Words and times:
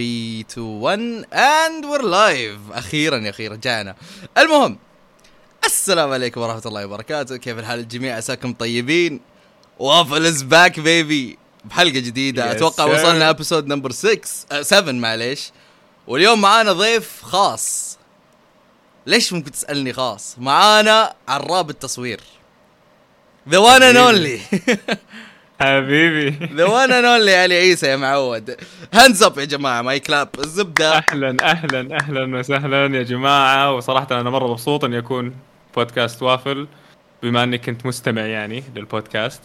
3 0.00 0.44
2 0.44 0.80
1 0.82 1.26
and 1.32 1.84
we're 1.84 2.02
live. 2.02 2.72
أخيرا 2.72 3.18
يا 3.18 3.30
أخي 3.30 3.48
رجعنا. 3.48 3.96
المهم 4.38 4.78
السلام 5.64 6.12
عليكم 6.12 6.40
ورحمة 6.40 6.62
الله 6.66 6.86
وبركاته. 6.86 7.36
كيف 7.36 7.58
الحال 7.58 7.78
الجميع؟ 7.78 8.16
عساكم 8.16 8.52
طيبين. 8.52 9.20
وافل 9.78 10.26
is 10.26 10.42
back 10.42 10.80
baby 10.80 11.38
بحلقة 11.64 11.98
جديدة. 11.98 12.52
Yes, 12.52 12.56
أتوقع 12.56 12.86
sir. 12.86 12.88
وصلنا 12.88 13.30
episode 13.30 13.66
number 13.66 13.92
6 13.92 14.62
7 14.62 14.92
معليش. 14.92 15.50
واليوم 16.06 16.40
معانا 16.40 16.72
ضيف 16.72 17.22
خاص. 17.22 17.98
ليش 19.06 19.32
ممكن 19.32 19.50
تسألني 19.50 19.92
خاص؟ 19.92 20.34
معانا 20.38 21.14
عراب 21.28 21.70
التصوير. 21.70 22.20
the 23.48 23.58
one 23.58 23.82
and 23.82 23.96
only 23.96 24.40
حبيبي. 25.60 26.46
the 26.54 26.64
one 26.64 26.92
and 26.92 27.04
only 27.04 27.34
علي 27.34 27.54
عيسى 27.54 27.86
يا 27.86 27.96
معود. 27.96 28.56
hands 28.94 29.22
up 29.22 29.38
يا 29.38 29.44
جماعة 29.44 29.82
ماي 29.82 30.00
كلاب 30.00 30.28
الزبده 30.38 30.92
أهلا 31.12 31.36
أهلا 31.42 31.96
أهلا 32.00 32.38
وسهلا 32.38 32.96
يا 32.98 33.02
جماعة. 33.02 33.72
وصراحة 33.72 34.06
أنا 34.20 34.30
مرة 34.30 34.46
مبسوط 34.50 34.84
إني 34.84 34.98
أكون 34.98 35.34
بودكاست 35.76 36.22
وافل 36.22 36.68
بما 37.22 37.42
إني 37.42 37.58
كنت 37.58 37.86
مستمع 37.86 38.22
يعني 38.22 38.64
للبودكاست 38.76 39.42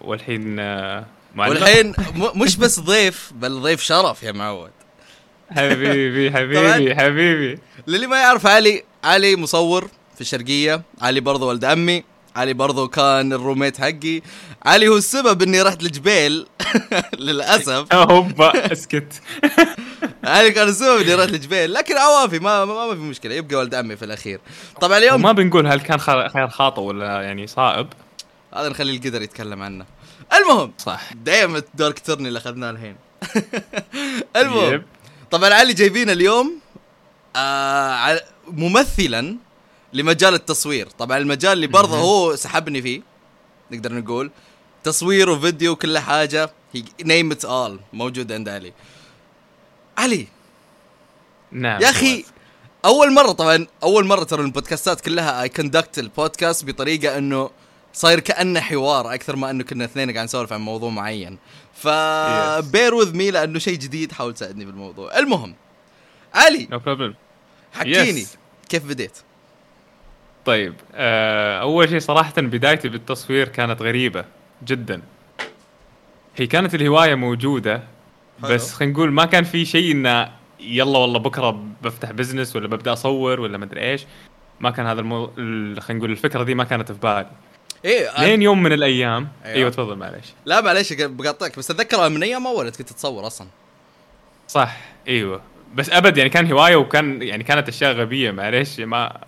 والحين 0.00 0.56
آه، 0.60 1.04
معلق. 1.34 1.50
والحين 1.52 1.94
مش 2.36 2.56
بس 2.56 2.80
ضيف 2.80 3.32
بل 3.34 3.60
ضيف 3.60 3.82
شرف 3.82 4.22
يا 4.22 4.32
معود. 4.32 4.70
حبيبي 5.50 6.30
حبيبي 6.36 6.96
حبيبي. 6.96 7.58
للي 7.86 8.06
ما 8.06 8.16
يعرف 8.20 8.46
علي 8.46 8.82
علي 9.04 9.36
مصور 9.36 9.88
في 10.14 10.20
الشرقية 10.20 10.82
علي 11.00 11.20
برضو 11.20 11.48
ولد 11.48 11.64
عمي 11.64 12.04
علي 12.36 12.52
برضو 12.52 12.88
كان 12.88 13.32
الروميت 13.32 13.80
حقي. 13.80 14.22
علي 14.66 14.88
هو 14.88 14.96
السبب 14.96 15.42
إني 15.42 15.62
رحت 15.62 15.82
لجبيل. 15.82 16.46
للأسف. 17.18 17.86
هوبا 17.94 18.72
اسكت. 18.72 19.12
علي 20.24 20.50
كان 20.50 20.68
السبب 20.68 21.00
إني 21.00 21.14
رحت 21.14 21.28
لجبيل. 21.30 21.72
لكن 21.72 21.96
عوافي 21.96 22.38
ما, 22.38 22.64
ما, 22.64 22.86
ما 22.86 22.94
في 22.94 23.00
مشكلة. 23.00 23.34
يبقى 23.34 23.56
ولد 23.56 23.74
عمي 23.74 23.96
في 23.96 24.04
الأخير. 24.04 24.40
طبعا 24.80 24.98
اليوم 24.98 25.14
وما 25.14 25.32
بنقول 25.32 25.66
هل 25.66 25.80
كان 25.80 25.98
خ- 26.00 26.32
خير 26.32 26.48
خاطئ 26.48 26.80
ولا 26.80 27.22
يعني 27.22 27.46
صائب. 27.46 27.86
هذا 28.54 28.68
نخلي 28.68 28.96
القدر 28.96 29.22
يتكلم 29.22 29.62
عنه. 29.62 29.86
المهم 30.38 30.72
صح. 30.78 31.12
دايما 31.14 31.62
دارك 31.74 31.98
تورن 31.98 32.26
اللي 32.26 32.38
أخذناه 32.38 32.70
الحين. 32.70 32.96
المهم 34.36 34.74
يب. 34.74 34.82
طبعا 35.30 35.54
علي 35.54 35.72
جايبين 35.72 36.10
اليوم 36.10 36.60
آه 37.36 38.20
ممثلا. 38.48 39.36
لمجال 39.92 40.34
التصوير. 40.34 40.86
طبعا 40.86 41.18
المجال 41.18 41.52
اللي 41.52 41.66
برضه. 41.66 41.98
هو 41.98 42.36
سحبني 42.36 42.82
فيه 42.82 43.02
نقدر 43.70 43.92
نقول. 43.92 44.30
تصوير 44.84 45.30
وفيديو 45.30 45.72
وكل 45.72 45.98
حاجة 45.98 46.50
name 47.04 47.30
it 47.30 47.44
all 47.44 47.80
موجود 47.92 48.32
عند 48.32 48.48
علي. 48.48 48.72
علي. 49.98 50.26
نعم 51.52 51.82
يا 51.82 51.90
أخي 51.90 52.24
أول 52.84 53.12
مرة 53.12 53.32
طبعا 53.32 53.66
أول 53.82 54.06
مرة 54.06 54.24
ترى 54.24 54.42
البودكاستات 54.42 55.00
كلها 55.00 55.42
I 55.42 55.48
conduct 55.48 55.98
البودكاست 55.98 56.64
بطريقة 56.64 57.18
إنه 57.18 57.50
صاير 57.92 58.20
كأنه 58.20 58.60
حوار 58.60 59.14
أكثر 59.14 59.36
ما 59.36 59.50
إنه 59.50 59.64
كنا 59.64 59.84
اثنين 59.84 60.12
قاعد 60.12 60.24
نسولف 60.24 60.52
عن 60.52 60.60
موضوع 60.60 60.90
معين. 60.90 61.38
ف. 61.74 61.88
bear 62.72 62.94
with 62.94 63.16
me 63.16 63.30
لأنه 63.30 63.58
شيء 63.58 63.78
جديد 63.78 64.12
حاول 64.12 64.34
تساعدني 64.34 64.64
بالموضوع. 64.64 65.18
المهم 65.18 65.54
علي. 66.34 66.68
no 66.70 66.78
problem 66.78 67.14
حكيني 67.72 68.24
Yes. 68.24 68.28
كيف 68.68 68.84
بديت؟ 68.84 69.16
طيب 70.48 70.74
آه 70.94 71.60
أول 71.60 71.88
شيء 71.88 71.98
صراحة 71.98 72.32
بدايتي 72.36 72.88
بالتصوير 72.88 73.48
كانت 73.48 73.82
غريبة 73.82 74.24
جدا. 74.64 75.02
هي 76.36 76.46
كانت 76.46 76.74
الهواية 76.74 77.14
موجودة 77.14 77.82
بس. 78.40 78.74
خلينا 78.74 78.92
نقول 78.92 79.12
ما 79.12 79.24
كان 79.24 79.44
في 79.44 79.64
شيء 79.64 79.92
إنه 79.92 80.32
يلا 80.60 80.98
والله 80.98 81.18
بكرة 81.18 81.64
بفتح 81.82 82.10
business 82.12 82.56
ولا 82.56 82.68
ببدأ 82.68 82.92
أصور 82.92 83.40
ولا 83.40 83.58
مدري 83.58 83.80
إيش. 83.80 84.06
ما 84.60 84.70
كان 84.70 84.86
هذا 84.86 85.00
المو... 85.00 85.30
ال- 85.38 85.82
خلينا 85.82 85.98
نقول 85.98 86.10
الفكرة 86.10 86.42
دي 86.42 86.54
ما 86.54 86.64
كانت 86.64 86.92
في 86.92 86.98
بالي. 86.98 87.30
إيه 87.84 88.20
لين 88.20 88.42
يوم 88.42 88.62
من 88.62 88.72
الأيام 88.72 89.28
أيوة. 89.44 89.56
إيوه 89.56 89.70
تفضل 89.70 89.96
معليش. 89.96 90.26
لا 90.44 90.60
معليش 90.60 90.92
بقاطعك 90.92 91.58
بس 91.58 91.70
أتذكر 91.70 92.08
من 92.08 92.22
أيام 92.22 92.46
أول 92.46 92.70
كنت 92.70 92.92
تصور 92.92 93.26
أصلا. 93.26 93.48
صح 94.48 94.76
إيوه. 95.08 95.40
بس 95.74 95.90
أبد 95.90 96.16
يعني 96.16 96.30
كان 96.30 96.52
هواية 96.52 96.76
وكان 96.76 97.22
يعني 97.22 97.44
كانت 97.44 97.68
أشياء 97.68 97.92
غبية 97.92 98.30
معليش 98.30 98.80
ما 98.80 99.20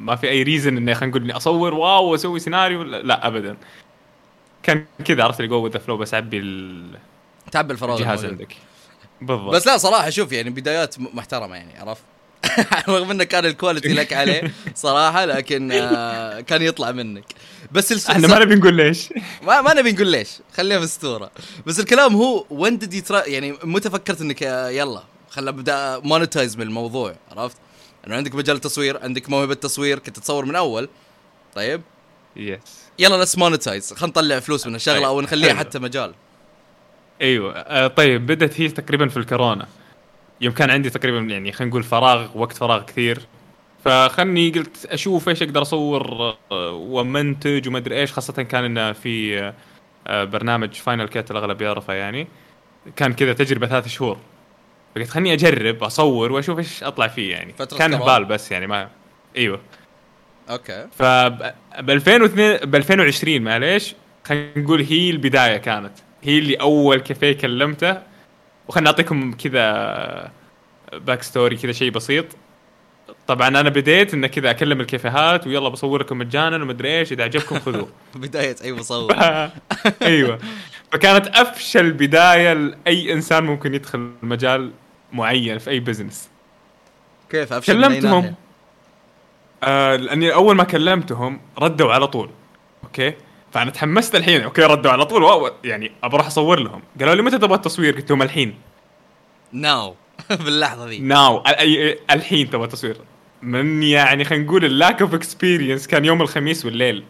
ما 0.00 0.16
في 0.16 0.28
أي 0.28 0.42
reason 0.42 0.76
إني 0.76 0.94
خلينا 0.94 1.10
نقول 1.10 1.22
إني 1.22 1.36
أصور 1.36 1.74
واو 1.74 2.04
واسوي 2.04 2.40
سيناريو 2.40 2.82
لا, 2.82 3.02
لا 3.02 3.26
ابدا. 3.26 3.56
كان 4.62 4.84
كذا 5.04 5.24
عرفت 5.24 5.40
اللي 5.40 5.48
go 5.48 5.66
the 5.66 5.78
flow 5.78 5.96
بس 5.96 6.14
عبي 6.14 6.38
الجهاز 6.38 7.00
تعب 7.52 7.70
الفراغ 7.70 8.02
الموجود. 8.02 8.24
عندك. 8.24 8.56
بالضبط. 9.20 9.54
بس 9.54 9.66
لا 9.66 9.76
صراحة 9.76 10.10
شوف 10.10 10.32
يعني 10.32 10.50
بدايات 10.50 11.00
محترمة 11.00 11.56
يعني 11.56 11.78
عرفت؟ 11.78 12.02
رغم 12.88 13.10
إنه 13.10 13.24
كان 13.24 13.44
ال 13.44 13.50
quality 13.50 13.88
لك 13.88 14.12
عليه 14.12 14.52
صراحة 14.74 15.24
لكن 15.24 15.72
آه 15.72 16.40
كان 16.40 16.62
يطلع 16.62 16.92
منك. 16.92 17.24
بس 17.72 17.92
الس... 17.92 18.10
إحنا 18.10 18.28
ما 18.28 18.38
نبي 18.38 18.54
نقول 18.54 18.74
ليش. 18.74 19.08
ما, 19.42 19.60
ما 19.60 19.74
نبي 19.74 19.92
نقول 19.92 20.06
ليش. 20.06 20.28
خليها 20.56 20.86
في 20.86 21.28
بس 21.66 21.80
الكلام 21.80 22.14
هو 22.14 22.44
when 22.50 22.78
did 22.78 23.04
يعني 23.10 23.54
متى 23.64 23.90
فكرت 23.90 24.20
إنك 24.20 24.42
آه، 24.42 24.68
يلا 24.68 25.02
خلنا 25.30 25.50
ابدا 25.50 25.98
monetize 25.98 26.56
من 26.56 26.62
الموضوع 26.62 27.14
عرفت؟ 27.36 27.56
إنه 28.06 28.16
عندك 28.16 28.34
مجال 28.34 28.58
تصوير 28.58 29.02
عندك 29.02 29.30
موهبة 29.30 29.54
تصوير 29.54 29.98
كنت 29.98 30.18
تصور 30.18 30.44
من 30.44 30.56
أول. 30.56 30.88
طيب؟ 31.54 31.80
yes 32.36 32.90
يلا 32.98 33.24
let's 33.24 33.38
monetize 33.38 33.92
خلينا 33.92 34.06
نطلع 34.06 34.40
فلوس 34.40 34.66
من 34.66 34.74
الشغلة 34.74 35.06
أو 35.06 35.20
نخليها. 35.20 35.54
حتى 35.54 35.78
مجال. 35.78 36.14
أيوه. 37.22 37.52
آه 37.56 37.86
طيب 37.86 38.26
بدت 38.26 38.60
هي 38.60 38.68
تقريبا 38.68 39.08
في 39.08 39.16
الكورونا. 39.16 39.66
يوم 40.40 40.54
كان 40.54 40.70
عندي 40.70 40.90
تقريبا 40.90 41.18
يعني 41.18 41.52
خلينا 41.52 41.70
نقول 41.70 41.82
فراغ 41.82 42.38
وقت 42.38 42.56
فراغ 42.56 42.82
كثير. 42.82 43.20
فخلني 43.84 44.50
قلت 44.50 44.86
أشوف 44.86 45.28
إيش 45.28 45.42
أقدر 45.42 45.62
أصور 45.62 46.36
آه، 46.52 46.72
ومنتج 46.72 47.68
وما 47.68 47.78
أدري 47.78 48.00
إيش. 48.00 48.12
خاصة 48.12 48.42
كان 48.42 48.64
إنه 48.64 48.92
في 48.92 49.38
آه، 49.40 49.54
آه، 50.06 50.24
برنامج 50.24 50.74
Final 50.74 51.08
Cut 51.08 51.30
الأغلب 51.30 51.62
يعرفه 51.62 51.92
يعني. 51.92 52.28
كان 52.96 53.12
كذا 53.12 53.32
تجربة 53.32 53.66
ثلاث 53.66 53.88
شهور. 53.88 54.18
فقلت 54.94 55.08
خلني 55.10 55.32
أجرب 55.32 55.84
أصور 55.84 56.32
وأشوف 56.32 56.58
إيش 56.58 56.82
أطلع 56.84 57.08
فيه 57.08 57.32
يعني. 57.32 57.52
فترة 57.52 57.78
كان 57.78 57.90
في 57.90 57.96
كورونا. 57.96 58.18
بال 58.18 58.24
بس 58.24 58.52
يعني 58.52 58.66
ما 58.66 58.88
أيوه. 59.36 59.60
okay. 60.50 60.86
ف 60.98 61.02
ب 61.02 61.90
2002 61.90 62.56
ب 62.56 62.74
2020 62.74 63.42
معليش 63.42 63.94
خلينا 64.24 64.58
نقول 64.58 64.82
هي 64.82 65.10
البداية 65.10 65.56
كانت. 65.56 65.92
هي 66.22 66.38
اللي 66.38 66.54
أول 66.54 67.00
كافيه 67.00 67.32
كلمته. 67.32 68.02
وخلنا 68.68 68.90
نعطيكم 68.90 69.32
كذا 69.32 70.32
back 70.92 71.22
story 71.22 71.56
كذا 71.56 71.72
شيء 71.72 71.90
بسيط. 71.90 72.26
طبعا 73.26 73.48
أنا 73.48 73.68
بديت 73.68 74.14
ان 74.14 74.26
كذا 74.26 74.50
أكلم 74.50 74.80
الكافيهات 74.80 75.46
ويلا 75.46 75.68
بصور 75.68 76.00
لكم 76.00 76.18
مجانا 76.18 76.56
ومدري 76.56 76.98
إيش 76.98 77.12
إذا 77.12 77.24
عجبكم 77.24 77.58
خذوه. 77.58 77.88
بداية 78.14 78.56
اي 78.64 78.72
مصور 78.72 79.16
أيوه. 80.02 80.38
فكانت 80.92 81.26
أفشل 81.26 81.92
بداية 81.92 82.52
لأي 82.52 83.12
إنسان 83.12 83.44
ممكن 83.44 83.74
يدخل 83.74 84.10
مجال 84.22 84.70
معين 85.12 85.58
في 85.58 85.70
أي 85.70 85.80
business 85.80 86.28
كيف 87.30 87.52
أفشل 87.52 87.72
كلمتهم؟ 87.72 88.34
آه 89.62 89.96
لأني 89.96 90.34
أول 90.34 90.56
ما 90.56 90.64
كلمتهم 90.64 91.40
ردوا 91.58 91.92
على 91.92 92.06
طول 92.06 92.30
okay؟ 92.84 93.14
فأنا 93.52 93.70
تحمست 93.70 94.14
الحين 94.14 94.40
okay 94.40 94.62
ردوا 94.62 94.90
على 94.90 95.04
طول 95.04 95.22
wow 95.22 95.50
يعني 95.64 95.92
أروح 96.04 96.26
أصور 96.26 96.60
لهم. 96.60 96.82
قالوا 97.00 97.14
لي 97.14 97.22
متى 97.22 97.38
تبغى 97.38 97.54
التصوير؟ 97.54 97.96
قلت 97.96 98.10
لهم 98.10 98.22
الحين. 98.22 98.54
Now. 99.52 99.94
باللحظة 100.44 100.86
ذي. 100.88 100.98
Now. 100.98 101.44
الحين 102.10 102.50
تبغى 102.50 102.66
تصوير. 102.66 102.96
من 103.42 103.82
يعني 103.82 104.24
خلينا 104.24 104.44
نقول 104.44 104.64
ال 104.64 104.72
lack 104.72 105.02
of 105.02 105.14
experience 105.14 105.86
كان 105.86 106.04
يوم 106.04 106.22
الخميس 106.22 106.64
والليل. 106.64 107.04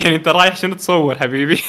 يعني 0.00 0.16
انت 0.16 0.28
رايح 0.28 0.56
شنو 0.56 0.74
تصور 0.74 1.18
حبيبي؟ 1.18 1.62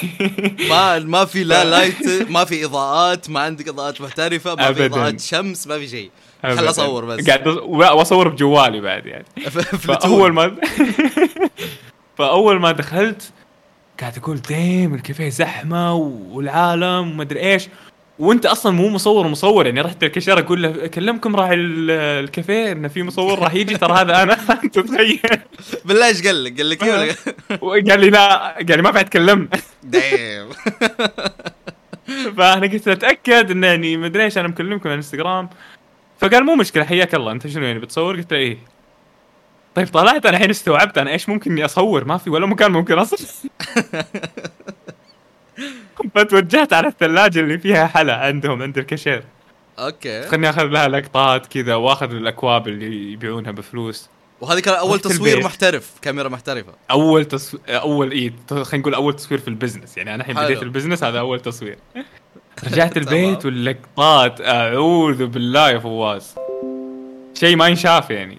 ما 0.69 0.99
ما 0.99 1.25
في 1.25 1.43
لا 1.43 1.63
light 1.63 2.29
ما 2.31 2.45
في 2.45 2.65
إضاءات 2.65 3.29
ما 3.29 3.39
عندك 3.39 3.67
إضاءات 3.67 4.01
محترفة 4.01 4.55
ما 4.55 4.73
في. 4.73 4.85
إضاءات 4.85 5.19
شمس 5.19 5.67
ما 5.67 5.79
في 5.79 5.87
شيء. 5.87 6.11
خل. 6.43 6.69
أصور 6.69 7.05
بس. 7.05 7.27
قاعد 7.27 7.47
وأصور 7.47 8.27
بجوالي 8.27 8.81
بعد 8.81 9.05
يعني. 9.05 9.25
فأول 9.87 10.33
ما 10.33 10.55
فأول 12.17 12.59
ما 12.59 12.71
دخلت 12.71 13.31
قاعد 13.99 14.17
أقول 14.17 14.41
damn 14.41 14.93
الكافيه 14.93 15.29
زحمة 15.29 15.93
والعالم 15.93 17.11
وما 17.11 17.23
أدري 17.23 17.39
إيش. 17.39 17.67
وانت 18.19 18.45
أصلا 18.45 18.71
مو 18.71 18.89
مصور 18.89 19.27
مصور 19.27 19.65
يعني 19.65 19.81
رحت 19.81 20.03
الكاشير 20.03 20.39
أقول 20.39 20.63
له 20.63 20.85
اكلمكم 20.85 21.35
راعي 21.35 21.53
ال- 21.55 21.91
الكافيه 22.23 22.71
انه 22.71 22.87
في 22.87 23.03
مصور 23.03 23.39
راح 23.39 23.53
يجي 23.53 23.77
ترى 23.77 23.93
هذا 23.93 24.23
أنا. 24.23 24.37
أنت 24.63 24.79
تخيل 24.79 25.19
بالله 25.85 26.07
إيش 26.07 26.27
قال 26.27 26.43
لك؟ 26.43 26.57
قال 26.57 26.69
لك 26.69 26.81
ولا 26.83 27.15
وقال 27.61 27.99
لي 27.99 28.09
لا 28.09 28.53
قال 28.55 28.67
لي 28.77 28.81
ما 28.81 28.91
بعد 28.91 29.05
تكلمنا 29.05 29.47
Damn. 29.83 30.49
فأنا 32.37 32.67
قلت 32.67 32.87
اتاكد 32.87 33.51
انه 33.51 33.67
يعني 33.67 33.97
ما 33.97 34.05
أدري 34.05 34.23
إيش 34.23 34.37
أنا 34.37 34.47
مكلمكم 34.47 34.81
على 34.89 34.93
الإنستغرام. 34.93 35.49
فقال 36.19 36.45
مو 36.45 36.55
مشكلة 36.55 36.83
حياك 36.83 37.15
الله 37.15 37.31
أنت 37.31 37.47
شنو 37.47 37.65
يعني 37.65 37.79
بتصور؟ 37.79 38.15
قلت 38.15 38.31
له 38.33 38.37
إيه. 38.39 38.57
طيب 39.75 39.87
طلعت 39.87 40.25
أنا 40.25 40.37
الحين 40.37 40.49
استوعبت 40.49 40.97
أنا 40.97 41.11
إيش 41.11 41.29
ممكن 41.29 41.51
إني 41.51 41.65
أصور؟ 41.65 42.05
ما 42.05 42.17
في 42.17 42.29
ولا 42.29 42.45
مكان 42.45 42.71
ممكن 42.71 42.97
أصور. 42.99 43.19
فتوجهت 46.15 46.73
على 46.73 46.87
الثلاجة 46.87 47.39
اللي 47.39 47.57
فيها 47.59 47.87
حلا 47.87 48.15
عندهم 48.15 48.61
عند 48.61 48.77
الكاشير. 48.77 49.23
Okay. 49.79 50.21
خلني 50.21 50.49
أخذ 50.49 50.63
لها 50.63 50.87
لقطات 50.87 51.45
كذا 51.45 51.75
وأخذ 51.75 52.11
الأكواب 52.11 52.67
اللي 52.67 53.11
يبيعونها 53.13 53.51
بفلوس. 53.51 54.09
وهذه 54.41 54.59
كان 54.59 54.73
أول 54.73 54.99
تصوير 54.99 55.31
البيت. 55.33 55.45
محترف 55.45 55.91
كاميرا 56.01 56.29
محترفة. 56.29 56.73
أول 56.91 57.25
تصوير 57.25 57.61
أول 57.69 58.11
إي 58.11 58.33
خلينا 58.49 58.77
نقول 58.77 58.93
أول 58.93 59.13
تصوير 59.15 59.39
في 59.39 59.47
ال 59.47 59.52
business. 59.52 59.97
يعني 59.97 60.13
أنا 60.15 60.21
الحين. 60.21 60.35
بديت 60.35 60.63
ال 60.63 60.68
business 60.68 61.03
هذا 61.03 61.19
أول 61.19 61.39
تصوير. 61.39 61.77
رجعت 62.71 62.97
البيت. 62.97 63.45
واللقطات 63.45 64.41
أعوذ 64.41 65.25
بالله 65.25 65.69
يا 65.69 65.79
فواز. 65.79 66.35
شيء 67.33 67.55
ما 67.55 67.67
ينشاف 67.67 68.09
يعني. 68.09 68.37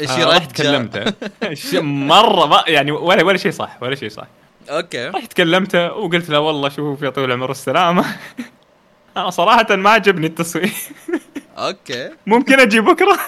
إيش 0.00 0.10
آه، 0.10 0.36
رحت 0.36 0.52
كلمته 0.62 1.04
ش- 1.52 1.74
مرة 1.82 2.46
ما 2.46 2.64
يعني 2.66 2.92
ولا 2.92 3.24
ولا 3.24 3.38
شيء 3.38 3.50
صح 3.52 3.78
ولا 3.82 3.94
شيء 3.94 4.08
صح. 4.08 4.26
Okay. 4.70 5.08
رحت 5.08 5.32
كلمته 5.32 5.92
وقلت 5.92 6.30
له 6.30 6.40
والله 6.40 6.68
شوف 6.68 7.02
يا 7.02 7.10
طويل 7.10 7.28
العمر 7.28 7.48
والسلامه 7.48 8.04
أنا 9.16 9.30
صراحة 9.30 9.76
ما 9.76 9.90
عجبني 9.90 10.26
التصوير. 10.26 10.72
Okay. 11.58 12.10
ممكن 12.26 12.60
أجي 12.60 12.80
بكرة؟ 12.80 13.18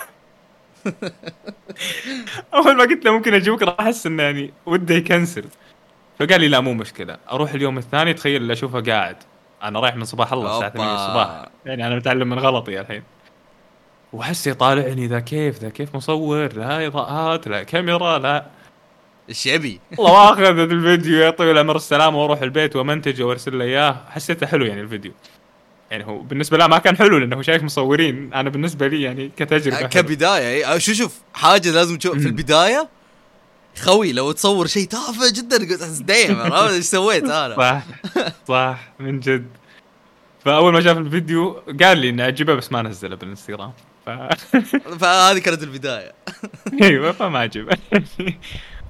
أول 2.55 2.77
ما 2.77 2.85
قلت 2.85 3.05
له 3.05 3.13
ممكن 3.13 3.35
أجي 3.35 3.51
بكرة 3.51 3.77
أحس 3.81 4.07
إنه 4.07 4.23
يعني 4.23 4.53
وده 4.67 4.95
يكنسل. 4.95 5.45
فقال 6.19 6.41
لي 6.41 6.49
لا 6.49 6.61
مو 6.61 6.75
مشكلة. 6.75 7.17
أروح 7.31 7.53
اليوم 7.55 7.79
الثاني 7.79 8.15
تخيل 8.15 8.43
اللي 8.43 8.53
أشوفه 8.53 8.81
قاعد. 8.81 9.17
أنا 9.63 9.81
رايح 9.81 9.97
من 9.97 10.05
صباح 10.05 10.33
الله 10.33 10.55
الساعة 10.55 10.71
8 10.71 10.91
أوبا. 10.91 11.05
الصباح. 11.05 11.47
يعني 11.67 11.87
أنا 11.87 11.97
متعلم 11.97 12.29
من 12.29 12.39
غلطي 12.39 12.81
الحين. 12.81 13.03
وأحس 14.13 14.47
يطالعني 14.47 15.07
ذا 15.07 15.21
كيف 15.21 15.59
ذا 15.59 15.69
كيف 15.69 15.95
مصور 15.97 16.53
لا 16.53 16.87
إضاءات 16.87 17.49
لا 17.49 17.63
كاميرا 17.63 18.19
لا. 18.19 18.47
إيش 19.29 19.47
يبي؟ 19.47 19.81
والله 19.99 20.31
واخذ 20.31 20.59
الفيديو. 20.59 21.19
يا 21.19 21.31
طويل 21.31 21.51
العمر 21.51 21.77
السلامه 21.77 22.23
وأروح 22.23 22.43
البيت 22.43 22.77
وامنتجه 22.77 23.23
وأرسل 23.23 23.59
له 23.59 23.65
إياه. 23.65 24.05
حسيته 24.11 24.47
حلو 24.47 24.65
يعني 24.67 24.81
الفيديو. 24.81 25.13
يعني 25.91 26.07
هو 26.07 26.19
بالنسبة 26.19 26.59
له 26.59 26.67
ما 26.67 26.79
كان 26.79 26.97
حلو 26.97 27.19
لأنه 27.19 27.43
شايف 27.43 27.63
مصورين. 27.63 28.35
أنا 28.35 28.51
بالنسبة 28.51 28.87
لي 28.89 29.03
يعني 29.03 29.31
كتجربة 29.37 29.77
حلو. 29.77 29.89
كبداية. 29.89 30.73
اي 30.73 30.81
شو 30.81 30.93
شوف 30.93 31.19
حاجة 31.35 31.71
لازم 31.71 31.99
تشوف. 31.99 32.19
في. 32.19 32.27
البداية 32.27 32.89
خوي 33.83 34.13
لو 34.13 34.33
تصور 34.33 34.67
شيء 34.67 34.87
تافه 34.89 35.33
جدا 35.33 35.57
قلت 35.57 36.03
damn. 36.03 36.41
إيش 36.53 36.85
سويت 36.85 37.25
أنا؟ 37.25 37.57
صح 37.57 37.83
صح 38.49 38.93
من 39.01 39.21
جد. 39.21 39.47
فأول 40.45 40.73
ما 40.73 40.81
شاف 40.81 40.99
الفيديو 40.99 41.63
قال 41.83 41.99
لي 41.99 42.09
انه 42.09 42.25
عجبه 42.25 42.55
بس 42.55 42.73
ما 42.73 42.83
نزله 42.83 43.17
بالإنستغرام. 43.17 43.73
ف... 44.07 44.11
فهذه 45.01 45.39
كانت 45.39 45.63
البداية. 45.63 46.13
أيوه 46.83 47.13
فما 47.13 47.39
عجبه 47.39 47.77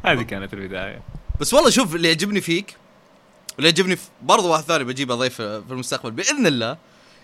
هذه 0.04 0.22
كانت 0.22 0.54
البداية. 0.54 1.02
بس 1.40 1.54
والله 1.54 1.70
شوف 1.70 1.94
اللي 1.94 2.08
يعجبني 2.08 2.40
فيك 2.40 2.76
واللي 3.56 3.68
يعجبني 3.68 3.96
في 3.96 4.08
برضه 4.22 4.50
واحد 4.50 4.64
ثاني 4.64 4.84
بجيبه 4.84 5.14
ضيف 5.14 5.34
في 5.36 5.64
المستقبل 5.70 6.10
بإذن 6.10 6.46
الله. 6.46 6.76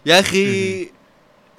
يا 0.06 0.20
أخي 0.20 0.88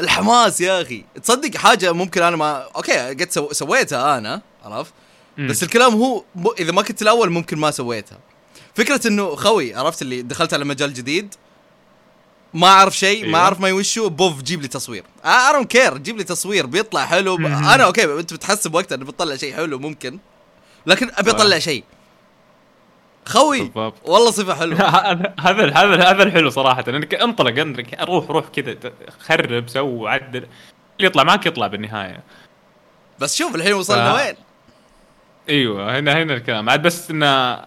الحماس 0.02 0.62
يا 0.62 0.82
أخي. 0.82 1.06
تصدق 1.24 1.58
حاجة 1.58 1.92
ممكن 1.92 2.22
أنا 2.22 2.36
ما 2.36 2.68
okay 2.76 2.94
قد 2.94 3.32
سو... 3.32 3.52
سويتها 3.52 4.18
أنا 4.18 4.42
عرفت؟ 4.64 4.94
بس 5.38 5.64
الكلام 5.64 5.94
هو 5.94 6.24
م... 6.36 6.48
إذا 6.60 6.72
ما 6.72 6.82
كنت 6.82 7.02
الأول 7.02 7.30
ممكن 7.30 7.58
ما 7.58 7.72
سويتها. 7.72 8.20
فكرة 8.76 9.08
إنه 9.08 9.36
خوي 9.36 9.76
عرفت 9.76 10.02
اللي 10.02 10.22
دخلت 10.22 10.54
على 10.54 10.66
مجال 10.66 10.94
جديد 10.94 11.36
ما 12.54 12.68
أعرف 12.68 12.98
شيء 12.98 13.22
ما 13.22 13.28
أيوة. 13.28 13.40
أعرف 13.40 13.60
ما 13.60 13.72
وشه 13.72 14.08
POV 14.08 14.42
جيب 14.42 14.62
لي 14.62 14.68
تصوير. 14.68 15.04
I 15.26 15.54
don't 15.54 15.72
care 15.72 15.98
جيب 15.98 16.18
لي 16.18 16.24
تصوير 16.24 16.66
بيطلع 16.66 17.06
حلو 17.06 17.38
ب... 17.38 17.46
أنا 17.46 17.84
okay 17.84 18.04
أنت 18.04 18.34
بتحسب 18.34 18.76
وقتها 18.76 18.96
إنه 18.96 19.06
بتطلع 19.06 19.36
شيء 19.36 19.56
حلو 19.56 19.80
ممكن. 19.80 20.20
لكن 20.86 21.10
أبي. 21.18 21.32
أطلع 21.32 21.60
شيء. 21.60 21.84
خوي 23.26 23.60
بالضبط. 23.60 24.10
والله 24.10 24.32
صفة 24.32 24.54
حلوة. 24.56 24.82
هذا 25.48 25.74
هذا 25.76 26.10
هذا 26.10 26.24
الحلو 26.24 26.50
صراحة. 26.50 26.84
إنك 26.88 27.16
انطلق 27.16 27.60
انطلق. 27.62 28.04
روح 28.04 28.30
روح 28.32 28.48
كذا 28.48 28.76
خرب 29.20 29.70
سو 29.70 30.08
عدل. 30.08 30.38
اللي 30.38 31.08
يطلع 31.08 31.24
معك 31.24 31.46
يطلع 31.46 31.68
بالنهاية. 31.68 32.24
بس 33.20 33.36
شوف 33.38 33.56
الحين 33.56 33.74
وصلنا 33.74 34.14
ف- 34.14 34.16
وين؟ 34.16 34.36
أيوه 35.50 36.00
هنا 36.00 36.24
هنا 36.24 36.34
الكلام. 36.34 36.70
عاد 36.70 36.82
بس 36.82 37.12
إنه 37.12 37.62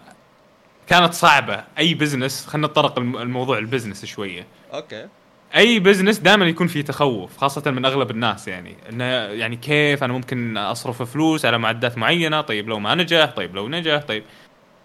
كانت 0.87 1.13
صعبة. 1.13 1.63
أي 1.77 1.93
business 1.93 2.45
خلينا 2.47 2.67
نتطرق 2.67 2.97
الم- 2.99 3.17
الموضوع 3.17 3.57
ال 3.57 3.62
business 3.62 4.05
شوية. 4.05 4.47
Okay. 4.73 5.07
أي 5.55 5.79
business 5.79 6.19
دائما 6.19 6.45
يكون 6.45 6.67
فيه 6.67 6.81
تخوف 6.81 7.37
خاصة 7.37 7.71
من 7.71 7.85
أغلب 7.85 8.11
الناس 8.11 8.47
يعني. 8.47 8.75
انه 8.89 9.03
يعني 9.13 9.55
كيف 9.55 10.03
أنا 10.03 10.13
ممكن 10.13 10.57
أصرف 10.57 11.01
فلوس 11.01 11.45
على 11.45 11.57
معدات 11.57 11.97
معينة؟ 11.97 12.41
طيب 12.41 12.69
لو 12.69 12.79
ما 12.79 12.95
نجح 12.95 13.31
طيب 13.35 13.55
لو 13.55 13.69
نجح 13.69 14.01
طيب. 14.07 14.23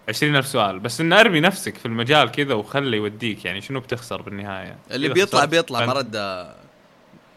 عشرين 0.09 0.35
ألف 0.35 0.47
سؤال. 0.47 0.79
بس 0.79 1.01
انه 1.01 1.19
أرمي 1.19 1.39
نفسك 1.39 1.77
في 1.77 1.85
المجال 1.85 2.31
كذا 2.31 2.53
وخلي 2.53 2.97
يوديك 2.97 3.45
يعني 3.45 3.61
شنو 3.61 3.79
بتخسر 3.79 4.21
بالنهاية؟ 4.21 4.77
اللي 4.91 5.09
بيطلع 5.09 5.45
بيطلع 5.45 5.85
ما 5.85 5.93
رد 5.93 6.47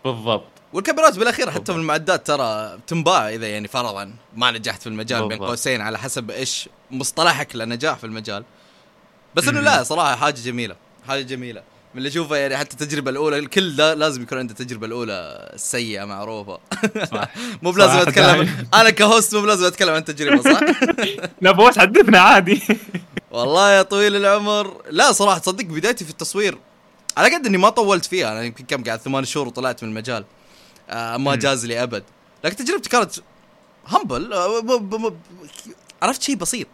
بالضبط. 0.05 0.45
والكاميرات 0.73 1.19
بالأخير 1.19 1.51
حتى. 1.51 1.73
في 1.73 1.79
المعدات 1.79 2.27
ترى 2.27 2.79
تنباع 2.87 3.29
إذا 3.29 3.49
يعني 3.49 3.69
فرضا 3.69 4.13
ما 4.37 4.51
نجحت 4.51 4.83
في 4.83 4.87
المجال 4.87 5.21
بين 5.21 5.29
بالضبط. 5.29 5.49
قوسين 5.49 5.81
على 5.81 5.99
حسب 5.99 6.31
إيش 6.31 6.69
مصطلحك 6.91 7.57
للنجاح 7.57 7.99
في 7.99 8.05
المجال. 8.05 8.45
بس 9.35 9.49
إنه. 9.49 9.61
لا 9.61 9.83
صراحة 9.83 10.17
حاجة 10.17 10.35
جميلة 10.35 10.77
حاجة 11.09 11.23
جميلة. 11.23 11.63
من 11.95 11.99
اللي 11.99 12.09
اشوفه 12.09 12.37
يعني 12.37 12.57
حتى 12.57 12.73
التجربة 12.73 13.11
الأولى 13.11 13.39
الكل 13.39 13.77
لازم 13.77 14.23
يكون 14.23 14.39
عنده 14.39 14.53
التجربه 14.53 14.87
الأولى 14.87 15.51
السيئه 15.55 16.05
معروفه 16.05 16.59
مو 17.63 17.71
بلازم 17.71 17.99
أتكلم. 17.99 18.49
أنا 18.75 18.91
كهوست 18.91 19.35
مو 19.35 19.41
بلازم 19.41 19.65
أتكلم 19.67 19.95
عن 19.95 20.05
تجربة 20.05 20.43
صح؟ 20.43 20.61
لا 21.43 21.51
بوس 21.53 21.79
حدثنا 21.79 22.19
عادي 22.19 22.63
والله 23.31 23.71
يا 23.71 23.83
طويل 23.83 24.17
العمر 24.17 24.83
لا 24.91 25.13
صراحة 25.13 25.39
تصدق 25.39 25.65
بدايتي 25.65 26.05
في 26.05 26.11
التصوير 26.11 26.59
على 27.17 27.35
قد 27.35 27.47
إني 27.47 27.59
ما 27.59 27.69
طولت 27.69 28.05
فيها 28.05 28.33
أنا 28.33 28.43
يمكن 28.43 28.65
كم 28.65 28.85
قاعد 28.85 28.99
ثمان 29.01 29.25
شهور 29.25 29.47
وطلعت 29.49 29.83
من 29.83 29.89
المجال 29.89 30.25
آه 30.91 31.17
ما. 31.17 31.37
جاز 31.37 31.67
لي 31.67 31.83
أبد 31.83 32.05
لكن 32.45 32.57
تجربتي 32.57 32.91
كانت 32.91 33.13
همبل 33.87 34.33
آه 34.33 35.15
عرفت 36.03 36.23
شيء 36.23 36.37
بسيط 36.37 36.69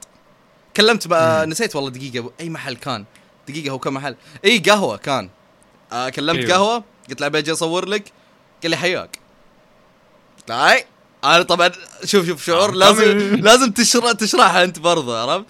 كلمت. 0.76 1.12
نسيت 1.49 1.76
والله 1.76 1.90
دقيقة 1.90 2.32
أي 2.40 2.50
محل 2.50 2.76
كان 2.76 3.05
دقيقة 3.48 3.72
هو 3.72 3.78
كم 3.78 3.94
محل. 3.94 4.16
اي 4.44 4.58
قهوة 4.58 4.96
كان. 4.96 5.31
آه 5.92 6.08
كلمت 6.08 6.38
أيوه. 6.38 6.52
قهوة 6.54 6.84
قلت 7.10 7.20
له 7.20 7.26
أبي 7.26 7.38
أجي 7.38 7.52
أصور 7.52 7.88
لك. 7.88 8.12
قال 8.62 8.70
لي 8.70 8.76
حياك. 8.76 9.19
قلت 10.38 10.48
له 10.50 10.70
هاي 10.70 10.84
أنا 11.25 11.42
طبعا 11.42 11.70
شوف 12.04 12.26
شوف 12.26 12.44
شعور 12.44 12.69
آه، 12.69 12.75
لازم. 12.75 13.19
لازم 13.46 13.70
تشرح 13.70 14.12
تشرحها 14.12 14.64
أنت 14.64 14.78
برضه 14.78 15.19
عرفت؟ 15.32 15.44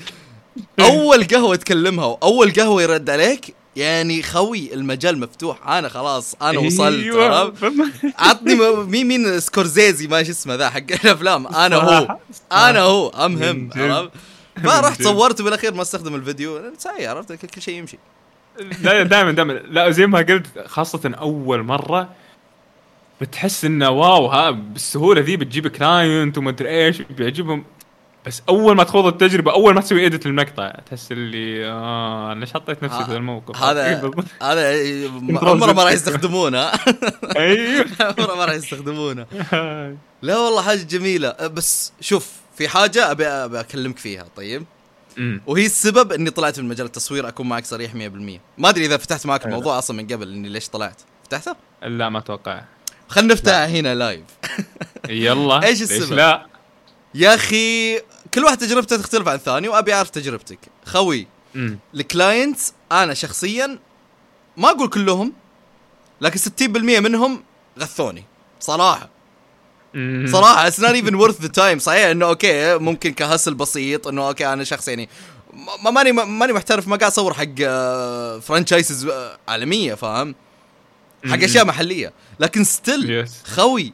أول 0.80 1.24
قهوة 1.24 1.56
تكلمها 1.56 2.04
وأول 2.06 2.52
قهوة 2.52 2.82
يرد 2.82 3.10
عليك 3.10 3.54
يعني 3.76 4.22
خوي 4.22 4.74
المجال 4.74 5.20
مفتوح. 5.20 5.68
أنا 5.68 5.88
خلاص 5.88 6.34
أنا 6.42 6.58
وصلت 6.58 7.02
أيوة. 7.04 7.54
عطني 8.18 8.54
مين 8.84 9.08
مين 9.08 9.40
سكورسيزي 9.40 10.06
ما 10.06 10.22
شو 10.22 10.30
اسمه 10.30 10.54
ذا 10.54 10.70
حق 10.70 10.92
الأفلام. 11.04 11.46
أنا 11.46 11.76
هو. 11.76 12.16
أنا 12.52 12.80
هو. 12.80 13.08
أمهم 13.08 13.70
فرحت 14.80 14.98
جد. 15.02 15.04
صورت 15.06 15.42
بالأخير 15.42 15.74
ما 15.74 15.82
استخدم 15.82 16.14
الفيديو. 16.14 16.60
ساي 16.78 17.06
عرفت؟ 17.06 17.32
كل- 17.32 17.48
كل 17.48 17.62
شيء 17.62 17.74
يمشي. 17.74 17.98
لا 18.82 19.02
دائما 19.02 19.32
دائما. 19.32 19.52
لا 19.52 19.90
زي 19.90 20.06
ما 20.06 20.18
قلت 20.18 20.46
خاصة 20.66 21.10
أول 21.20 21.62
مرة 21.62 22.08
بتحس 23.20 23.64
إنه 23.64 23.90
wow 23.90 24.26
ها 24.26 24.50
بالسهولة 24.50 25.20
ذي 25.20 25.36
بتجيب 25.36 25.68
client 25.68 26.38
وما 26.38 26.50
أدري 26.50 26.68
إيش 26.86 27.02
بيعجبهم. 27.02 27.64
بس 28.26 28.42
أول 28.48 28.76
ما 28.76 28.84
تخوض 28.84 29.06
التجربة 29.06 29.52
أول 29.52 29.74
ما 29.74 29.80
تسوي 29.80 30.00
edit 30.00 30.26
للمقطع 30.26 30.70
تحس 30.86 31.12
اللي 31.12 31.66
آه 31.66 32.34
ليش 32.34 32.52
حطيت 32.52 32.82
نفسي 32.82 33.04
في 33.04 33.10
ذا 33.10 33.16
الموقف؟ 33.16 33.62
هذا 33.62 34.00
بالضبط. 34.00 34.24
هذا 34.42 34.72
عمره 35.48 35.72
ما 35.72 35.84
راح 35.84 35.92
يستخدمونه. 35.92 36.70
أيوه. 37.36 37.86
عمره 38.00 38.34
ما 38.34 38.44
راح 38.44 38.54
يستخدمونه. 38.54 39.26
لا 40.22 40.38
والله 40.38 40.62
حاجة 40.62 40.82
جميلة. 40.82 41.30
بس 41.46 41.92
شوف 42.00 42.32
في 42.60 42.68
حاجة 42.68 43.10
أبي 43.10 43.26
أكلمك 43.60 43.98
فيها 43.98 44.26
طيب. 44.36 44.64
وهي 45.46 45.66
السبب 45.66 46.12
إني 46.12 46.30
طلعت 46.30 46.60
من 46.60 46.68
مجال 46.68 46.86
التصوير 46.86 47.28
أكون 47.28 47.48
معك 47.48 47.66
صريح 47.66 47.92
100% 47.92 47.96
ما 48.58 48.68
أدري 48.68 48.86
إذا 48.86 48.96
فتحت 48.96 49.26
معك. 49.26 49.46
الموضوع 49.46 49.78
أصلا 49.78 49.96
من 49.96 50.06
قبل 50.06 50.32
إني 50.32 50.48
ليش 50.48 50.68
طلعت؟ 50.68 51.00
فتحته؟ 51.24 51.56
لا 51.82 52.08
ما 52.08 52.18
أتوقع. 52.18 52.64
خلينا 53.08 53.34
نفتح 53.34 53.54
هنا 53.54 53.94
live 53.94 54.24
يلا. 55.08 55.58
ليش 55.60 55.82
السبب؟ 55.82 56.12
لا؟ 56.12 56.46
يا 57.14 57.34
أخي 57.34 57.98
كل 58.34 58.44
واحد 58.44 58.58
تجربته 58.58 58.96
تختلف 58.96 59.28
عن 59.28 59.34
الثاني 59.34 59.68
وأبي 59.68 59.94
أعرف 59.94 60.10
تجربتك. 60.10 60.58
خوي. 60.86 61.26
ال 61.94 62.04
clients 62.04 62.72
أنا 62.92 63.14
شخصيا 63.14 63.78
ما 64.56 64.70
أقول 64.70 64.88
كلهم 64.88 65.32
لكن 66.20 66.38
60% 66.38 67.00
منهم 67.00 67.42
غثوني. 67.78 68.24
صراحة. 68.60 69.08
صراحة 70.26 70.66
it's 70.66 70.80
not 70.80 70.90
even 70.90 71.14
worth 71.14 71.40
the 71.40 71.48
time 71.48 71.78
صحيح 71.78 72.06
إنه 72.06 72.26
okay 72.26 72.78
ممكن 72.78 73.12
ك 73.12 73.18
hustle 73.18 73.54
بسيط 73.54 74.08
إنه 74.08 74.28
okay 74.28 74.52
أنا 74.52 74.64
شخص 74.64 74.88
يعني 74.88 75.08
ما 75.84 75.90
ماني 75.90 76.12
ماني 76.12 76.52
محترف 76.52 76.88
ما 76.88 76.96
قاعد 76.96 77.10
أصور 77.10 77.34
حق 77.34 77.44
آه، 77.64 78.38
franchises 78.38 79.06
آه، 79.06 79.38
عالمية 79.48 79.94
فاهم؟ 79.94 80.34
حق. 81.26 81.42
أشياء 81.42 81.64
محلية. 81.64 82.12
لكن 82.40 82.64
still 82.64 83.28
خوي. 83.44 83.92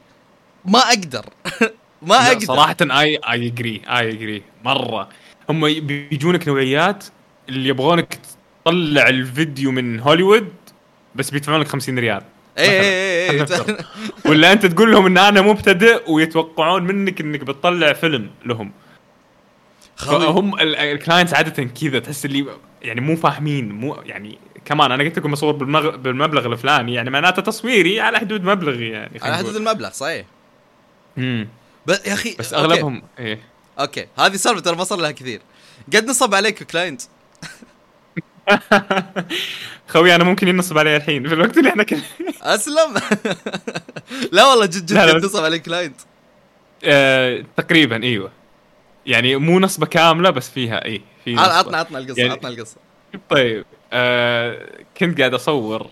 ما 0.65 0.79
أقدر. 0.79 1.27
ما 2.09 2.27
أقدر. 2.27 2.47
صراحة 2.47 2.77
اي 2.83 3.17
اي 3.17 3.47
اجري 3.47 3.83
اي 3.89 4.09
اجري 4.09 4.43
مرة. 4.65 5.09
هم 5.51 5.61
بيجونك 5.87 6.49
نوعيات 6.49 7.05
اللي 7.49 7.69
يبغونك 7.69 8.19
تطلع 8.65 9.09
الفيديو 9.09 9.71
من 9.71 10.01
هوليوود 10.01 10.53
بس 11.15 11.31
بيدفعون 11.31 11.61
لك 11.61 11.69
50 11.69 11.99
ريال. 11.99 12.23
اي 12.59 12.81
اي 12.81 13.31
اي 13.31 13.41
نفترض. 13.41 13.85
ولا 14.25 14.53
أنت 14.53 14.67
تقول 14.67 14.93
لهم 14.93 15.07
إن 15.07 15.19
أنا 15.19 15.43
مبتدئ 15.43 16.11
ويتوقعون 16.11 16.83
منك 16.83 17.21
إنك 17.21 17.41
بتطلع 17.41 17.93
فيلم 17.93 18.31
لهم. 18.45 18.73
هم 20.03 20.61
ال 20.61 20.70
clients 20.70 21.35
عادة 21.35 21.65
كذا 21.65 21.99
تحس 21.99 22.25
اللي 22.25 22.47
يعني 22.83 23.01
مو 23.01 23.17
فاهمين 23.17 23.73
مو 23.73 23.95
يعني 23.95 24.39
كمان 24.65 24.93
أنا 24.93 25.05
قلت 25.05 25.19
لكم 25.19 25.35
بالمغ... 25.53 25.97
بالمبلغ 25.97 26.47
الفلاني 26.47 26.95
يعني 26.95 27.11
معناته 27.11 27.43
تصويري 27.43 28.01
على 28.01 28.19
حدود 28.19 28.45
مبلغي 28.45 28.89
يعني 28.89 29.21
على 29.23 29.37
حدود 29.37 29.57
المبلغ 29.57 29.91
صحيح. 29.91 30.27
امم 31.19 31.49
بس 31.87 32.07
يا 32.07 32.13
أخي 32.13 32.37
بس 32.39 32.55
okay. 32.55 32.67
أغلبهم 32.67 33.03
إيه. 33.19 33.41
okay. 33.81 34.07
هذه 34.19 34.37
سالفة 34.37 34.61
ترى 34.61 34.77
ما 34.77 34.85
صار 34.85 34.99
لها 34.99 35.11
كثير. 35.11 35.41
قد 35.95 36.05
نصب 36.05 36.35
عليك 36.35 36.63
client 36.63 37.03
خوي 39.89 40.15
أنا 40.15 40.25
ممكن 40.25 40.49
ينصب 40.49 40.79
علي 40.79 40.97
الحين 40.97 41.29
في 41.29 41.35
الوقت 41.35 41.59
اللي 41.59 41.69
إحنا 41.71 41.83
كنا 41.83 42.01
أسلم. 42.43 42.95
لا 44.33 44.45
والله 44.47 44.67
جد 44.67 44.87
جد 44.87 44.93
لا، 44.93 45.07
لا، 45.07 45.13
قد 45.13 45.17
بس- 45.21 45.25
نصب 45.25 45.45
عليك 45.45 45.63
client 45.63 45.97
آه، 46.85 47.45
تقريبا 47.57 48.03
إيوه. 48.03 48.31
يعني 49.07 49.37
مو 49.37 49.61
نصبة 49.61 49.87
كاملة 49.87 50.31
بس 50.31 50.51
فيها 50.51 50.85
اي 50.85 51.01
في. 51.25 51.37
عطنا 51.39 51.77
عطنا 51.77 51.99
القصة 51.99 52.19
يعني- 52.21 52.33
عطنا 52.33 52.49
القصة. 52.49 52.77
طيب 53.31 53.65
آه 53.93 54.69
كنت 55.01 55.19
قاعد 55.19 55.35
أصور 55.35 55.87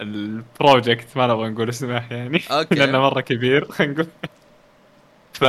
ال 0.00 0.13
project 0.13 1.06
ما 1.16 1.26
نبغى 1.26 1.48
نقول 1.48 1.68
اسمه 1.68 2.04
يعني 2.10 2.42
okay. 2.50 2.74
لأنه 2.74 3.00
مرة 3.00 3.20
كبير 3.20 3.64
خلينا 3.72 3.92
نقول. 3.92 4.06
ف 5.32 5.44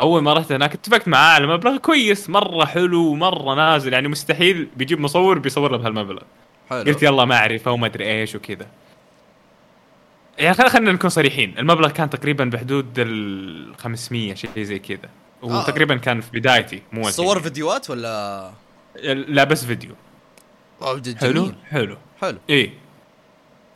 أول 0.00 0.22
ما 0.22 0.32
رحت 0.34 0.52
هناك 0.52 0.74
اتفقت 0.74 1.08
معاه 1.08 1.34
على 1.34 1.46
مبلغ 1.46 1.76
كويس 1.76 2.30
مرة 2.30 2.64
حلو 2.64 3.14
مرة 3.14 3.54
نازل 3.54 3.92
يعني 3.92 4.08
مستحيل 4.08 4.68
بيجيب 4.76 5.00
مصور 5.00 5.38
بيصور 5.38 5.70
له 5.72 5.78
بهالمبلغ. 5.78 6.22
حلو. 6.70 6.82
قلت 6.82 7.02
يلا 7.02 7.24
معرفه 7.24 7.70
وما 7.70 7.86
أدري 7.86 8.04
إيش 8.20 8.34
وكذا. 8.34 8.66
يعني 10.38 10.54
خل- 10.54 10.68
خلينا 10.70 10.92
نكون 10.92 11.10
صريحين. 11.10 11.58
المبلغ 11.58 11.90
كان 11.90 12.10
تقريبا 12.10 12.44
بحدود 12.44 12.98
ال 12.98 13.74
500 13.78 14.34
شيء 14.34 14.50
زي 14.62 14.78
كذا. 14.78 15.10
وتقريبا 15.42 15.96
كان 15.96 16.20
في 16.20 16.30
بدايتي 16.40 16.82
مو. 16.92 17.10
صور 17.10 17.40
فيديوهات 17.40 17.90
ولا؟ 17.90 18.50
لا 19.04 19.44
بس 19.44 19.64
فيديو. 19.64 19.94
جد 20.82 21.18
حلو؟ 21.18 21.42
جميل. 21.42 21.54
حلو. 21.70 21.96
حلو. 22.20 22.38
إيه. 22.50 22.70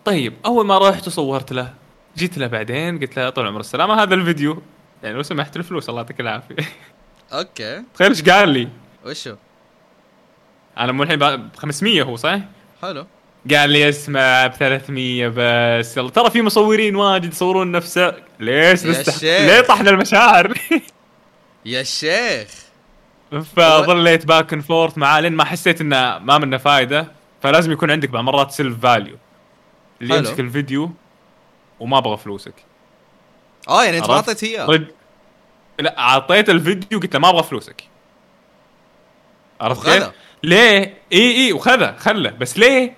طيب 0.05 0.35
أول 0.47 0.67
ما 0.67 0.79
رحت 0.91 1.07
وصورت 1.07 1.53
له 1.53 1.75
جيت 2.17 2.39
له 2.39 2.47
بعدين 2.47 2.99
قلت 2.99 3.17
له 3.19 3.31
طول 3.31 3.47
عمر 3.47 3.61
السلامة 3.61 4.03
هذا 4.03 4.15
الفيديو. 4.15 4.63
يعني 5.03 5.17
لو 5.17 5.23
سمحت 5.23 5.57
الفلوس 5.57 5.89
الله 5.89 6.01
يعطيك 6.01 6.21
العافية. 6.21 6.57
okay. 7.33 7.83
تخيل 7.95 8.09
إيش 8.09 8.23
قال 8.29 8.49
لي؟ 8.49 8.69
وشو؟ 9.07 9.37
أنا 10.79 10.93
مو 10.93 11.03
الحين 11.03 11.19
ب 11.19 11.49
500 11.57 12.03
هو 12.03 12.17
صح؟ 12.17 12.39
حلو 12.83 13.07
قال 13.51 13.71
لي 13.71 13.89
اسمع 13.89 14.47
ب 14.47 14.53
300 14.55 15.33
بس 15.37 15.97
يلا 15.97 16.11
ترى 16.11 16.31
في 16.31 16.43
مصورين 16.43 16.97
واجد 16.97 17.33
يصورون 17.33 17.73
نفسه 17.73 18.15
ليش. 18.41 18.81
شيخ. 18.81 19.23
ليه 19.23 19.61
طحنا 19.61 19.91
المشاعر 19.91 20.59
يا 21.65 21.83
شيخ 21.83 22.49
فظليت 23.57 24.27
back 24.27 24.53
and 24.53 24.63
forth 24.63 24.99
معاه 24.99 25.21
لين 25.21 25.33
ما 25.33 25.45
حسيت 25.45 25.81
إنه 25.81 26.19
ما 26.19 26.39
منه 26.39 26.57
فايدة 26.57 27.13
فلازم 27.43 27.73
يكون 27.73 27.91
عندك 27.91 28.09
بعض 28.09 28.25
مرات 28.25 28.51
self 28.51 28.81
value 28.81 29.17
اللي. 30.03 30.17
يمسك 30.17 30.41
الفيديو 30.41 30.91
وما 31.81 31.99
أبغى 31.99 32.17
فلوسك 32.17 32.55
آه 33.69 33.85
يعني 33.85 33.99
أنت 33.99 34.09
ما؟ 34.09 34.15
أعطيت 34.15 34.43
اياه 34.45 34.85
لا 35.81 35.99
أعطيت 35.99 36.51
الفيديو 36.51 37.01
قلت 37.01 37.15
له 37.15 37.21
ما 37.21 37.29
أبغى 37.31 37.43
فلوسك 37.43 37.85
عرفت. 39.63 39.91
كيف؟ 39.91 40.11
ليه؟ 40.43 40.95
إي 41.13 41.37
إي 41.37 41.53
وخذا 41.53 41.97
خله 41.99 42.31
بس 42.31 42.59
ليه؟ 42.59 42.95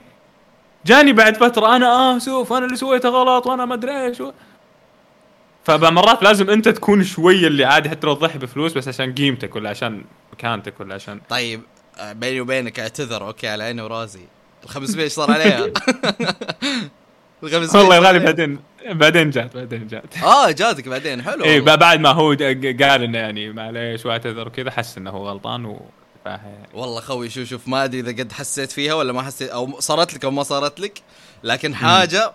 جاني 0.86 1.12
بعد 1.12 1.36
فترة 1.36 1.76
أنا 1.76 2.16
اسف 2.16 2.52
أنا 2.52 2.66
اللي 2.66 2.76
سويته 2.76 3.08
غلط 3.08 3.46
وأنا 3.46 3.64
ما 3.64 3.74
أدري 3.74 4.04
إيش 4.06 4.20
و... 4.20 4.32
فمرات 5.64 6.22
لازم 6.22 6.50
أنت 6.50 6.68
تكون 6.68 7.04
شوية 7.04 7.46
اللي 7.46 7.64
عادي 7.64 7.90
حتى 7.90 8.06
لو 8.06 8.14
تضحي 8.14 8.38
بفلوس 8.38 8.72
بس 8.72 8.88
عشان 8.88 9.14
قيمتك 9.14 9.56
ولا 9.56 9.70
عشان 9.70 10.04
مكانتك 10.32 10.80
ولا 10.80 10.94
عشان 10.94 11.20
طيب 11.28 11.60
آه، 11.98 12.12
بيني 12.12 12.40
وبينك 12.40 12.80
أعتذر 12.80 13.26
أوكي 13.26 13.48
على 13.48 13.64
عيني 13.64 13.82
وراسي 13.82 14.26
ال 14.64 14.68
500 14.68 15.04
إيش 15.04 15.12
صار 15.12 15.30
عليها؟ 15.30 15.64
ال 17.42 17.50
500 17.50 17.82
والله 17.82 18.08
عليها؟ 18.08 18.22
بعدين 18.24 18.58
بعدين 18.84 19.30
جات 19.30 19.56
بعدين 19.56 19.86
جات 19.86 20.22
آه 20.22 20.50
جاتك 20.50 20.88
بعدين 20.88 21.22
حلو 21.22 21.44
اي. 21.44 21.60
بعد 21.60 22.00
ما 22.00 22.08
هو 22.08 22.28
قال 22.80 23.02
إنه 23.02 23.18
يعني 23.18 23.52
معليش 23.52 24.06
وأعتذر 24.06 24.48
وكذا 24.48 24.70
حس 24.70 24.98
إنه 24.98 25.10
هو 25.10 25.28
غلطان 25.28 25.64
يعني 25.64 25.80
والله 26.74 27.00
خوي 27.00 27.30
شوف 27.30 27.48
شوف 27.48 27.68
ما 27.68 27.84
أدري 27.84 28.00
إذا 28.00 28.22
قد 28.22 28.32
حسيت 28.32 28.72
فيها 28.72 28.94
ولا 28.94 29.12
ما 29.12 29.22
حسيت 29.22 29.50
أو 29.50 29.80
صارت 29.80 30.14
لك 30.14 30.24
أو 30.24 30.30
ما 30.30 30.42
صارت 30.42 30.80
لك 30.80 31.02
لكن 31.44 31.74
حاجة 31.74 32.34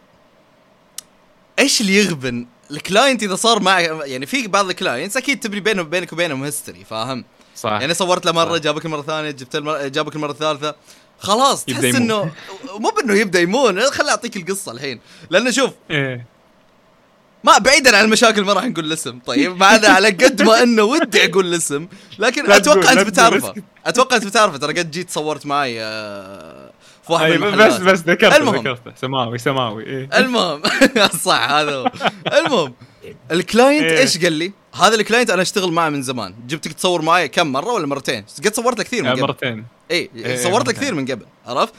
إيش 1.59 1.81
اللي 1.81 1.97
يغبن؟ 1.97 2.47
ال 2.71 2.78
client 2.78 3.23
إذا 3.23 3.35
صار 3.35 3.59
معك 3.59 3.83
يعني 4.03 4.25
في 4.25 4.47
بعض 4.47 4.69
ال 4.69 4.75
clients 4.75 5.17
أكيد 5.17 5.39
تبني 5.39 5.59
بينه 5.59 5.83
بينك 5.83 6.13
وبينهم 6.13 6.43
history 6.43 6.83
فاهم؟ 6.83 7.25
صح. 7.55 7.71
يعني 7.71 7.93
صورت 7.93 8.25
له 8.25 8.31
مرة. 8.31 8.57
جابك 8.57 8.85
المره 8.85 8.99
الثانية 8.99 9.31
جبت 9.31 9.55
المرة 9.55 9.87
جابك 9.87 10.15
المره 10.15 10.31
الثالثه 10.31 10.75
خلاص 11.19 11.65
تحس. 11.65 11.83
إنه 11.83 12.31
مو 12.79 12.89
بإنه 12.89 13.13
يبدأ 13.13 13.39
يمون 13.39 13.81
خليني 13.81 14.11
أعطيك 14.11 14.37
القصة 14.37 14.71
الحين. 14.71 14.99
لأنه 15.29 15.51
شوف 15.51 15.71
إيه. 15.91 16.25
ما 17.43 17.57
بعيدا 17.57 17.97
عن 17.97 18.05
المشاكل 18.05 18.41
ما 18.41 18.53
راح 18.53 18.65
نقول 18.65 18.85
الاسم 18.85 19.19
طيب 19.25 19.63
هذا 19.63 19.89
على 19.89 20.07
قد 20.07 20.41
ما 20.41 20.63
إنه 20.63 20.83
ودي 20.83 21.25
أقول 21.25 21.45
الاسم 21.45 21.87
لكن 22.19 22.51
أتوقع 22.51 22.91
أنت 22.91 22.99
بتعرفه. 22.99 23.53
أتوقع 23.85 24.15
أنت 24.15 24.25
بتعرفه 24.25 24.57
ترى 24.57 24.73
قد 24.73 24.91
جيت 24.91 25.09
صورت 25.09 25.45
معي 25.45 25.79
في 27.09 27.13
واحد 27.13 27.31
من 27.31 27.57
بس 27.57 27.77
بس 27.77 27.99
ذكرته 27.99 28.37
المهم. 28.37 28.55
ذكرته 28.55 28.93
سماوي 29.01 29.37
سماوي 29.37 29.83
إيه 29.83 30.09
المهم 30.13 30.61
صح 31.25 31.51
هذا 31.51 31.75
هو 31.75 31.91
المهم 32.33 32.73
ال 33.31 33.38
client 33.38 33.83
إيه. 33.83 33.99
إيش 33.99 34.17
قال 34.17 34.33
لي؟ 34.33 34.51
هذا 34.75 34.95
ال 34.95 35.00
client 35.00 35.29
أنا 35.29 35.41
أشتغل 35.41 35.71
معه 35.71 35.89
من 35.89 36.01
زمان 36.01 36.33
جبتك 36.47 36.73
تصور 36.73 37.01
معي 37.01 37.27
كم 37.27 37.47
مرة 37.47 37.73
ولا 37.73 37.87
مرتين؟ 37.87 38.25
قد 38.45 38.55
صورت 38.55 38.77
له 38.77 38.83
كثير 38.83 39.03
من 39.03 39.09
آه، 39.09 39.11
قبل 39.13 39.21
مرتين 39.21 39.65
اي 39.91 40.09
إيه، 40.15 40.43
صورت 40.43 40.67
له. 40.67 40.73
كثير 40.73 40.93
من 40.95 41.05
قبل 41.05 41.25
عرفت؟ 41.45 41.73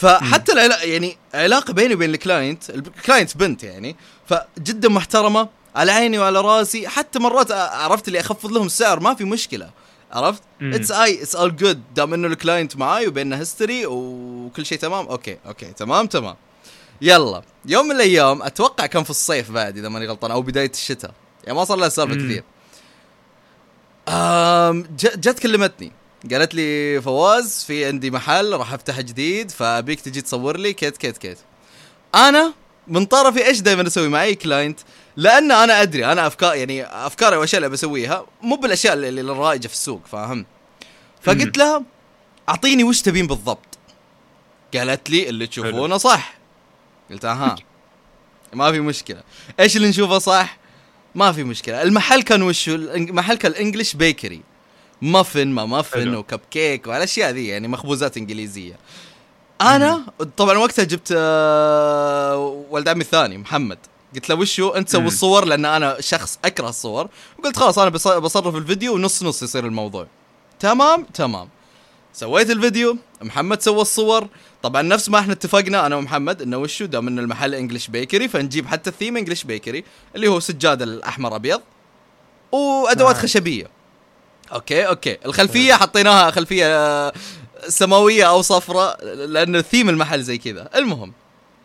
فحتى 0.00 0.52
العلا... 0.52 0.82
يعني 0.82 1.16
علاقة 1.34 1.72
بيني 1.72 1.94
وبين 1.94 2.10
ال 2.10 2.19
client 2.19 2.70
ال 2.70 2.79
client 2.79 3.36
بنت 3.36 3.64
يعني 3.64 3.96
فجدا 4.26 4.88
محترمة 4.88 5.48
على 5.76 5.92
عيني 5.92 6.18
وعلى 6.18 6.40
راسي 6.40 6.88
حتى 6.88 7.18
مرات 7.18 7.52
عرفت 7.52 8.08
اللي 8.08 8.20
أخفض 8.20 8.52
لهم 8.52 8.66
السعر 8.66 9.00
ما 9.00 9.14
في 9.14 9.24
مشكلة 9.24 9.70
عرفت؟ 10.12 10.42
it's 10.62 10.90
اي 10.90 11.22
it's 11.22 11.36
all 11.36 11.56
good 11.56 11.82
دام 11.94 12.14
إنه 12.14 12.26
ال 12.26 12.33
client 12.33 12.76
معاي 12.76 13.06
وبيننا 13.06 13.38
history 13.38 13.86
وكل 13.86 14.66
شيء 14.66 14.78
تمام 14.78 15.06
okay 15.06 15.38
okay 15.46 15.72
تمام 15.72 16.06
تمام. 16.06 16.36
يلا 17.00 17.42
يوم 17.66 17.86
من 17.86 17.96
الأيام 17.96 18.42
أتوقع 18.42 18.86
كان 18.86 19.04
في 19.04 19.10
الصيف 19.10 19.50
بعد 19.50 19.78
إذا 19.78 19.88
ماني 19.88 20.06
غلطان 20.06 20.30
أو 20.30 20.42
بداية 20.42 20.70
الشتاء. 20.70 21.12
يعني 21.44 21.58
ما 21.58 21.64
صار 21.64 21.78
لها 21.78 21.88
سالفة. 21.88 22.14
كثير. 22.14 22.44
جت 24.96 25.38
كلمتني. 25.38 25.92
قالت 26.32 26.54
لي 26.54 27.00
فواز 27.02 27.64
في 27.64 27.84
عندي 27.84 28.10
محل 28.10 28.52
راح 28.52 28.72
افتحه 28.72 29.00
جديد 29.00 29.50
فأبيك 29.50 30.00
تجي 30.00 30.20
تصور 30.20 30.56
لي 30.56 30.72
كيت 30.72 30.96
كيت 30.96 31.18
كيت. 31.18 31.38
أنا 32.14 32.54
من 32.86 33.06
طرفي 33.06 33.46
إيش 33.46 33.60
دائما 33.60 33.86
أسوي 33.86 34.08
مع 34.08 34.22
أي 34.22 34.34
client 34.34 34.80
لأن 35.16 35.52
أنا 35.52 35.82
أدري 35.82 36.12
أنا 36.12 36.26
افكار 36.26 36.54
يعني 36.54 36.84
أفكاري 36.84 37.36
والاشياء 37.36 37.58
اللي 37.58 37.68
بسويها 37.68 38.26
مو 38.42 38.56
بالأشياء 38.56 38.94
اللي 38.94 39.20
الرائجه 39.20 39.66
في 39.66 39.74
السوق 39.74 40.06
فاهم؟ 40.06 40.46
فقلت 41.22 41.58
لها 41.58 41.82
أعطيني 42.48 42.84
وش 42.84 43.00
تبين 43.00 43.26
بالضبط. 43.26 43.78
قالت 44.74 45.10
لي 45.10 45.28
اللي 45.28 45.46
تشوفونه 45.46 45.96
صح. 45.96 46.34
قلت 47.10 47.24
أها 47.24 47.56
ما 48.52 48.72
في 48.72 48.80
مشكلة. 48.80 49.22
إيش 49.60 49.76
اللي 49.76 49.88
نشوفه 49.88 50.18
صح؟ 50.18 50.58
ما 51.14 51.32
في 51.32 51.44
مشكلة. 51.44 51.82
المحل 51.82 52.22
كان 52.22 52.42
وشو 52.42 52.74
المحل 52.74 53.36
كان 53.36 53.52
ال 53.52 53.57
English 53.57 53.94
bakery 53.94 54.42
muffin 55.02 55.48
ما 55.48 55.64
مافن. 55.66 56.14
وكب 56.14 56.40
كيك 56.50 56.86
والأشياء 56.86 57.30
ذي 57.30 57.46
يعني 57.46 57.68
مخبوزات 57.68 58.16
إنجليزية. 58.16 58.76
أنا 59.60 60.02
طبعا 60.36 60.58
وقتها 60.58 60.84
جبت 60.84 61.14
آه، 61.16 62.64
ولد 62.70 62.88
عمي 62.88 63.00
الثاني 63.00 63.38
محمد. 63.38 63.78
قلت 64.14 64.28
له 64.28 64.34
وشو؟ 64.34 64.68
أنت 64.68 64.88
سوي. 64.88 65.06
الصور 65.06 65.44
لأن 65.44 65.64
أنا 65.64 66.00
شخص 66.00 66.38
أكره 66.44 66.68
الصور. 66.68 67.08
وقلت 67.38 67.56
خلاص 67.56 67.78
أنا 67.78 67.90
بص- 67.90 68.08
بصرف 68.08 68.56
الفيديو 68.56 68.94
ونص 68.94 69.22
نص 69.22 69.42
يصير 69.42 69.66
الموضوع. 69.66 70.06
تمام؟ 70.60 71.02
تمام. 71.14 71.48
سويت 72.12 72.50
الفيديو 72.50 72.96
محمد 73.22 73.62
سوى 73.62 73.80
الصور. 73.80 74.28
طبعا 74.62 74.82
نفس 74.82 75.08
ما 75.08 75.18
إحنا 75.18 75.32
اتفقنا 75.32 75.86
أنا 75.86 75.96
ومحمد 75.96 76.42
إنه 76.42 76.56
وشو؟ 76.58 76.84
دام 76.84 77.08
إن 77.08 77.18
المحل 77.18 77.54
English 77.54 77.88
bakery 77.88 78.28
فنجيب 78.28 78.66
حتى 78.66 78.90
ال 78.90 78.94
theme 78.94 79.16
English 79.16 79.44
bakery 79.44 79.84
اللي 80.16 80.28
هو 80.28 80.40
سجاد 80.40 80.82
الأحمر 80.82 81.36
أبيض 81.36 81.60
وأدوات 82.52 83.16
آه. 83.16 83.20
خشبية. 83.22 83.66
okay 84.52 84.86
okay. 84.88 85.16
الخلفية 85.26 85.74
حطيناها 85.74 86.30
خلفية 86.30 86.64
آه، 86.66 87.12
سماوية 87.68 88.24
أو 88.28 88.42
صفراء 88.42 89.04
لأن 89.04 89.62
ثيم 89.62 89.88
المحل 89.88 90.22
زي 90.22 90.38
كذا. 90.38 90.68
المهم 90.76 91.12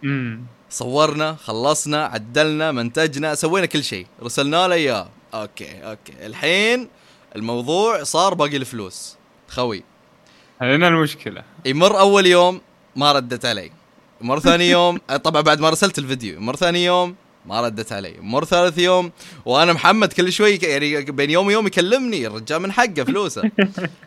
امم 0.04 0.44
صورنا 0.70 1.36
خلصنا 1.44 2.06
عدلنا 2.06 2.72
منتجنا 2.72 3.36
سوينا 3.36 3.66
كل 3.66 3.84
شيء. 3.84 4.08
رسلنا 4.24 4.68
له 4.68 4.76
إياه. 4.76 5.10
okay 5.34 5.84
okay. 5.84 6.26
الحين 6.26 6.88
الموضوع 7.36 8.04
صار 8.04 8.34
باقي 8.34 8.58
الفلوس. 8.58 9.16
خوي. 9.50 9.84
هنا 10.62 10.88
المشكلة. 10.88 11.44
يمر 11.66 12.00
أول 12.00 12.26
يوم 12.26 12.62
ما 12.96 13.12
ردت 13.12 13.46
علي. 13.46 13.72
مر 14.22 14.40
ثاني 14.40 14.70
يوم 14.70 14.98
طبعا 15.24 15.42
بعد 15.42 15.60
ما 15.60 15.70
رسلت 15.70 16.00
الفيديو. 16.00 16.40
مر 16.40 16.56
ثاني 16.56 16.86
يوم 16.86 17.16
ما 17.48 17.62
ردت 17.62 17.92
علي. 17.92 18.16
مر 18.20 18.46
ثالث 18.46 18.78
يوم 18.78 19.12
وأنا 19.46 19.74
محمد 19.74 20.14
كل 20.14 20.32
شوي 20.32 20.56
يعني 20.56 21.02
بين 21.02 21.30
يوم 21.30 21.48
ويوم 21.48 21.68
يكلمني 21.68 22.28
الرجال 22.28 22.60
من 22.60 22.72
حقه 22.72 23.04
فلوسه. 23.04 23.52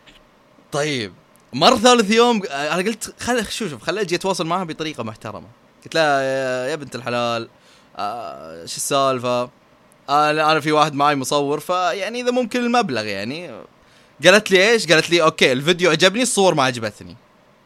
طيب 0.71 1.13
مر 1.53 1.77
ثالث 1.77 2.11
يوم 2.11 2.43
أنا 2.45 2.75
قلت 2.75 3.13
خل 3.19 3.45
شوف 3.45 3.69
شوف 3.69 3.83
خلي 3.83 4.01
أجي 4.01 4.15
أتواصل 4.15 4.47
معها 4.47 4.63
بطريقة 4.63 5.03
محترمة. 5.03 5.47
قلت 5.83 5.95
لها 5.95 6.21
يا, 6.21 6.69
يا 6.69 6.75
بنت 6.75 6.95
الحلال 6.95 7.49
آه 7.97 8.65
شو 8.65 8.77
السالفة؟ 8.77 9.49
أنا 10.09 10.51
أنا 10.51 10.59
في 10.59 10.71
واحد 10.71 10.93
معي 10.93 11.15
مصور 11.15 11.59
فيعني 11.59 12.21
إذا 12.21 12.31
ممكن 12.31 12.59
المبلغ 12.59 13.05
يعني. 13.05 13.51
قالت 14.25 14.51
لي 14.51 14.69
إيش؟ 14.71 14.87
قالت 14.87 15.09
لي 15.09 15.21
okay 15.21 15.51
الفيديو 15.51 15.91
عجبني 15.91 16.21
الصور 16.21 16.55
ما 16.55 16.63
عجبتني. 16.63 17.15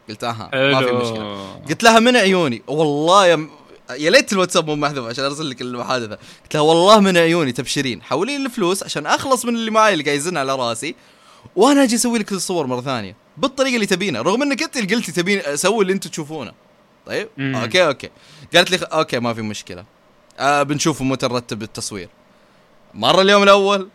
قلت 0.08 0.24
أها 0.24 0.50
ما 0.52 0.86
في 0.86 0.92
مشكلة. 0.92 1.60
قلت 1.68 1.82
لها 1.82 1.98
من 1.98 2.16
عيوني؟ 2.16 2.62
والله 2.66 3.26
يا 3.26 3.48
يا 3.90 4.10
ليت 4.10 4.32
الواتساب 4.32 4.66
مو 4.66 4.76
محذوف 4.76 5.08
عشان 5.08 5.24
أرسل 5.24 5.50
لك 5.50 5.60
المحادثة. 5.60 6.18
قلت 6.42 6.54
لها 6.54 6.62
والله 6.62 7.00
من 7.00 7.16
عيوني 7.16 7.52
تبشرين. 7.52 8.02
حولي 8.02 8.38
لي 8.38 8.44
الفلوس 8.46 8.82
عشان 8.82 9.06
أخلص 9.06 9.44
من 9.44 9.54
اللي 9.54 9.70
معي 9.70 9.92
اللي 9.92 10.04
قاعد 10.04 10.16
يزن 10.16 10.36
على 10.36 10.56
رأسي 10.56 10.94
وأنا 11.56 11.82
أجي 11.82 11.94
أسوي 11.94 12.18
لك 12.18 12.32
الصور 12.32 12.66
مرة 12.66 12.80
ثانية 12.80 13.16
بالطريقة 13.36 13.74
اللي 13.74 13.86
تبينها 13.86 14.22
رغم 14.22 14.42
إنك 14.42 14.62
أنت 14.62 14.76
اللي 14.76 14.94
قلتي 14.94 15.12
تبين 15.12 15.40
أسوي 15.40 15.82
اللي 15.82 15.92
أنتم 15.92 16.10
تشوفونه. 16.10 16.52
طيب؟ 17.06 17.28
مم. 17.36 17.56
أوكي 17.56 17.86
أوكي. 17.86 18.10
قالت 18.54 18.70
لي 18.70 18.76
أوكي 18.76 19.18
ما 19.18 19.34
في 19.34 19.42
مشكلة. 19.42 19.84
آه 20.38 20.62
بنشوف 20.62 21.02
متى 21.02 21.26
نرتب 21.26 21.62
التصوير. 21.62 22.08
مرة 22.94 23.22
اليوم 23.22 23.42
الأول 23.42 23.88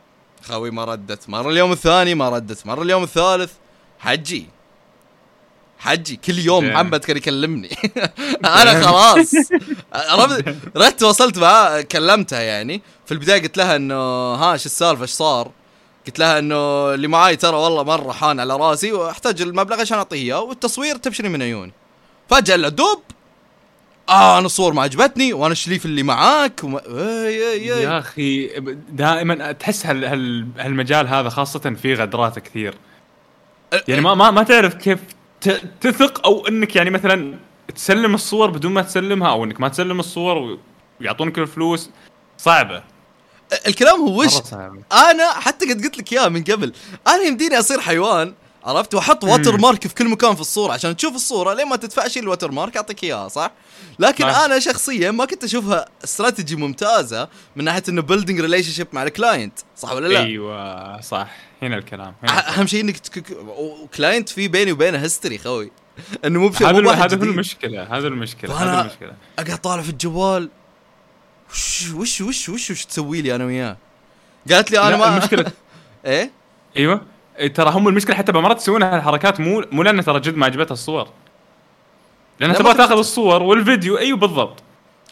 خوي 0.44 0.72
ما 0.72 0.86
ردت. 0.86 1.30
مرة 1.30 1.50
اليوم 1.50 1.72
الثاني 1.72 2.16
ما 2.16 2.30
ردت. 2.30 2.66
مرة 2.66 2.84
اليوم 2.84 3.04
الثالث 3.04 3.52
حجي. 4.00 4.46
حجي 5.80 6.16
كل 6.16 6.40
يوم 6.40 6.70
محمد 6.70 7.00
كان 7.00 7.18
يكلمني. 7.18 7.70
أنا 8.46 8.82
خلاص. 8.84 9.36
رحت 10.78 11.04
وصلت 11.04 11.38
معاه 11.38 11.82
كلمتها 11.82 12.40
يعني. 12.40 12.82
في 13.06 13.12
البداية 13.12 13.42
قلت 13.42 13.58
لها 13.58 13.76
إنه 13.76 13.96
ها 14.34 14.58
شو 14.58 14.66
السالفة؟ 14.66 15.02
إيش 15.02 15.10
صار؟ 15.10 15.52
قلت 16.08 16.20
لها 16.20 16.40
إنه 16.40 16.56
اللي 16.94 17.08
معاي 17.08 17.36
ترى 17.36 17.58
والله 17.58 17.84
مرة 17.84 18.12
حان 18.12 18.40
على 18.40 18.56
رأسي 18.56 18.92
وأحتاج 18.92 19.42
المبلغ 19.42 19.82
عشان 19.82 19.98
اعطيه 19.98 20.18
اياه 20.18 20.42
والتصوير 20.42 20.96
تبشري 20.96 21.30
من 21.30 21.42
عيوني. 21.42 21.74
فجأة 22.30 22.56
الا 22.56 22.70
دب 22.70 23.02
آه 24.10 24.38
أنا 24.38 24.46
الصور 24.46 24.74
ما 24.74 24.82
عجبتني 24.82 25.34
وأنا 25.34 25.52
الشريف 25.52 25.86
اللي 25.86 26.04
معاك؟ 26.04 26.64
وما... 26.64 26.82
اي 26.88 27.54
اي 27.54 27.74
اي 27.74 27.84
يا 27.84 28.00
أخي 28.00 28.48
دائما 28.90 29.52
تحس 29.52 29.86
هال... 29.86 30.06
هال... 30.06 30.48
هالمجال 30.58 31.08
هذا 31.08 31.30
خاصة 31.30 31.60
فيه 31.82 31.96
غدرات 31.96 32.40
كثير. 32.40 32.74
يعني 33.88 34.02
ما 34.02 34.16
ما, 34.16 34.32
ما 34.32 34.44
تعرف 34.44 34.74
كيف. 34.74 35.00
تثق 35.82 36.26
أو 36.26 36.48
إنك 36.48 36.76
يعني 36.76 36.90
مثلا 36.90 37.38
تسلم 37.76 38.16
الصور 38.16 38.50
بدون 38.50 38.74
ما 38.74 38.82
تسلمها 38.82 39.30
أو 39.30 39.44
إنك 39.44 39.62
ما 39.62 39.68
تسلم 39.68 40.00
الصور 40.00 40.60
ويعطونك 41.02 41.38
الفلوس. 41.38 41.90
صعبة. 42.38 42.84
الكلام 43.68 44.00
هو 44.00 44.22
وش؟ 44.22 44.34
أنا 44.94 45.32
حتى 45.32 45.74
قد 45.74 45.84
قلت 45.84 45.98
لك 45.98 46.14
اياه 46.14 46.30
من 46.30 46.44
قبل. 46.44 46.74
أنا 47.08 47.24
يمديني 47.24 47.60
أصير 47.60 47.80
حيوان 47.80 48.34
عرفت؟ 48.64 48.96
واحط 48.96 49.24
watermark 49.24 49.88
في 49.88 49.96
كل 49.96 50.10
مكان 50.10 50.36
في 50.36 50.42
الصورة 50.42 50.74
عشان 50.74 50.96
تشوف 50.96 51.16
الصورة 51.16 51.54
لين 51.54 51.68
ما 51.68 51.76
تدفع 51.76 52.08
شيء 52.08 52.24
ال 52.24 52.52
watermark 52.52 52.78
اعطيك 52.78 53.04
إياها 53.04 53.28
صح؟ 53.28 53.52
لكن 54.00 54.26
ما. 54.26 54.46
أنا 54.46 54.60
شخصيا 54.60 55.12
ما 55.12 55.26
كنت 55.26 55.44
أشوفها 55.44 55.86
استراتيجي 56.04 56.56
ممتازة 56.56 57.28
من 57.56 57.64
ناحية 57.64 57.84
إنه 57.90 58.02
building 58.02 58.40
relationship 58.42 58.88
مع 58.94 59.04
ال 59.04 59.12
client 59.12 59.60
صح 59.78 59.92
ولا 59.92 60.08
لا؟ 60.08 60.20
أيوه 60.20 61.02
صح. 61.02 61.28
هنا 61.62 61.78
الكلام 61.78 62.14
هنا 62.24 62.60
أهم 62.60 62.68
شيء 62.68 62.82
إنك 62.82 62.98
تك... 62.98 63.24
client 63.98 64.30
في 64.30 64.48
بيني 64.48 64.72
وبينه 64.72 64.98
history 64.98 65.38
خوي. 65.38 65.72
إنه 66.26 66.40
مو 66.40 66.48
بشيء 66.50 66.68
هذا 66.68 66.92
هذا 66.92 67.18
هو 67.18 67.24
المشكلة 67.24 67.98
هذا 67.98 68.08
المشكلة 68.08 68.64
هذا 68.64 68.82
المشكلة. 68.82 69.14
أقعد 69.40 69.58
طالع 69.58 69.82
في 69.82 69.90
الجوال. 69.90 70.50
وش 71.52 71.92
وش 71.92 72.22
وش 72.22 72.50
وش, 72.50 72.72
وش 72.72 72.86
تسوي 72.86 73.22
لي 73.22 73.36
أنا 73.36 73.46
وياه؟ 73.46 73.78
قالت 74.52 74.72
لي 74.72 74.80
أنا 74.80 74.98
ما 74.98 75.18
المشكلة 75.18 75.46
إيه؟ 76.06 76.32
أيوه. 76.78 77.02
ترى 77.48 77.70
هم 77.70 77.88
المشكلة 77.88 78.16
حتى 78.16 78.32
بمرات 78.32 78.58
يسوون 78.58 78.84
هالحركات 78.84 79.40
مو 79.40 79.64
مو 79.72 79.84
لأن 79.84 80.04
ترى 80.04 80.20
جد 80.20 80.36
ما 80.36 80.46
عجبتها 80.46 80.74
الصور. 80.74 81.08
لأن 82.40 82.54
تبغى 82.54 82.74
تاخذ 82.74 82.98
الصور 82.98 83.44
والفيديو 83.44 83.98
أيوه 83.98 84.18
بالضبط. 84.18 84.64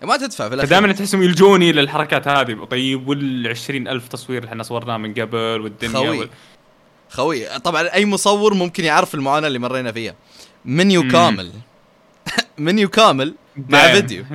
ما 0.03 0.17
تدفع 0.17 0.47
في 0.49 0.55
الأخير. 0.55 0.69
دائما 0.69 0.93
تحسهم 0.93 1.23
يلجوني 1.23 1.71
للحركات 1.71 2.27
هذه. 2.27 2.67
طيب 2.71 3.07
وال 3.07 3.47
ألف 3.69 4.07
تصوير 4.07 4.39
اللي 4.39 4.49
إحنا 4.49 4.63
صورناه 4.63 4.97
من 4.97 5.13
قبل 5.13 5.37
والدنيا 5.37 5.93
خوي. 5.93 6.19
وال... 6.19 6.29
خوي. 7.09 7.59
طبعا 7.59 7.93
أي 7.93 8.05
مصور 8.05 8.53
ممكن 8.53 8.83
يعرف 8.83 9.15
المعاناة 9.15 9.47
اللي 9.47 9.59
مرينا 9.59 9.91
فيها. 9.91 10.15
منيو 10.65 11.03
مم. 11.03 11.11
كامل 11.11 11.51
منيو 12.57 12.89
كامل 12.89 13.35
مع 13.69 13.87
فيديو. 13.93 14.25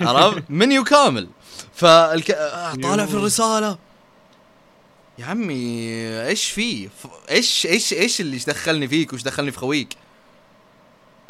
عرفت؟ 0.00 0.42
منيو 0.48 0.84
كامل 0.84 1.28
فالك... 1.74 2.38
طالع 2.82 3.06
في 3.06 3.14
الرسالة. 3.14 3.78
يا 5.18 5.24
عمي 5.24 5.90
إيش 6.26 6.50
فيه 6.50 6.88
إيش 7.30 7.66
إيش 7.66 7.92
إيش 7.92 8.20
اللي 8.20 8.38
دخلني 8.46 8.88
فيك 8.88 9.12
وش 9.12 9.22
دخلني 9.22 9.50
في 9.50 9.58
خويك؟ 9.58 9.96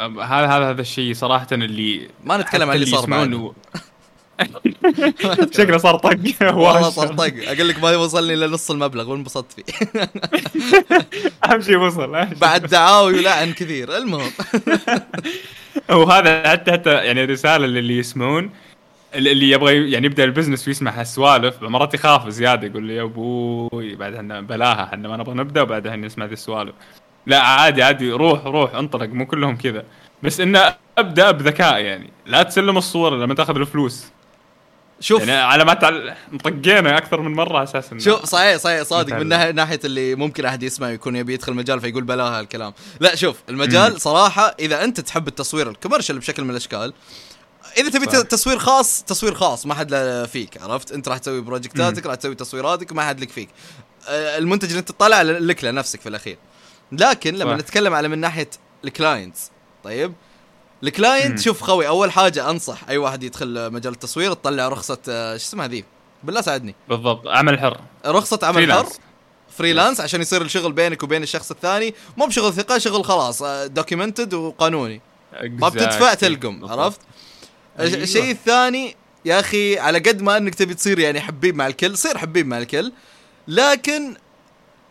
هذا 0.01 0.47
هذا 0.47 0.71
هذا 0.71 0.81
الشيء 0.81 1.15
صراحة 1.15 1.47
اللي 1.53 2.09
ما 2.25 2.37
نتكلم 2.37 2.71
عن 2.71 2.77
اللي 2.77 2.87
صار 2.87 3.07
معنا 3.07 3.53
شكله 5.57 5.79
صار 5.79 5.99
طق. 5.99 6.17
والله 6.43 6.91
صار 6.91 7.15
طق. 7.15 7.33
أقول 7.49 7.69
لك 7.69 7.83
ما 7.83 7.97
وصلني 7.97 8.35
الا 8.35 8.47
نص 8.47 8.71
المبلغ 8.71 9.11
وانبسطت 9.11 9.53
فيه؟ 9.53 9.91
أهم 11.45 11.61
شيء 11.61 11.77
وصل 11.77 12.27
بعد 12.41 12.67
دعاوي 12.67 13.19
ولعن 13.19 13.53
كثير 13.53 13.97
المهم. 13.97 14.31
وهذا 15.91 16.51
حتى 16.51 16.73
حتى 16.73 16.91
يعني 16.91 17.25
رسالة 17.25 17.67
للي 17.67 17.99
يسمعون. 17.99 18.51
اللي 19.15 19.51
يبغى 19.51 19.91
يعني 19.91 20.07
يبدأ 20.07 20.25
البزنس 20.25 20.69
ويسمع 20.69 21.01
هالسوالف 21.01 21.63
مرات 21.63 21.95
يخاف 21.95 22.29
زيادة 22.29 22.67
يقول 22.67 22.83
لي 22.83 22.97
يا 22.97 23.03
أبوي 23.03 23.95
بعد 23.95 24.15
إحنا 24.15 24.41
بلاها 24.41 24.85
إحنا 24.85 25.09
ما 25.09 25.17
نبغى 25.17 25.35
نبدأ 25.35 25.63
وبعدها 25.63 25.97
نسمع 25.97 26.25
ذي 26.25 26.33
السوالف. 26.33 26.75
لا 27.27 27.41
عادي 27.41 27.83
عادي 27.83 28.13
روح 28.13 28.45
روح 28.45 28.75
انطلق 28.75 29.09
مو 29.09 29.27
كلهم 29.27 29.57
كذا. 29.57 29.85
بس 30.23 30.41
انه 30.41 30.75
أبدأ 30.99 31.31
بذكاء 31.31 31.79
يعني 31.79 32.11
لا 32.27 32.43
تسلم 32.43 32.79
الصور 32.79 33.17
لما 33.17 33.35
تأخذ 33.35 33.57
الفلوس. 33.57 34.07
شوف. 35.01 35.21
يعني 35.21 35.33
على 35.33 35.65
ما 35.65 35.75
تعل... 35.75 36.15
طقينا 36.45 36.99
أكثر 36.99 37.21
من 37.21 37.33
مرة 37.33 37.63
أساسا 37.63 37.99
شوف 37.99 38.25
صحيح 38.25 38.57
صحيح 38.57 38.83
صادق 38.83 39.17
من 39.17 39.29
ناحيه 39.55 39.81
اللي 39.85 40.15
ممكن 40.15 40.45
أحد 40.45 40.63
يسمع 40.63 40.91
يكون 40.91 41.17
يبي 41.17 41.35
يدخل 41.35 41.53
المجال 41.53 41.81
فيقول 41.81 42.05
بلاها 42.05 42.41
الكلام 42.41 42.73
لا 43.01 43.15
شوف 43.15 43.43
المجال. 43.49 44.01
صراحة 44.01 44.57
إذا 44.61 44.85
أنت 44.85 45.01
تحب 45.01 45.29
التصوير 45.29 45.71
ال 45.71 45.75
commercial 45.75 46.19
بشكل 46.19 46.45
من 46.45 46.51
الأشكال 46.51 46.93
إذا 47.77 47.91
تبي 47.91 48.07
تصوير 48.07 48.59
خاص 48.59 49.03
تصوير 49.03 49.35
خاص 49.35 49.67
ما 49.67 49.75
حد 49.75 49.95
فيك 50.33 50.63
عرفت؟ 50.63 50.93
أنت 50.93 51.09
راح 51.09 51.19
تسوي 51.19 51.41
project 51.41 51.92
اتك 51.92 52.07
راح 52.07 52.15
تسوي 52.15 52.35
تصويراتك 52.35 52.93
ما 52.93 53.09
حد 53.09 53.21
لك 53.21 53.31
فيك. 53.31 53.49
آه، 54.09 54.39
المنتج 54.39 54.69
اللي 54.69 54.79
أنت 54.79 54.89
تطلع 54.89 55.23
لك 55.23 55.65
لنفسك 55.65 56.01
في 56.01 56.09
الأخير. 56.09 56.39
لكن 56.93 57.35
لما 57.35 57.53
صح. 57.53 57.59
نتكلم 57.59 57.95
على 57.95 58.09
من 58.09 58.19
ناحية 58.19 58.51
ال 58.85 58.93
clients 58.93 59.51
طيب؟ 59.85 60.13
ال 60.83 60.91
client 60.91 61.41
شوف 61.41 61.63
خوي 61.63 61.89
أول 61.89 62.13
حاجة 62.13 62.51
أنصح 62.51 62.89
أي 62.89 62.99
واحد 62.99 63.23
يدخل 63.23 63.73
مجال 63.73 63.93
التصوير 63.93 64.33
تطلع 64.33 64.69
رخصة 64.69 64.99
آه، 65.09 65.37
شو 65.37 65.45
اسمها 65.45 65.69
ذي 65.69 65.85
بالله 66.25 66.41
ساعدني. 66.41 66.75
بالضبط 66.89 67.29
عمل 67.29 67.59
حر. 67.61 67.81
رخصة 68.07 68.39
عمل 68.43 68.55
freelance. 68.55 68.89
حر 68.93 69.01
freelance 69.59 70.01
عشان 70.01 70.21
يصير 70.21 70.43
الشغل 70.43 70.73
بينك 70.73 71.03
وبين 71.03 71.23
الشخص 71.23 71.51
الثاني. 71.51 71.95
مو 72.17 72.27
بشغل 72.27 72.53
ثقة 72.53 72.79
شغل 72.79 73.05
خلاص 73.05 73.43
documented 73.67 74.35
آه، 74.35 74.39
وقانوني. 74.39 75.01
ما 75.43 75.69
بتدفع 75.69 76.15
تلقم 76.15 76.65
عرفت؟ 76.65 77.01
أيوة. 77.81 78.03
الشيء 78.03 78.31
الثاني 78.31 78.97
يا 79.25 79.41
أخي 79.41 79.79
على 79.79 79.99
قد 79.99 80.23
ما 80.23 80.37
إنك 80.37 80.55
تبي 80.55 80.75
تصير 80.75 80.99
يعني 80.99 81.21
حبيب 81.21 81.57
مع 81.57 81.67
الكل 81.67 81.99
صير 81.99 82.19
حبيب 82.19 82.47
مع 82.47 82.59
الكل 82.59 82.93
لكن 83.49 84.17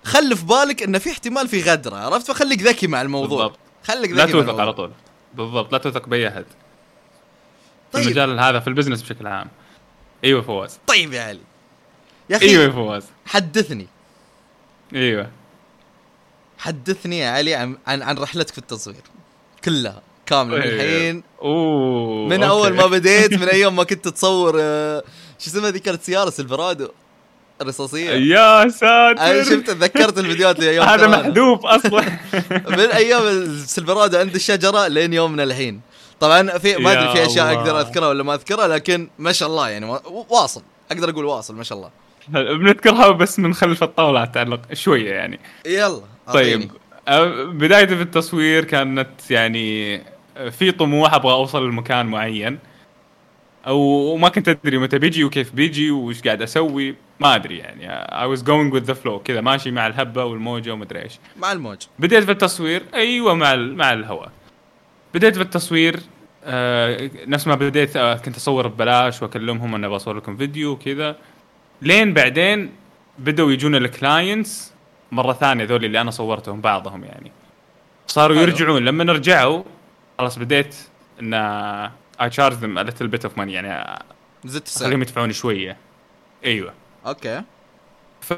خلي 0.03 0.35
في 0.35 0.45
بالك 0.45 0.83
إنه 0.83 0.97
في 0.97 1.11
احتمال 1.11 1.47
في 1.47 1.61
غدرة 1.61 1.95
عرفت؟ 1.95 2.27
فخليك 2.27 2.61
ذكي 2.61 2.87
مع 2.87 3.01
الموضوع. 3.01 3.37
بالضبط. 3.37 3.59
خليك 3.83 4.11
ذكي 4.11 4.13
لا 4.13 4.25
توثق 4.25 4.59
على 4.59 4.73
طول. 4.73 4.91
بالضبط 5.33 5.71
لا 5.71 5.77
توثق 5.77 6.07
بأي 6.07 6.27
أحد. 6.27 6.45
طيب. 7.91 8.03
في 8.03 8.09
المجال 8.09 8.39
هذا 8.39 8.59
في 8.59 8.67
ال 8.67 8.71
business 8.71 9.01
بشكل 9.01 9.27
عام. 9.27 9.47
أيوه 10.23 10.41
فواز. 10.41 10.79
طيب 10.87 11.13
يا 11.13 11.21
علي. 11.21 11.41
يا 12.29 12.37
أخي 12.37 12.45
أيوه 12.45 12.63
يا 12.63 12.69
فواز. 12.69 13.03
حدثني. 13.25 13.87
أيوه. 14.95 15.29
حدثني 16.57 17.19
يا 17.19 17.29
علي 17.29 17.55
عن 17.55 17.77
عن 17.87 18.17
رحلتك 18.17 18.51
في 18.51 18.57
التصوير. 18.57 19.01
كلها. 19.63 20.01
كامله 20.29 20.57
من 20.57 20.63
الحين؟ 20.63 21.23
أوه 21.41 22.27
من 22.27 22.43
أوكي. 22.43 22.49
أول 22.49 22.73
ما 22.73 22.87
بديت 22.97 23.33
من 23.33 23.47
أيام 23.47 23.75
ما 23.75 23.83
كنت 23.83 24.07
تصور 24.07 24.57
آه، 24.59 25.03
شو 25.39 25.49
اسمها 25.49 25.69
ذي 25.69 25.79
كانت 25.79 26.01
سيارة 26.03 26.29
Silverado؟ 26.29 26.87
الرصاصية. 27.61 28.11
يا 28.11 28.69
ساتر. 28.69 29.21
أنا 29.21 29.43
شفت 29.43 29.67
تذكرت 29.67 30.17
الفيديوهات 30.17 30.59
أيام 30.59 30.87
هذا 30.89 31.07
محذوف 31.07 31.65
أصلا. 31.65 32.01
من 32.77 32.79
أيام 32.79 33.23
ال 33.23 33.33
Silverado 33.33 34.17
عند 34.17 34.35
الشجرة 34.35 34.87
لين 34.87 35.13
يومنا 35.13 35.43
الحين. 35.43 35.81
طبعا 36.19 36.57
في 36.57 36.77
ما 36.77 36.91
أدري 36.91 37.11
في 37.11 37.25
أشياء 37.25 37.53
أقدر 37.53 37.79
أذكرها 37.79 38.07
ولا 38.07 38.23
ما 38.23 38.33
أذكرها 38.33 38.67
لكن 38.67 39.09
ما 39.19 39.31
شاء 39.31 39.49
الله 39.49 39.69
يعني 39.69 39.99
واصل. 40.29 40.61
أقدر 40.91 41.09
أقول 41.09 41.25
واصل 41.25 41.55
ما 41.55 41.63
شاء 41.63 41.77
الله. 41.77 41.89
بنذكرها 42.29 43.11
بس 43.11 43.39
من 43.39 43.53
خلف 43.53 43.83
الطاولة 43.83 44.25
تعلق 44.25 44.73
شوية 44.73 45.11
يعني. 45.11 45.39
يلا 45.65 46.01
طيب. 46.33 46.71
بدايتي 47.45 47.95
في 47.95 48.01
التصوير 48.01 48.63
كانت 48.63 49.31
يعني 49.31 50.01
في 50.51 50.71
طموح 50.71 51.13
أبغى 51.13 51.33
أوصل 51.33 51.67
لمكان 51.67 52.05
معين. 52.05 52.59
أو 53.67 54.17
ما 54.17 54.29
كنت 54.29 54.49
أدري 54.49 54.77
متى 54.77 54.99
بيجي 54.99 55.23
وكيف 55.23 55.51
بيجي 55.51 55.91
وش 55.91 56.21
قاعد 56.21 56.41
أسوي. 56.41 56.95
ما 57.19 57.35
أدري 57.35 57.57
يعني. 57.57 57.89
I 57.89 58.25
was 58.25 58.43
going 58.43 58.73
with 58.73 58.83
the 58.83 58.93
flow 58.93 59.19
كذا 59.19 59.41
ماشي 59.41 59.71
مع 59.71 59.87
الهبة 59.87 60.25
والموجة 60.25 60.73
ومدري 60.73 61.03
إيش. 61.03 61.19
مع 61.37 61.51
الموج 61.51 61.77
بديت 61.99 62.23
في 62.23 62.31
التصوير. 62.31 62.83
أيوه 62.93 63.33
مع 63.33 63.55
مع 63.55 63.93
الهواء. 63.93 64.31
بديت 65.13 65.35
في 65.35 65.41
التصوير 65.41 65.99
آه 66.45 67.09
نفس 67.27 67.47
ما 67.47 67.55
بديت 67.55 67.97
آه 67.97 68.15
كنت 68.15 68.35
أصور 68.35 68.67
ببلاش 68.67 69.21
وأكلمهم 69.21 69.75
أنا 69.75 69.87
بصور 69.89 70.17
لكم 70.17 70.37
فيديو 70.37 70.71
وكذا. 70.71 71.15
لين 71.81 72.13
بعدين 72.13 72.71
بدوا 73.19 73.51
يجون 73.51 73.75
ال 73.75 73.88
clients 73.88 74.73
مرة 75.11 75.33
ثانية 75.33 75.65
ذول 75.65 75.85
اللي 75.85 76.01
أنا 76.01 76.11
صورتهم 76.11 76.61
بعضهم 76.61 77.03
يعني. 77.03 77.31
صاروا. 78.07 78.37
يرجعون. 78.37 78.85
لما 78.85 79.13
رجعوا 79.13 79.63
خلاص 80.19 80.39
بديت 80.39 80.75
إن 81.21 81.33
I 82.21 82.29
charge 82.29 82.53
them 82.53 82.79
a 82.79 82.87
little 82.87 83.07
bit 83.07 83.29
of 83.29 83.31
money 83.37 83.47
يعني 83.47 83.99
زدت 84.45 84.77
أخليهم 84.77 85.01
يدفعون 85.01 85.31
شوية. 85.31 85.77
أيوه. 86.45 86.73
أوكي. 87.05 87.41
ف 88.21 88.33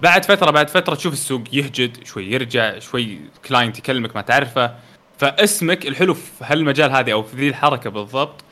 بعد 0.00 0.24
فترة 0.24 0.50
بعد 0.50 0.68
فترة 0.70 0.94
تشوف 0.94 1.12
السوق 1.12 1.42
يهجد 1.52 2.04
شوي 2.04 2.32
يرجع 2.32 2.78
شوي 2.78 3.20
client 3.48 3.78
يكلمك 3.78 4.16
ما 4.16 4.22
تعرفه. 4.22 4.74
فاسمك 5.18 5.86
الحلو 5.86 6.14
في 6.14 6.44
هالمجال 6.44 6.92
هذه 6.92 7.12
أو 7.12 7.22
في 7.22 7.36
ذي 7.36 7.48
الحركة 7.48 7.90
بالضبط 7.90 8.44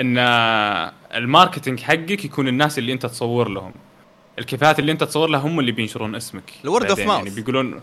إن 0.00 0.18
ال 1.14 1.21
marketing 1.21 1.80
حقك 1.80 2.24
يكون 2.24 2.48
الناس 2.48 2.78
اللي 2.78 2.92
أنت 2.92 3.06
تصور 3.06 3.48
لهم. 3.48 3.72
الكفاءات 4.38 4.78
اللي 4.78 4.92
أنت 4.92 5.04
تصور 5.04 5.28
لها 5.28 5.40
هم 5.40 5.60
اللي 5.60 5.72
بينشرون 5.72 6.14
اسمك. 6.14 6.52
ال 6.64 6.69
word 6.69 6.90
of 6.90 7.00
mouth. 7.00 7.24
يعني 7.24 7.30
بيقولون 7.30 7.80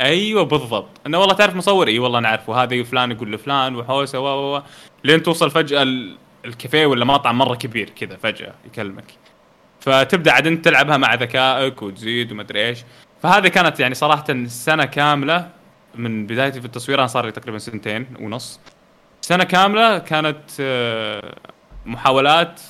أيوه 0.00 0.42
بالضبط. 0.42 0.88
إنه 1.06 1.18
والله 1.18 1.34
تعرف 1.34 1.56
مصور؟ 1.56 1.88
إي 1.88 1.98
والله 1.98 2.20
نعرفه 2.20 2.62
هذا 2.62 2.82
فلان 2.82 3.10
يقول 3.10 3.32
لفلان 3.32 3.76
وحوسة 3.76 4.20
و 4.20 4.56
و 4.56 4.62
لين 5.04 5.22
توصل 5.22 5.50
فجأة 5.50 5.82
ال- 5.82 6.16
الكافيه 6.44 6.86
ولا 6.86 7.04
مطعم 7.04 7.38
مرة 7.38 7.54
كبير 7.54 7.90
كذا 7.90 8.16
فجأة 8.16 8.54
يكلمك. 8.66 9.04
فتبدأ 9.80 10.32
عاد 10.32 10.46
أنت 10.46 10.64
تلعبها 10.64 10.96
مع 10.96 11.14
ذكائك 11.14 11.82
وتزيد 11.82 12.32
ومدري 12.32 12.68
إيش. 12.68 12.78
فهذه 13.22 13.48
كانت 13.48 13.80
يعني 13.80 13.94
صراحة 13.94 14.24
سنة 14.46 14.84
كاملة 14.84 15.48
من 15.94 16.26
بدايتي 16.26 16.60
في 16.60 16.66
التصوير. 16.66 16.98
أنا 16.98 17.06
صار 17.06 17.26
لي 17.26 17.32
تقريبا 17.32 17.58
سنتين 17.58 18.06
ونص. 18.20 18.60
سنة 19.20 19.44
كاملة 19.44 19.98
كانت 19.98 20.40
آه، 20.60 21.34
محاولات 21.86 22.60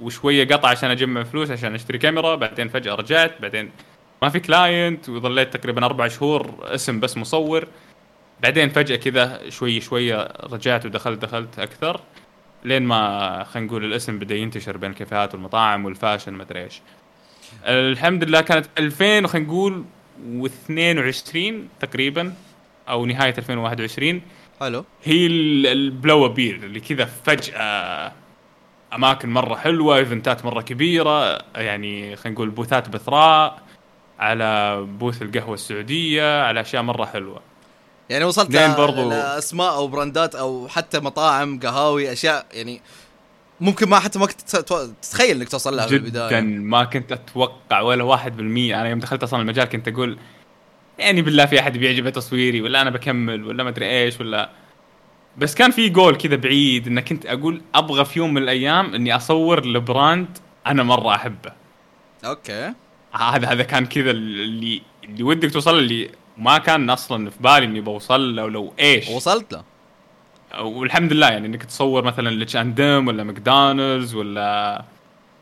وشوية 0.00 0.48
قطع 0.48 0.68
عشان 0.68 0.90
أجمع 0.90 1.22
فلوس 1.22 1.50
عشان 1.50 1.74
أشتري 1.74 1.98
كاميرا 1.98 2.34
بعدين 2.34 2.68
فجأة 2.68 2.94
رجعت 2.94 3.42
بعدين 3.42 3.70
ما 4.22 4.28
في 4.28 4.40
client 4.40 5.08
وظليت 5.08 5.56
تقريبا 5.56 5.84
أربع 5.86 6.08
شهور 6.08 6.54
اسم 6.62 7.00
بس 7.00 7.16
مصور. 7.16 7.68
بعدين 8.42 8.68
فجأة 8.68 8.96
كذا 8.96 9.50
شوي 9.50 9.80
شوية 9.80 10.28
رجعت 10.42 10.86
ودخلت 10.86 11.22
دخلت 11.22 11.58
أكثر 11.58 12.00
لين 12.64 12.82
ما 12.82 13.44
خلينا 13.44 13.66
نقول 13.68 13.84
الاسم 13.84 14.18
بدأ 14.18 14.34
ينتشر 14.34 14.76
بين 14.76 14.90
الكافيهات 14.90 15.34
والمطاعم 15.34 15.84
وال 15.84 15.95
fashion 15.95 16.32
ما 16.32 16.42
أدري 16.42 16.64
إيش. 16.64 16.80
الحمد 17.66 18.24
لله 18.24 18.40
كانت 18.40 18.66
2000 18.78 19.26
خلينا 19.26 19.46
نقول 19.48 19.84
و22 20.40 21.38
تقريبا 21.80 22.32
أو 22.88 23.06
نهاية 23.06 23.34
2021 23.38 24.22
حلو. 24.60 24.84
هي 25.04 25.26
ال- 25.26 25.66
blue 25.66 26.28
pair 26.28 26.54
اللي 26.56 26.80
كذا 26.80 27.04
فجأة 27.04 28.12
أماكن 28.94 29.28
مرة 29.30 29.54
حلوة 29.54 29.96
event 29.96 30.36
ات 30.36 30.44
مرة 30.44 30.60
كبيرة 30.60 31.38
يعني 31.56 32.16
خلينا 32.16 32.34
نقول 32.34 32.50
booth 32.50 32.82
ات 32.82 32.88
بثراء. 32.88 33.65
على 34.18 34.80
booth 34.98 35.22
القهوة 35.22 35.54
السعودية 35.54 36.42
على 36.42 36.60
أشياء 36.60 36.82
مرة 36.82 37.04
حلوة. 37.04 37.40
يعني 38.10 38.24
وصلت 38.24 38.56
برضو- 38.78 39.10
لاسماء 39.10 39.74
أو 39.74 39.86
brand 39.88 40.26
ات 40.26 40.34
أو 40.34 40.68
حتى 40.68 41.00
مطاعم 41.00 41.60
قهاوي 41.60 42.12
أشياء 42.12 42.46
يعني 42.52 42.80
ممكن 43.60 43.88
ما 43.88 43.98
حتى 43.98 44.18
ما 44.18 44.26
كنت 44.26 44.40
تت- 44.40 44.94
تتخيل 45.02 45.36
إنك 45.36 45.48
توصل 45.48 45.76
لها 45.76 45.86
في 45.86 45.94
البداية. 45.96 46.28
جدا 46.28 46.40
ما 46.40 46.84
كنت 46.84 47.12
أتوقع 47.12 47.80
ولا 47.80 48.04
واحد 48.04 48.36
بالمية. 48.36 48.80
أنا 48.80 48.88
يوم 48.88 48.98
دخلت 48.98 49.22
أصلا 49.22 49.40
المجال 49.42 49.64
كنت 49.64 49.88
أقول 49.88 50.18
يعني 50.98 51.22
بالله 51.22 51.46
في 51.46 51.60
أحد 51.60 51.78
بيعجبه 51.78 52.10
تصويري 52.10 52.60
ولا 52.62 52.82
أنا 52.82 52.90
بكمل 52.90 53.44
ولا 53.44 53.62
ما 53.62 53.68
أدري 53.70 53.86
إيش 54.02 54.20
ولا. 54.20 54.50
بس 55.38 55.54
كان 55.54 55.70
في 55.70 55.88
جول 55.88 56.16
كذا 56.16 56.36
بعيد 56.36 56.86
إن 56.86 57.00
كنت 57.00 57.26
أقول 57.26 57.62
أبغى 57.74 58.04
في 58.04 58.18
يوم 58.18 58.34
من 58.34 58.42
الأيام 58.42 58.94
إني 58.94 59.16
أصور 59.16 59.66
ل 59.66 59.78
brand 59.78 60.38
أنا 60.66 60.82
مرة 60.82 61.14
أحبه. 61.14 61.52
أوكي. 62.24 62.72
هذا 63.12 63.48
هذا 63.48 63.62
كان 63.62 63.86
كذا 63.86 64.10
اللي 64.10 64.82
اللي 65.04 65.22
ودك 65.22 65.50
توصل 65.52 65.78
اللي 65.78 66.10
ما 66.38 66.58
كان 66.58 66.90
أصلا 66.90 67.30
في 67.30 67.36
بالي 67.40 67.64
إني 67.64 67.80
بوصل 67.80 68.36
له 68.36 68.44
ولو 68.44 68.72
إيش. 68.78 69.08
وصلت 69.08 69.52
له. 69.52 69.62
والحمد 70.62 71.12
لله 71.12 71.28
يعني 71.28 71.46
إنك 71.46 71.64
تصور 71.64 72.04
مثلا 72.04 72.30
ل 72.30 72.35
Etch 72.35 72.56
and 72.56 72.74
Dim 72.80 73.08
ولا 73.08 73.24
ماكدونالدز 73.24 74.14
ولا 74.14 74.84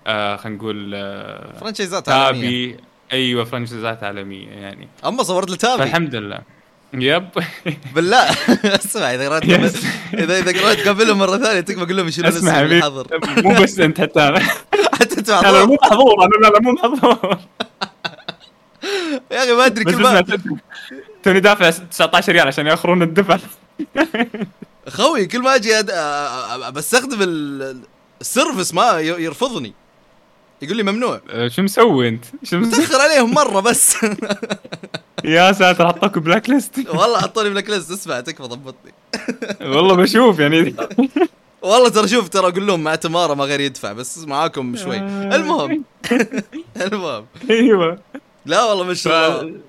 آه 0.07 0.37
خلينا 0.37 0.59
نقول 0.59 0.92
آه 0.94 1.53
franchise 1.61 2.04
ات 2.04 2.09
عالمية. 2.09 2.40
تابي 2.40 2.77
أيوه 3.12 3.44
franchise 3.44 3.99
ات 3.99 4.05
عالمية 4.05 4.48
يعني. 4.48 4.88
أما 5.07 5.22
صورت 5.22 5.50
لتابي. 5.50 5.79
فالحمد 5.83 6.14
لله. 6.14 6.40
Yep. 7.03 7.29
بالله. 7.94 8.30
اسمع 8.80 9.14
إذا 9.14 9.28
قرأت. 9.28 9.44
اذا 10.14 10.38
إذا 10.38 10.61
قرأت 10.62 10.88
قبلهم 10.88 11.18
مرة 11.18 11.37
ثانية 11.38 11.61
تكفى 11.61 11.83
أقول 11.83 11.96
لهم 11.96 12.09
يشيلون 12.09 12.33
اسمع 12.33 12.61
الحظر. 12.61 13.07
مو 13.37 13.62
بس 13.62 13.78
أنت 13.80 14.00
حتى. 14.00 14.20
أنا 14.28 14.40
حتى 14.92 15.18
انت 15.18 15.30
أنا. 15.30 15.64
مو 15.64 15.74
محظور 15.83 16.24
أنا 16.24 16.46
لا 16.46 16.48
لا 16.52 16.61
مو 16.61 16.72
محظور 16.72 17.38
يا 19.30 19.42
أخي 19.44 19.52
ما 19.52 19.66
أدري 19.66 19.85
كل 19.85 19.96
ما 20.02 20.24
توني 21.22 21.40
دافع 21.40 21.70
19 21.70 22.33
ريال 22.33 22.46
عشان 22.46 22.66
يأخرون 22.66 23.02
الدفع. 23.02 23.38
خوي 24.88 25.26
كل 25.26 25.38
ما 25.42 25.54
أجي 25.54 25.70
بستخدم 26.72 27.22
ال- 27.22 27.80
ال 28.20 28.27
service 28.27 28.75
ما 28.74 29.00
يرفضني. 29.00 29.72
يقول 30.62 30.76
لي 30.76 30.83
ممنوع. 30.83 31.20
شو 31.48 31.62
مسوي 31.62 32.09
أنت؟ 32.09 32.24
شو 32.42 32.57
مسوي؟ 32.59 32.80
متأخر 32.85 33.00
عليهم 33.00 33.35
مرة 33.35 33.61
بس. 33.61 33.96
يا 35.25 35.53
ساتر 35.53 35.89
حطوك 35.89 36.19
black 36.18 36.51
list. 36.51 36.79
والله 36.89 37.19
حطوني 37.19 37.51
بلاك 37.51 37.71
ليست 37.71 37.91
اسمع 37.91 38.21
تكفى 38.21 38.43
ضبطني. 38.43 38.93
والله 39.61 39.97
بشوف 39.97 40.39
يعني. 40.39 40.75
والله 41.63 41.89
ترى 41.89 42.09
شوف 42.09 42.29
ترى 42.29 42.49
أقول 42.49 42.67
لهم 42.67 42.85
مع 42.85 42.95
تمارا 42.95 43.35
ما 43.35 43.45
غير 43.45 43.61
يدفع 43.61 43.93
بس 43.93 44.19
معاكم 44.19 44.77
شوي. 44.77 44.97
المهم. 44.97 45.85
المهم. 46.87 47.27
أيوه. 47.51 47.99
لا 48.47 48.65
والله 48.65 48.97
الله. 49.07 49.61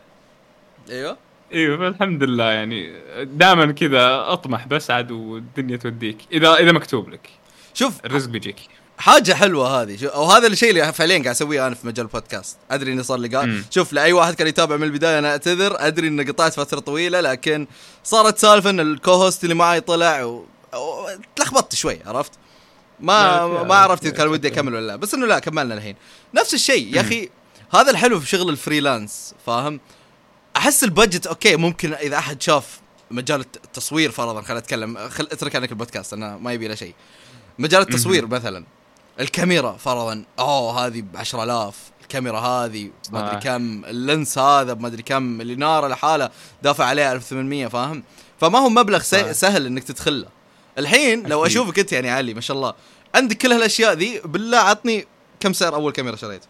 أيوه. 0.89 1.17
أيوه 1.53 1.77
فالحمد 1.77 2.23
لله 2.23 2.51
يعني. 2.51 2.93
دائما 3.23 3.71
كذا 3.71 4.25
أطمح 4.27 4.67
بس 4.67 4.91
عاد 4.91 5.11
والدنيا 5.11 5.77
توديك. 5.77 6.17
اذا 6.31 6.53
إذا 6.53 6.71
مكتوب 6.71 7.09
لك. 7.09 7.29
شوف 7.73 8.05
الرزق 8.05 8.29
بيجيك. 8.29 8.55
حاجة 8.97 9.33
حلوة 9.33 9.81
هذه. 9.81 9.97
شو- 9.97 10.07
أو 10.07 10.25
هذا 10.25 10.47
الشيء 10.47 10.69
اللي 10.69 10.93
فعليا 10.93 11.15
قاعد 11.15 11.27
أسويه 11.27 11.67
أنا 11.67 11.75
في 11.75 11.87
مجال 11.87 12.05
البودكاست. 12.05 12.57
أدري 12.71 12.93
إني 12.93 13.03
صار 13.03 13.17
لي 13.19 13.27
قا... 13.37 13.45
مم. 13.45 13.65
شوف 13.71 13.93
لأي 13.93 14.13
واحد 14.13 14.33
كان 14.33 14.47
يتابع 14.47 14.77
من 14.77 14.83
البداية 14.83 15.19
أنا 15.19 15.31
أعتذر. 15.31 15.75
أدري 15.87 16.07
اني 16.07 16.23
قطعت 16.23 16.53
فترة 16.53 16.79
طويلة 16.79 17.21
لكن 17.21 17.67
صارت 18.03 18.37
سالفة 18.37 18.69
إن 18.69 18.79
ال 18.79 18.87
co-host 18.87 19.43
اللي 19.43 19.55
معي 19.55 19.81
طلع 19.81 20.23
و... 20.23 20.45
و... 20.73 21.07
تلخبطت 21.35 21.75
شوي 21.75 21.99
عرفت؟ 22.05 22.31
ما 22.99 23.47
ما 23.63 23.75
عرفت 23.75 24.05
إذا 24.05 24.13
كان 24.13 24.27
ودي 24.27 24.47
أكمل 24.47 24.73
ولا 24.73 24.87
لا. 24.87 24.95
بس 24.95 25.13
إنه 25.13 25.25
لا 25.25 25.39
كملنا 25.39 25.73
الحين. 25.75 25.95
نفس 26.33 26.53
الشيء 26.53 26.95
يا 26.95 27.01
أخي 27.01 27.29
هذا 27.73 27.91
الحلو 27.91 28.19
في 28.19 28.27
شغل 28.27 28.49
ال 28.49 28.58
freelance 28.58 29.33
فاهم؟ 29.45 29.79
أحس 30.57 30.83
ال 30.83 30.89
budget 30.89 31.27
okay 31.27 31.55
ممكن 31.55 31.93
إذا 31.93 32.17
أحد 32.17 32.41
شاف 32.41 32.79
مجال 33.11 33.39
الت- 33.39 33.55
التصوير 33.65 34.11
فرضا 34.11 34.41
خلينا 34.41 34.59
أتكلم 34.59 35.09
خل 35.09 35.27
أترك 35.31 35.55
عنك 35.55 35.71
البودكاست 35.71 36.13
أنا 36.13 36.37
ما 36.37 36.53
يبي 36.53 36.67
له 36.67 36.75
شيء. 36.75 36.93
مجال 37.59 37.81
التصوير 37.81 38.27
مثلا. 38.27 38.65
الكاميرا 39.19 39.71
فرضا. 39.71 40.23
اوه 40.39 40.85
هذه 40.85 41.01
ب 41.01 41.17
10000 41.17 41.75
الكاميرا 42.01 42.39
هذه 42.39 42.89
ما 43.11 43.19
أدري 43.19 43.41
صح. 43.41 43.43
كم. 43.43 43.85
ال 43.85 43.96
lens 43.96 44.37
هذا 44.37 44.73
ما 44.73 44.87
أدري 44.87 45.03
كم. 45.03 45.41
الاناره 45.41 45.87
لحالها 45.87 46.31
دافع 46.63 46.85
عليها 46.85 47.13
1800 47.13 47.67
فاهم؟ 47.67 48.03
فما 48.39 48.59
هو 48.59 48.69
مبلغ. 48.69 48.99
سي- 48.99 49.33
سهل 49.33 49.65
إنك 49.65 49.83
تدخله. 49.83 50.27
الحين 50.77 51.27
لو 51.27 51.45
أكيد. 51.45 51.51
أشوفك 51.57 51.79
أنت 51.79 51.91
يعني 51.91 52.09
علي 52.09 52.33
ما 52.33 52.41
شاء 52.41 52.57
الله 52.57 52.73
عندك 53.15 53.37
كل 53.37 53.51
هالأشياء 53.51 53.93
ذي 53.93 54.21
بالله 54.25 54.57
عطني 54.57 55.05
كم 55.39 55.53
سعر 55.53 55.75
أول 55.75 55.91
كاميرا 55.91 56.15
شريت؟ 56.15 56.41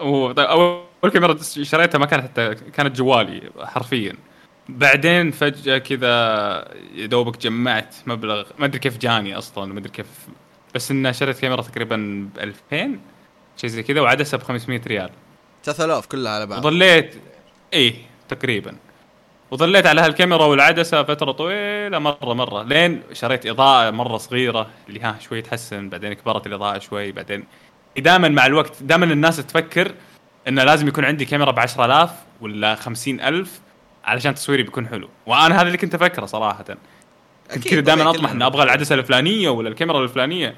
هو 0.00 0.32
طيب 0.32 0.46
أول 0.46 1.10
كاميرا 1.14 1.38
شريتها 1.62 1.98
ما 1.98 2.06
كانت 2.06 2.22
حتى 2.24 2.54
كانت 2.54 2.96
جوالي 2.96 3.50
حرفيا. 3.58 4.16
بعدين 4.68 5.30
فجأة 5.30 5.78
كذا 5.78 6.08
يا 6.94 7.06
دوبك 7.06 7.38
جمعت 7.38 7.94
مبلغ 8.06 8.44
ما 8.58 8.66
أدري 8.66 8.78
كيف 8.78 8.98
جاني 8.98 9.38
أصلا 9.38 9.72
ما 9.72 9.78
أدري 9.78 9.90
كيف 9.92 10.06
بس 10.74 10.90
اني 10.90 11.12
شريت 11.12 11.38
كاميرا 11.38 11.62
تقريبا 11.62 12.28
ب 12.34 12.38
2000 12.38 12.98
شيء 13.56 13.70
زي 13.70 13.82
كذا 13.82 14.00
وعدسه 14.00 14.38
ب 14.38 14.42
500 14.42 14.80
ريال 14.86 15.10
3000 15.64 16.06
كلها 16.06 16.32
على 16.32 16.46
بعض. 16.46 16.58
وظليت 16.64 17.14
إيه 17.72 17.94
تقريبا. 18.28 18.76
وظليت 19.50 19.86
على 19.86 20.00
هالكاميرا 20.00 20.44
والعدسة 20.44 21.02
فترة 21.02 21.32
طويلة 21.32 21.98
مرة 21.98 22.34
مرة. 22.34 22.62
لين 22.62 23.02
شريت 23.12 23.46
إضاءة 23.46 23.90
مرة 23.90 24.16
صغيرة 24.16 24.70
اللي 24.88 25.00
ها 25.00 25.16
شوي 25.20 25.42
تحسن 25.42 25.88
بعدين 25.88 26.12
كبرت 26.12 26.46
الإضاءة 26.46 26.78
شوي 26.78 27.12
بعدين 27.12 27.44
دائما 27.98 28.28
مع 28.28 28.46
الوقت 28.46 28.82
دائما 28.82 29.04
الناس 29.04 29.36
تفكر 29.36 29.94
إنه 30.48 30.64
لازم 30.64 30.88
يكون 30.88 31.04
عندي 31.04 31.24
كاميرا 31.24 31.50
ب 31.50 31.58
10000 31.58 32.10
ولا 32.40 32.74
50000 32.74 33.60
علشان 34.04 34.34
تصويري 34.34 34.62
بيكون 34.62 34.88
حلو. 34.88 35.08
وأنا 35.26 35.54
هذا 35.54 35.66
اللي 35.66 35.78
كنت 35.78 35.94
أفكره 35.94 36.26
صراحة. 36.26 36.64
كذا 37.58 37.80
دائما 37.80 38.10
أطمح. 38.10 38.30
اني 38.30 38.46
أبغى 38.46 38.62
العدسة 38.62 38.94
الفلانية 38.94 39.48
ولا 39.48 39.68
الكاميرا 39.68 40.04
الفلانية. 40.04 40.54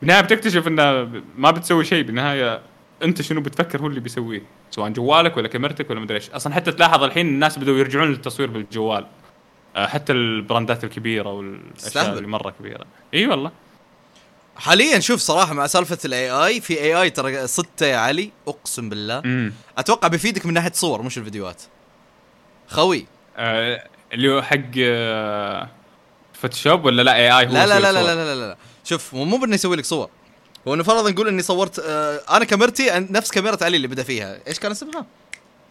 بالنهاية 0.00 0.20
بتكتشف 0.20 0.68
انها 0.68 1.08
ما 1.38 1.50
بتسوي 1.50 1.84
شيء. 1.84 2.02
بالنهاية 2.02 2.60
أنت 3.02 3.22
شنو 3.22 3.40
بتفكر 3.40 3.80
هو 3.80 3.86
اللي 3.86 4.00
بيسويه؟ 4.00 4.42
سواء 4.70 4.90
جوالك 4.90 5.36
ولا 5.36 5.48
كاميرتك 5.48 5.90
ولا 5.90 6.00
مدري 6.00 6.16
إيش. 6.16 6.30
أصلا 6.30 6.54
حتى 6.54 6.72
تلاحظ 6.72 7.02
الحين 7.02 7.26
الناس 7.26 7.58
بدأوا 7.58 7.78
يرجعون 7.78 8.10
للتصوير 8.10 8.50
بالجوال. 8.50 9.06
آه، 9.76 9.86
حتى 9.86 10.12
البراندات 10.12 10.84
الكبيرة 10.84 11.32
والأشياء. 11.32 12.12
اللي 12.12 12.28
مرة 12.28 12.54
كبيرة. 12.58 12.84
إي 13.14 13.26
والله. 13.26 13.50
حاليا 14.56 15.00
شوف 15.00 15.20
صراحة 15.20 15.54
مع 15.54 15.66
سالفة 15.66 15.98
الاي 16.04 16.30
اي 16.30 16.60
في 16.60 16.80
اي 16.80 17.02
اي 17.02 17.10
ترى 17.10 17.46
صدته 17.46 17.86
يا 17.86 17.96
علي 17.96 18.30
أقسم 18.48 18.88
بالله. 18.88 19.18
امم 19.18 19.52
أتوقع 19.78 20.08
بيفيدك 20.08 20.46
من 20.46 20.52
ناحية 20.52 20.72
صور 20.72 21.02
مش 21.02 21.18
الفيديوهات. 21.18 21.62
خوي. 22.68 23.06
آه 23.36 23.84
اللي 24.12 24.32
هو 24.32 24.42
حق 24.42 24.60
آه 24.78 25.68
فوتوشوب 26.42 26.84
ولا 26.84 27.02
لا 27.02 27.16
AI 27.16 27.46
هو 27.46 27.52
لا 27.52 27.66
لا 27.66 27.80
لا 27.80 27.92
لا؟ 27.92 28.02
لا 28.02 28.14
لا 28.14 28.34
لا 28.34 28.46
لا 28.46 28.56
شوف 28.84 29.14
مو 29.14 29.36
بإنه 29.36 29.54
يسوي 29.54 29.76
لك 29.76 29.84
صور 29.84 30.08
هو 30.68 30.74
إنه 30.74 30.82
فرضا 30.82 31.10
نقول 31.10 31.28
إني 31.28 31.42
صورت 31.42 31.78
آه 31.78 32.20
أنا 32.30 32.44
كاميرتي 32.44 32.90
نفس 33.10 33.30
كاميرا 33.30 33.64
علي 33.64 33.76
اللي 33.76 33.88
بدأ 33.88 34.02
فيها 34.02 34.38
إيش 34.46 34.58
كان 34.58 34.70
اسمها؟ 34.70 35.06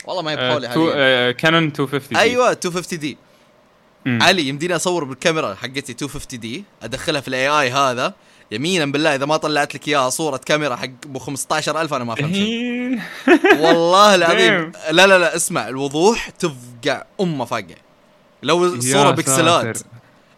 والله 0.05 0.21
ما 0.21 0.31
هي 0.31 0.35
آه 0.35 0.49
بحولي 0.49 0.69
حاليا 0.69 1.31
Canon 1.31 1.63
250 1.63 2.09
D. 2.09 2.19
أيوه 2.19 2.49
250 2.49 2.99
D 2.99 3.17
مم. 4.05 4.19
علي 4.23 4.47
يمديني 4.47 4.75
أصور 4.75 5.03
بالكاميرا 5.03 5.55
حقتي 5.55 5.93
250 5.93 6.39
D 6.39 6.63
أدخلها 6.83 7.21
في 7.21 7.27
ال 7.27 7.47
AI 7.47 7.71
هذا 7.71 8.13
يمينا 8.51 8.85
بالله 8.85 9.15
إذا 9.15 9.25
ما 9.25 9.37
طلعت 9.37 9.75
لك 9.75 9.87
إياها 9.87 10.09
صورة 10.09 10.37
كاميرا 10.37 10.75
حق 10.75 10.89
أبو 11.05 11.19
15000 11.19 11.93
أنا 11.93 12.03
ما 12.03 12.13
أفهم 12.13 12.33
شيء 12.33 12.43
إيه. 12.43 12.99
والله 13.65 14.15
العظيم. 14.15 14.71
لا 14.91 15.07
لا 15.07 15.19
لا 15.19 15.35
اسمع 15.35 15.67
الوضوح 15.67 16.29
تفقع 16.29 17.03
أمه 17.21 17.45
فقع 17.45 17.75
لو 18.43 18.65
الصورة 18.65 19.11
بكسلات. 19.11 19.79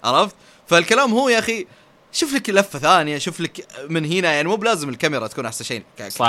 عرفت 0.07 0.35
فالكلام 0.67 1.11
هو 1.13 1.29
يا 1.29 1.39
أخي 1.39 1.67
شوف 2.11 2.33
لك 2.33 2.49
لفة 2.49 2.79
ثانية 2.79 3.17
شوف 3.17 3.39
لك 3.39 3.67
من 3.89 4.05
هنا 4.05 4.31
يعني 4.31 4.47
مو 4.47 4.55
بلازم 4.55 4.89
الكاميرا 4.89 5.27
تكون 5.27 5.45
أحسن 5.45 5.63
شيء. 5.65 5.83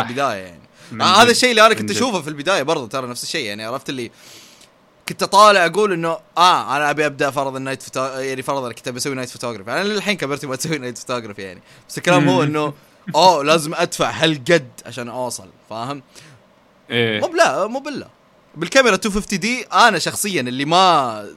كبداية 0.09 0.37
يعني 0.37 0.61
آه 1.01 1.05
هذا. 1.23 1.31
الشيء 1.31 1.51
اللي 1.51 1.67
أنا 1.67 1.75
كنت. 1.75 1.91
أشوفه 1.91 2.21
في 2.23 2.29
البداية 2.29 2.63
برضو 2.63 2.87
ترى 2.87 3.07
نفس 3.07 3.23
الشيء 3.23 3.47
يعني 3.47 3.65
عرفت 3.65 3.89
اللي 3.89 4.11
كنت 5.09 5.25
طالع 5.25 5.67
أقول 5.67 5.93
إنه 5.93 6.19
آه 6.39 6.77
أنا 6.77 6.91
أبي 6.91 7.07
أبدأ 7.07 7.31
فرض 7.31 7.57
ال 7.57 7.61
night 7.61 7.83
photo 7.83 8.01
يعني 8.05 8.43
فرض 8.43 8.65
أنا 8.65 8.75
كنت 8.75 8.89
بسوي 8.89 9.15
night 9.15 9.29
photography 9.29 9.73
أنا 9.73 9.85
للحين 9.85 10.17
كبرت 10.17 10.45
ما 10.45 10.55
أسوي 10.55 10.79
night 10.79 10.99
photography 10.99 11.43
يعني 11.43 11.61
بس 11.89 11.99
الكلام 11.99 12.29
هو. 12.29 12.43
إنه 12.43 12.75
أوه 13.15 13.45
لازم 13.45 13.75
أدفع 13.75 14.11
هالقد 14.11 14.69
عشان 14.87 15.09
أوصل 15.09 15.49
فاهم؟ 15.71 16.03
إيه 16.91 17.21
مو 17.21 17.27
بلا 17.27 17.67
مو 17.67 17.79
بالله 17.81 18.09
بالكاميرا 18.57 18.95
250 18.97 19.39
D 19.39 19.63
أنا 19.63 19.99
شخصيا 19.99 20.41
اللي 20.41 20.65
ما 20.65 21.29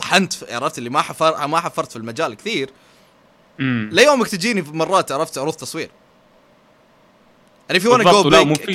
طحنت 0.00 0.34
عرفت 0.50 0.78
اللي 0.78 0.90
ما 0.90 1.02
حفر 1.02 1.46
ما 1.46 1.60
حفرت 1.60 1.90
في 1.90 1.96
المجال 1.96 2.34
كثير. 2.34 2.70
ليومك 3.58 4.28
تجيني 4.28 4.62
مرات 4.62 5.12
عرفت 5.12 5.38
عروض 5.38 5.54
تصوير 5.54 5.90
يعني 7.68 7.80
في 7.80 7.88
وأنا 7.88 8.12
جو 8.12 8.30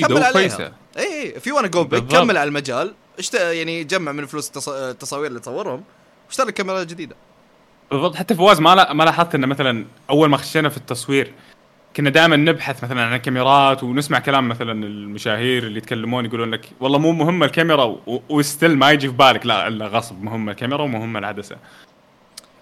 كمل 0.08 0.22
عليها. 0.22 0.72
اي 0.98 1.40
في 1.40 1.52
وأنا 1.52 1.68
جو 1.68 1.84
بالضبط. 1.84 2.12
كمل 2.12 2.36
على 2.36 2.48
المجال 2.48 2.94
اشت... 3.18 3.34
يعني 3.34 3.84
جمع 3.84 4.12
من 4.12 4.26
فلوس 4.26 4.48
التص... 4.48 4.68
التصاوير 4.68 5.26
اللي 5.26 5.40
تصورهم 5.40 5.84
واشتري 6.26 6.52
كاميرا 6.52 6.82
جديدة 6.84 7.16
بالضبط 7.90 8.16
حتى 8.16 8.34
فواز 8.34 8.60
ما 8.60 8.74
لا 8.74 8.92
ما 8.92 9.04
لاحظت 9.04 9.34
إنه 9.34 9.46
مثلا 9.46 9.86
أول 10.10 10.28
ما 10.28 10.36
خشينا 10.36 10.68
في 10.68 10.76
التصوير 10.76 11.34
كنا 11.96 12.10
دائما 12.10 12.36
نبحث 12.36 12.84
مثلا 12.84 13.02
عن 13.02 13.14
الكاميرات 13.14 13.82
ونسمع 13.82 14.18
كلام 14.18 14.48
مثلا 14.48 14.72
المشاهير 14.72 15.62
اللي 15.62 15.78
يتكلمون 15.78 16.24
يقولون 16.24 16.50
لك 16.50 16.68
والله 16.80 16.98
مو 16.98 17.12
مهمه 17.12 17.46
الكاميرا 17.46 17.96
و 18.28 18.36
still 18.36 18.78
ما 18.78 18.90
يجي 18.90 19.08
في 19.08 19.14
بالك. 19.14 19.46
لا 19.46 19.68
إلا 19.68 19.86
غصب. 19.86 20.22
مهمه 20.22 20.52
الكاميرا 20.52 20.82
ومهمه 20.82 21.18
العدسة. 21.18 21.56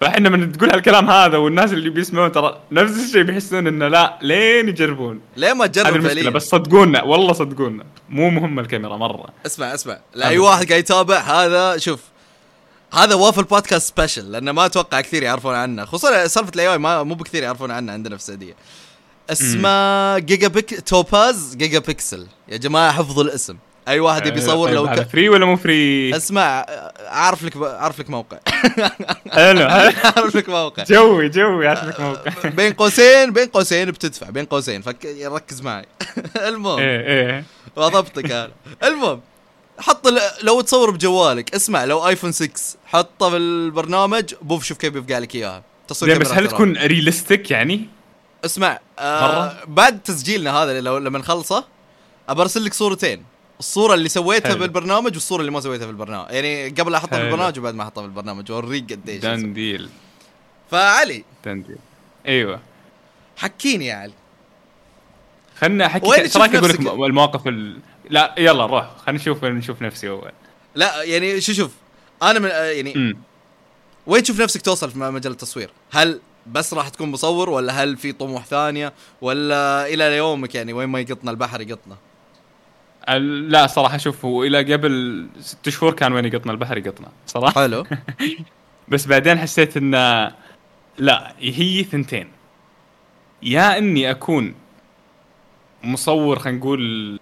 فإحنا 0.00 0.28
من 0.28 0.52
تقول 0.52 0.70
هالكلام 0.70 1.10
هذا 1.10 1.36
والناس 1.36 1.72
اللي 1.72 1.90
بيسمعون 1.90 2.32
ترى 2.32 2.60
نفس 2.72 3.04
الشيء 3.04 3.22
بيحسون 3.22 3.66
إنه 3.66 3.88
لا 3.88 4.18
لين 4.22 4.68
يجربون. 4.68 5.20
ليه 5.36 5.52
ما 5.52 5.64
هذه 5.64 5.70
تجرب 5.70 5.86
المشكلة. 5.86 6.14
فعليا 6.14 6.30
بس 6.30 6.48
صدقونا 6.48 7.02
والله 7.02 7.32
صدقونا. 7.32 7.84
مو 8.08 8.30
مهمه 8.30 8.62
الكاميرا 8.62 8.96
مرة. 8.96 9.28
اسمع 9.46 9.74
اسمع. 9.74 9.98
لأي 10.14 10.38
واحد 10.38 10.68
قاعد 10.68 10.80
يتابع 10.80 11.18
هذا 11.18 11.78
شوف 11.78 12.00
هذا 12.92 13.14
وافل 13.14 13.42
بودكاست 13.42 13.96
special 13.96 14.32
لأنه 14.32 14.52
ما 14.52 14.66
أتوقع 14.66 15.00
كثير 15.00 15.22
يعرفون 15.22 15.54
عنه 15.54 15.84
خصوصا 15.84 16.26
سالفة 16.26 16.52
ال 16.54 16.72
AI 16.72 16.78
ما 16.78 17.02
مو 17.02 17.14
بكثير 17.14 17.42
يعرفون 17.42 17.70
عنه 17.70 17.92
عندنا 17.92 18.16
في 18.16 18.22
السعودية. 18.22 18.54
اسمه 19.30 20.18
Giga 20.18 20.48
pic 20.48 20.80
Topaz 20.80 21.56
Gigapixel 21.56 22.26
يا 22.48 22.56
جماعة 22.56 22.92
حفظوا 22.92 23.24
الاسم. 23.24 23.56
أي 23.88 24.00
واحد 24.00 24.26
يبي 24.26 24.38
يصور 24.38 24.70
لو 24.70 24.84
هذا 24.84 25.02
ك... 25.02 25.08
فري 25.08 25.28
ولا 25.28 25.46
مو 25.46 25.56
فري؟ 25.56 26.16
اسمع 26.16 26.66
اعرف 27.00 27.42
لك 27.42 27.56
اعرف 27.56 28.00
لك 28.00 28.10
موقع. 28.10 28.38
حلو 29.32 29.60
اعرف 29.62 30.36
لك 30.36 30.48
موقع. 30.48 30.84
جوي 30.84 31.28
جوي 31.28 31.68
اعرف 31.68 32.00
موقع. 32.00 32.48
بين 32.56 32.72
قوسين 32.72 33.32
بين 33.32 33.46
قوسين 33.46 33.90
بتدفع 33.90 34.30
بين 34.30 34.44
قوسين. 34.44 34.82
فركز 34.82 35.60
معي. 35.60 35.86
المهم. 36.36 36.78
إيه 36.78 37.00
إيه. 37.00 37.44
وضبطك 37.76 38.30
أنا 38.30 38.50
المهم 38.84 39.20
حط 39.78 40.08
لو 40.42 40.60
تصور 40.60 40.90
بجوالك 40.90 41.54
اسمع 41.54 41.84
لو 41.84 42.08
ايفون 42.08 42.32
6 42.32 42.50
حطه 42.86 43.30
في 43.30 43.36
البرنامج 43.36 44.34
بوف 44.42 44.64
شوف 44.64 44.78
كيف 44.78 44.92
بيفقع 44.92 45.18
لك 45.18 45.34
إياها. 45.34 45.62
تصوير 45.88 46.18
بس 46.18 46.32
هل. 46.32 46.48
تكون 46.48 46.76
realistic 46.76 47.50
يعني؟ 47.50 47.88
اسمع 48.44 48.78
آه 48.98 49.20
مرة؟ 49.26 49.64
بعد 49.66 50.02
تسجيلنا 50.02 50.52
هذا 50.52 50.80
لو 50.80 50.98
لما 50.98 51.18
نخلصه 51.18 51.64
ابرسل 52.28 52.64
لك 52.64 52.74
صورتين. 52.74 53.24
الصورة 53.58 53.94
اللي 53.94 54.08
سويتها 54.08 54.48
حلو. 54.48 54.58
بالبرنامج 54.58 55.12
والصورة 55.12 55.40
اللي 55.40 55.52
ما 55.52 55.60
سويتها 55.60 55.84
في 55.84 55.90
البرنامج 55.90 56.30
يعني 56.30 56.68
قبل 56.68 56.94
أحطها 56.94 57.18
في. 57.18 57.24
البرنامج 57.24 57.58
وبعد 57.58 57.74
ما 57.74 57.82
أحطها 57.82 58.02
في 58.02 58.06
البرنامج 58.06 58.50
أوريك 58.50 58.92
قديش 58.92 59.22
done 59.22 59.52
deal 59.52 59.88
فعلي. 60.70 61.24
done 61.44 61.62
deal 61.62 61.78
أيوه. 62.26 62.60
حكيني 63.36 63.86
يا 63.86 63.94
علي. 63.94 64.12
خلنا 65.58 65.86
أحكي 65.86 66.14
إيش 66.14 66.36
رايك 66.36 66.54
أقول 66.54 66.70
لك؟ 66.70 66.80
المواقف 66.80 67.48
ال... 67.48 67.78
لا 68.10 68.34
يلا 68.38 68.66
روح. 68.66 68.90
خلينا 69.06 69.20
نشوف 69.20 69.44
نشوف 69.44 69.82
نفسي 69.82 70.08
أول. 70.08 70.32
لا 70.74 71.02
يعني 71.02 71.40
شو 71.40 71.52
شوف 71.52 71.72
أنا 72.22 72.38
من 72.38 72.48
يعني 72.48 72.94
امم 72.96 73.16
وين 74.06 74.22
تشوف 74.22 74.40
نفسك 74.40 74.62
توصل 74.62 74.90
في 74.90 74.98
مجال 74.98 75.32
التصوير؟ 75.32 75.70
هل 75.92 76.20
بس 76.46 76.74
راح 76.74 76.88
تكون 76.88 77.10
مصور 77.10 77.50
ولا 77.50 77.72
هل 77.82 77.96
في 77.96 78.12
طموح 78.12 78.44
ثانية 78.44 78.92
ولا 79.20 79.86
إلى 79.86 80.16
يومك 80.16 80.54
يعني 80.54 80.72
وين 80.72 80.88
ما 80.88 81.00
يقطنا 81.00 81.30
البحر 81.30 81.60
يقطنا؟ 81.60 81.96
لا 83.48 83.66
صراحة 83.66 83.96
شوف 83.98 84.24
هو 84.24 84.44
إلى 84.44 84.72
قبل 84.72 85.26
ست 85.40 85.68
شهور 85.68 85.92
كان 85.92 86.12
وين 86.12 86.24
يقطنا 86.24 86.52
البحر 86.52 86.78
يقطنا 86.78 87.08
صراحة. 87.26 87.60
حلو. 87.60 87.86
بس 88.88 89.06
بعدين 89.06 89.38
حسيت 89.38 89.76
انه 89.76 90.32
لا 90.98 91.34
هي 91.38 91.84
ثنتين. 91.84 92.28
يا 93.42 93.78
إني 93.78 94.10
أكون 94.10 94.54
مصور 95.82 96.38
خلينا 96.38 96.58
نقول 96.58 97.20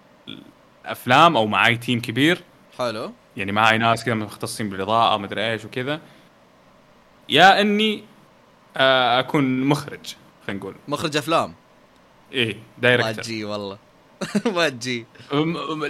أفلام 0.85 1.37
أو 1.37 1.47
معاي 1.47 1.77
team 1.77 2.01
كبير. 2.01 2.41
حلو. 2.77 3.11
يعني 3.37 3.51
معاي 3.51 3.77
ناس 3.77 4.05
كذا 4.05 4.13
مختصين 4.13 4.69
بالإضاءة 4.69 5.17
مدري 5.17 5.51
إيش 5.51 5.65
وكذا. 5.65 5.99
يا 7.29 7.61
إني 7.61 8.03
أكون 8.75 9.61
مخرج 9.61 10.15
خلينا 10.47 10.61
نقول. 10.61 10.75
مخرج 10.87 11.17
أفلام؟ 11.17 11.53
إيه 12.31 12.53
ما 12.53 12.61
director 12.77 13.23
تجي 13.23 13.45
والله. 13.45 13.77
ما 14.55 14.69
تجي. 14.69 15.05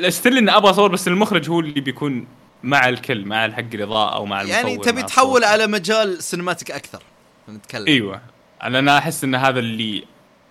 still 0.10 0.38
اني 0.38 0.58
أبغى 0.58 0.72
أصور 0.72 0.92
بس 0.92 1.08
المخرج 1.08 1.50
هو 1.50 1.60
اللي 1.60 1.82
بيكون 1.82 2.28
مع 2.64 2.90
الكل 2.90 3.26
مع 3.26 3.46
الحق 3.46 3.74
الإضاءة 3.74 4.16
أو 4.16 4.26
مع 4.26 4.42
المصور 4.42 4.58
يعني 4.58 4.78
تبي 4.78 5.04
تحول. 5.04 5.44
على 5.44 5.68
مجال 5.68 6.24
cinematic 6.24 6.72
أكثر 6.72 7.04
نتكلم. 7.50 7.88
إيوه. 7.88 8.22
أنا 8.64 8.80
أنا 8.80 8.98
أحس 8.98 9.24
إن 9.24 9.36
هذا 9.36 9.60
اللي 9.60 10.04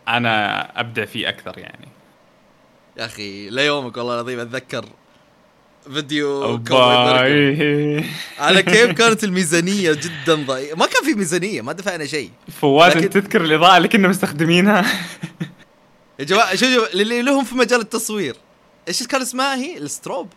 أنا 0.09 0.81
أبدع 0.81 1.05
فيه 1.05 1.29
أكثر 1.29 1.59
يعني. 1.59 1.89
يا 2.97 3.05
أخي 3.05 3.51
ليومك 3.51 3.97
والله 3.97 4.15
العظيم 4.15 4.41
أتذكر 4.41 4.85
فيديو. 5.95 6.63
إيه. 6.71 8.05
على 8.39 8.63
كيف 8.63 8.93
كانت 8.93 9.25
الميزانية 9.25 9.93
جدا 9.93 10.35
ضئيلة؟ 10.35 10.77
ما 10.77 10.87
كان 10.87 11.05
في 11.05 11.15
ميزانية 11.15 11.63
ما 11.63 11.73
دفعنا 11.73 12.07
شيء. 12.07 12.31
فواز 12.61 12.97
لكن- 12.97 13.11
تذكر 13.11 13.41
الإضاءة 13.45 13.77
اللي 13.77 13.89
كنا 13.89 14.09
مستخدمينها؟ 14.09 14.85
يا 16.19 16.25
جماعة 16.25 16.55
شوف 16.55 16.69
شوف 16.69 16.95
اللي 16.95 17.23
لهم 17.23 17.45
في 17.45 17.55
مجال 17.55 17.81
التصوير. 17.81 18.37
إيش 18.89 19.07
كان 19.07 19.21
اسمها 19.21 19.55
هي؟ 19.55 19.79
ال 19.79 19.85
strobe؟ 19.85 20.29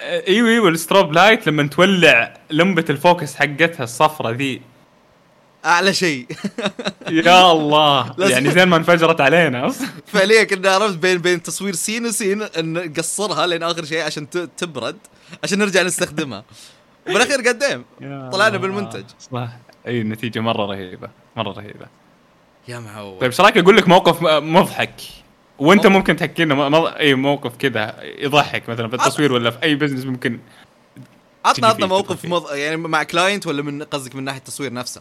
أيوه 0.00 0.48
أيوه 0.48 0.68
ال 0.68 0.74
strobe 0.74 1.12
light 1.12 1.46
لما 1.46 1.66
تولع 1.68 2.36
لمبة 2.50 2.84
ال 2.90 2.97
focus 2.97 3.34
حقتها 3.34 3.84
الصفرة 3.84 4.30
ذي. 4.30 4.62
أعلى 5.66 5.94
شيء. 5.94 6.26
يا 7.10 7.52
الله. 7.52 8.14
يعني 8.18 8.50
زين 8.50 8.68
ما 8.68 8.76
انفجرت 8.76 9.20
علينا. 9.20 9.72
فعليا 10.12 10.44
كنا 10.44 10.70
عرفت 10.70 10.96
بين 10.98 11.18
بين 11.18 11.42
تصوير 11.42 11.74
سين 11.74 12.06
وسين 12.06 12.42
إن 12.42 12.72
نقصرها 12.72 13.46
لين 13.46 13.62
آخر 13.62 13.84
شيء 13.84 14.02
عشان 14.02 14.30
تبرد 14.56 14.96
عشان 15.44 15.58
نرجع 15.58 15.82
نستخدمها. 15.82 16.44
وبالأخير 17.08 17.40
قدام 17.48 17.84
يا 18.00 18.30
طلعنا. 18.32 18.58
بالمنتج. 18.58 19.04
صح. 19.32 19.48
أي 19.86 20.00
النتيجه 20.00 20.40
مرة 20.40 20.66
رهيبة 20.66 21.08
مرة 21.36 21.52
رهيبة. 21.52 21.86
يا 22.68 22.78
معود 22.78 23.20
طيب 23.20 23.30
إيش 23.30 23.40
رأيك 23.40 23.56
أقول 23.58 23.76
لك 23.76 23.88
موقف 23.88 24.22
مضحك؟ 24.22 24.94
وأنت 25.58 25.86
موقف. 25.86 25.96
ممكن 25.96 26.16
تحكي 26.16 26.44
لنا 26.44 26.54
م- 26.54 26.72
م- 26.72 26.86
أي 26.86 27.14
موقف 27.14 27.56
كذا 27.56 27.96
يضحك 28.02 28.68
مثلا 28.68 28.88
في 28.88 28.94
التصوير 28.94 29.32
ولا 29.32 29.50
في 29.50 29.62
أي 29.62 29.74
بزنس 29.74 30.04
ممكن 30.04 30.38
عطنا 31.44 31.66
عطنا 31.68 31.86
موقف 31.86 32.24
مض... 32.24 32.52
يعني 32.52 32.76
مع 32.76 33.02
client 33.02 33.46
ولا 33.46 33.62
من 33.62 33.82
قصدك 33.82 34.14
من 34.16 34.24
ناحية 34.24 34.38
التصوير 34.38 34.72
نفسه؟ 34.72 35.00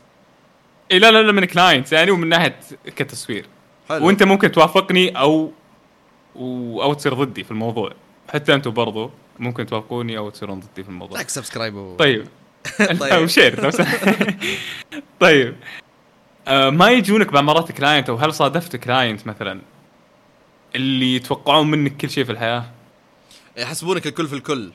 اي 0.91 0.99
لا 0.99 1.11
لا 1.11 1.21
لا 1.21 1.31
من 1.31 1.45
client 1.45 1.91
يعني 1.91 2.11
ومن 2.11 2.29
ناحية 2.29 2.59
كتصوير. 2.85 3.45
حلو. 3.89 4.05
وأنت 4.07 4.23
ممكن 4.23 4.51
توافقني 4.51 5.19
أو 5.19 5.51
و... 6.35 6.81
أو 6.81 6.93
تصير 6.93 7.13
ضدي 7.13 7.43
في 7.43 7.51
الموضوع. 7.51 7.91
حتى 8.33 8.53
أنتم 8.53 8.71
برضو 8.71 9.11
ممكن 9.39 9.65
توافقوني 9.65 10.17
أو 10.17 10.29
تصيرون 10.29 10.59
ضدي 10.59 10.83
في 10.83 10.89
الموضوع. 10.89 11.17
like 11.17 11.29
subscribe 11.29 11.75
و... 11.75 11.95
طيب. 11.95 12.27
طيب. 12.77 12.99
طيب. 12.99 13.25
share 13.25 13.69
سمحت. 13.71 14.35
طيب. 15.19 15.55
آه 16.47 16.69
ما 16.69 16.89
يجونك 16.91 17.31
بعض 17.33 17.43
مرات 17.43 17.71
client 17.71 18.09
أو 18.09 18.15
هل 18.15 18.33
صادفت 18.33 18.75
client 18.75 19.27
مثلا؟ 19.27 19.61
اللي 20.75 21.15
يتوقعون 21.15 21.71
منك 21.71 21.97
كل 21.97 22.09
شيء 22.09 22.23
في 22.23 22.31
الحياة؟ 22.31 22.65
يحسبونك 23.57 24.07
الكل 24.07 24.27
في 24.27 24.35
الكل. 24.35 24.71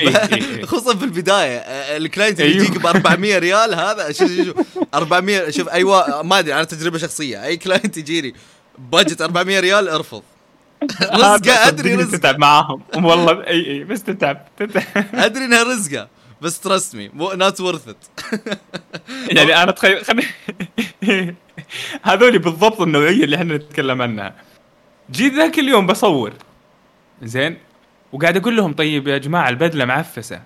خصوصا 0.66 0.96
في 0.96 1.04
البداية 1.04 1.56
ال 1.96 2.02
client 2.02 2.40
اللي 2.40 2.52
أيوه. 2.52 2.64
يجيك 2.64 2.78
ب 2.82 2.86
400 2.86 3.38
ريال 3.38 3.74
هذا 3.74 4.12
شوف 4.12 4.28
شوف 4.36 4.46
شوف 4.46 4.84
400 4.94 5.50
شوف 5.50 5.68
أيوه 5.68 6.22
ما 6.22 6.38
أدري 6.38 6.54
أنا 6.54 6.64
تجربة 6.64 6.98
شخصية 6.98 7.44
أي 7.44 7.56
client 7.56 7.96
يجيني 7.96 8.34
budget 8.78 9.22
400 9.22 9.60
ريال 9.60 9.88
ارفض. 9.88 10.22
رزقه 11.02 11.68
أدري 11.68 11.94
رزقه. 11.94 12.16
تتعب 12.18 12.38
معاهم. 12.38 12.82
والله 12.94 13.46
إي 13.46 13.66
إي 13.66 13.84
بس 13.84 14.02
تتعب 14.02 14.46
تتعب. 14.56 14.84
أدري 15.14 15.44
إنها 15.44 15.62
رزقه 15.62 16.08
بس 16.40 16.60
trust 16.60 16.94
me 16.94 17.10
not 17.14 17.60
worth 17.60 17.88
it 17.88 17.96
يعني 19.30 19.62
أنا 19.62 19.72
تخيل 19.72 20.04
خلي 20.04 20.24
هذول 22.02 22.38
بالضبط 22.38 22.80
النوعية 22.80 23.24
اللي 23.24 23.36
إحنا 23.36 23.56
نتكلم 23.56 24.02
عنها. 24.02 24.34
جيت 25.10 25.34
ذاك 25.34 25.58
اليوم 25.58 25.86
بصور. 25.86 26.32
زين؟ 27.22 27.58
وقاعد 28.12 28.36
أقول 28.36 28.56
لهم 28.56 28.72
طيب 28.72 29.08
يا 29.08 29.18
جماعة 29.18 29.48
البدلة 29.48 29.84
معفسة. 29.84 30.42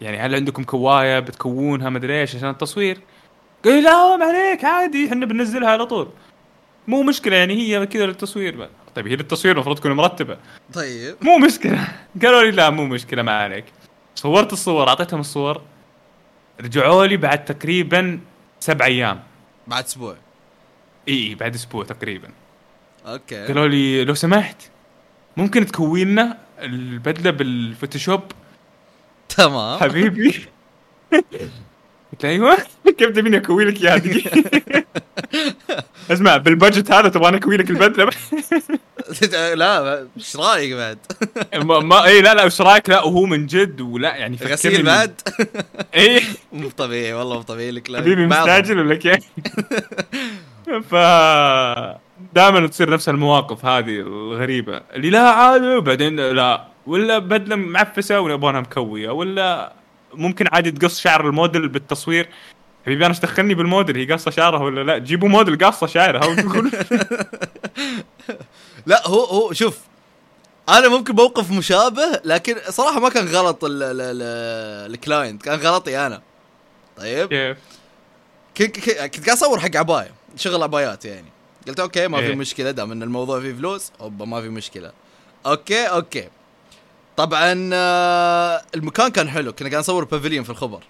يعني 0.00 0.18
هل 0.18 0.34
عندكم 0.34 0.64
كواية 0.64 1.18
بتكونها 1.18 1.90
مدري 1.90 2.20
إيش 2.20 2.36
عشان 2.36 2.48
التصوير. 2.48 3.00
قال 3.64 3.74
لي 3.74 3.80
لا 3.80 4.16
ما 4.16 4.24
عليك 4.24 4.64
عادي 4.64 5.08
إحنا 5.08 5.26
بننزلها 5.26 5.70
على 5.70 5.86
طول. 5.86 6.08
مو 6.88 7.02
مشكلة 7.02 7.36
يعني 7.36 7.54
هي 7.54 7.86
كذا 7.86 8.06
للتصوير 8.06 8.56
بقى. 8.56 8.70
طيب 8.94 9.06
هي 9.06 9.16
للتصوير 9.16 9.54
المفروض 9.54 9.78
تكون 9.78 9.92
مرتبة. 9.92 10.38
طيب. 10.74 11.16
مو 11.22 11.38
مشكلة. 11.38 11.88
قالوا 12.22 12.42
لي 12.42 12.50
لا 12.50 12.70
مو 12.70 12.84
مشكلة 12.86 13.22
ما 13.22 13.32
عليك. 13.32 13.64
صورت 14.14 14.52
الصور 14.52 14.88
أعطيتهم 14.88 15.20
الصور. 15.20 15.62
رجعوا 16.60 17.06
لي 17.06 17.16
بعد 17.16 17.44
تقريبا 17.44 18.20
سبع 18.60 18.86
أيام. 18.86 19.22
بعد 19.66 19.84
أسبوع. 19.84 20.16
اي 21.08 21.34
بعد 21.34 21.54
أسبوع 21.54 21.84
تقريبا. 21.84 22.28
okay. 23.06 23.46
قالوا 23.46 23.68
لي 23.68 24.04
لو 24.04 24.14
سمحت 24.14 24.69
ممكن 25.36 25.66
تكوي 25.66 26.04
لنا 26.04 26.38
البدلة 26.62 27.30
بال 27.30 27.47
Photoshop 27.47 28.22
تمام 29.28 29.78
حبيبي 29.78 30.46
قلت 32.12 32.24
له 32.24 32.30
أيوه 32.30 32.56
كيف 32.98 33.10
تبيني 33.10 33.36
أكوي 33.36 33.64
لك 33.64 33.82
إياها؟ 33.82 34.02
اسمع 36.10 36.36
بال 36.36 36.50
budget 36.50 36.92
هذا 36.92 37.08
تبغاني 37.08 37.36
أكوي 37.36 37.56
لك 37.56 37.70
البدلة 37.70 38.10
لا 39.54 40.06
إيش 40.16 40.36
رأيك 40.36 40.72
بعد؟ 40.74 40.98
ما, 41.54 41.78
ما 41.78 42.04
اي 42.04 42.20
لا 42.22 42.34
لا 42.34 42.42
إيش 42.42 42.60
رأيك 42.60 42.88
لا 42.88 43.02
وهو 43.02 43.26
من 43.26 43.46
جد 43.46 43.80
ولا 43.80 44.16
يعني 44.16 44.36
غسيل 44.42 44.82
بعد؟ 44.82 45.20
اي 45.94 46.22
مو 46.52 46.70
طبيعي 46.70 47.12
والله 47.12 47.36
مو 47.36 47.42
طبيعي 47.42 47.70
لك 47.70 47.90
لا 47.90 48.00
حبيبي. 48.00 48.26
مستعجل 48.26 48.78
ولا 48.78 48.94
كيف؟ 48.94 49.24
ف 50.90 50.94
دائما 52.34 52.66
تصير 52.66 52.90
نفس 52.90 53.08
المواقف 53.08 53.64
هذه 53.64 54.00
الغريبة. 54.00 54.80
اللي 54.94 55.10
لا 55.10 55.20
عادي 55.30 55.76
وبعدين 55.76 56.16
لا. 56.20 56.64
ولا 56.86 57.18
بدلة 57.18 57.56
معفسة 57.56 58.20
ونبغاها 58.20 58.60
مكوية 58.60 59.10
ولا 59.10 59.72
ممكن 60.14 60.46
عادي 60.52 60.70
تقص 60.70 61.00
شعر 61.00 61.26
الموديل 61.28 61.68
بالتصوير. 61.68 62.28
حبيبي 62.86 63.06
أنا 63.06 63.14
إيش 63.14 63.20
دخلني 63.20 63.54
بالموديل؟ 63.54 63.96
هي 63.96 64.04
قاصة 64.04 64.30
شعرها 64.30 64.62
ولا 64.62 64.80
لا؟ 64.84 64.98
جيبوا 64.98 65.28
موديل 65.28 65.58
قاصة 65.64 65.86
شعرها 65.86 66.34
لا 68.86 69.08
هو 69.08 69.24
هو 69.24 69.52
شوف 69.52 69.78
أنا 70.68 70.88
ممكن 70.88 71.14
موقف 71.14 71.50
مشابه 71.50 72.20
لكن 72.24 72.56
صراحة 72.68 73.00
ما 73.00 73.08
كان 73.08 73.26
غلط 73.28 73.64
ال- 73.64 73.82
ال- 73.82 74.00
ال- 74.00 74.90
ال 74.94 75.00
client. 75.00 75.42
كان 75.42 75.58
غلطي 75.58 76.06
أنا. 76.06 76.22
طيب؟ 76.96 77.28
كيف؟ 77.28 77.58
كنت 78.56 79.26
قاعد 79.26 79.28
أصور 79.28 79.60
حق 79.60 79.76
عباية 79.76 80.10
شغل 80.36 80.62
عبايات 80.62 81.04
يعني. 81.04 81.26
قلت 81.70 81.80
okay 81.80 82.08
ما 82.08 82.18
في 82.20 82.26
إيه. 82.26 82.34
مشكلة 82.34 82.70
دام 82.70 82.92
إن 82.92 83.02
الموضوع 83.02 83.40
فيه 83.40 83.52
فلوس 83.52 83.92
اوبا 84.00 84.24
ما 84.24 84.40
في 84.40 84.48
مشكلة. 84.48 84.92
okay 85.46 85.84
okay. 85.86 86.28
طبعا 87.16 87.70
آه، 87.72 88.62
المكان 88.74 89.08
كان 89.08 89.28
حلو. 89.28 89.52
كنا 89.52 89.68
قاعد 89.68 89.80
نصور 89.80 90.04
Pavilion 90.04 90.44
في 90.44 90.50
الخبر. 90.50 90.82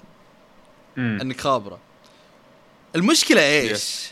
مم. 0.96 1.18
إنك 1.20 1.40
خابرة. 1.40 1.78
المشكلة 2.96 3.40
إيش؟ 3.42 4.10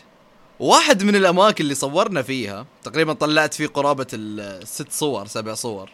واحد 0.59 1.03
من 1.03 1.15
الأماكن 1.15 1.63
اللي 1.63 1.75
صورنا 1.75 2.21
فيها 2.21 2.65
تقريبا 2.83 3.13
طلعت 3.13 3.53
فيه 3.53 3.67
قرابة 3.67 4.07
الست 4.13 4.91
صور 4.91 5.27
سبع 5.27 5.53
صور. 5.53 5.89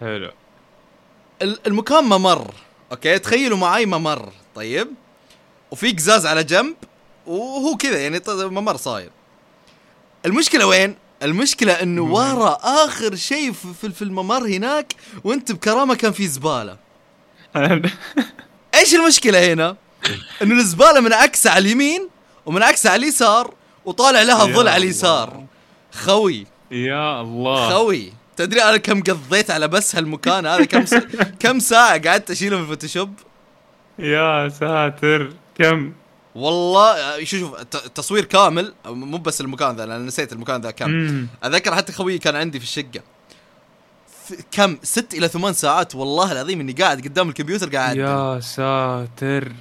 حلو. 0.00 0.32
ال- 1.42 1.66
المكان 1.66 2.04
ممر 2.04 2.54
أوكي؟ 2.92 3.18
تخيلوا 3.18 3.58
معاي 3.58 3.86
ممر 3.86 4.32
طيب؟ 4.54 4.88
وفي 5.70 5.90
قزاز 5.92 6.26
على 6.26 6.44
جنب 6.44 6.74
وهو 7.26 7.76
كذا 7.76 7.98
يعني 8.02 8.20
ممر 8.28 8.76
صاير. 8.76 9.10
المشكلة 10.26 10.66
وين؟ 10.66 10.94
المشكلة 11.22 11.72
إنه؟ 11.72 12.02
ورا 12.02 12.58
آخر 12.62 13.14
شيء 13.14 13.52
في- 13.52 14.02
الممر 14.02 14.46
هناك 14.46 14.92
وأنت 15.24 15.52
بكرامة 15.52 15.94
كان 15.94 16.12
في 16.12 16.26
زبالة. 16.26 16.76
إيش 18.74 18.94
المشكلة 18.94 19.52
هنا؟ 19.52 19.76
إنه 20.42 20.54
الزبالة 20.54 21.00
من 21.00 21.12
عكسها 21.12 21.52
على 21.52 21.66
اليمين 21.66 22.08
ومن 22.46 22.62
عكسها 22.62 22.92
على 22.92 23.02
اليسار 23.02 23.54
وطالع 23.84 24.22
لها 24.22 24.44
ظل 24.44 24.68
على. 24.68 24.76
اليسار. 24.84 25.44
خوي. 25.92 26.46
يا 26.70 27.20
الله. 27.20 27.70
خوي. 27.70 28.12
تدري 28.36 28.62
أنا 28.62 28.76
كم 28.76 29.02
قضيت 29.02 29.50
على 29.50 29.68
بس 29.68 29.96
هالمكان 29.96 30.46
هذا؟ 30.46 30.64
كم 30.64 30.86
س... 30.86 30.94
كم 31.42 31.58
ساعة 31.58 32.08
قعدت 32.08 32.30
اشيله 32.30 32.56
في 32.56 32.62
ال 32.62 32.67
Photoshop؟ 32.67 33.14
يا 33.98 34.48
ساتر. 34.48 35.32
كم؟ 35.58 35.92
والله 36.34 37.24
شوف 37.24 37.40
شوف 37.40 37.60
الت- 37.60 37.86
التصوير 37.86 38.24
كامل 38.24 38.74
مو 38.86 39.18
بس 39.18 39.40
المكان 39.40 39.76
ذا 39.76 39.84
أنا 39.84 39.98
نسيت 39.98 40.32
المكان 40.32 40.60
ذا 40.60 40.70
كم 40.70 40.90
مم. 40.90 41.26
أتذكر 41.42 41.74
حتى 41.74 41.92
خويي 41.92 42.18
كان 42.18 42.36
عندي 42.36 42.58
في 42.60 42.64
الشقة 42.64 43.00
كم 44.50 44.78
ست 44.82 45.14
إلى 45.14 45.28
ثمان 45.28 45.52
ساعات 45.52 45.94
والله 45.94 46.32
العظيم 46.32 46.60
إني 46.60 46.72
قاعد 46.72 47.00
قدام 47.00 47.28
الكمبيوتر 47.28 47.76
قاعد. 47.76 47.96
يا 47.96 48.40
ساتر 48.40 49.52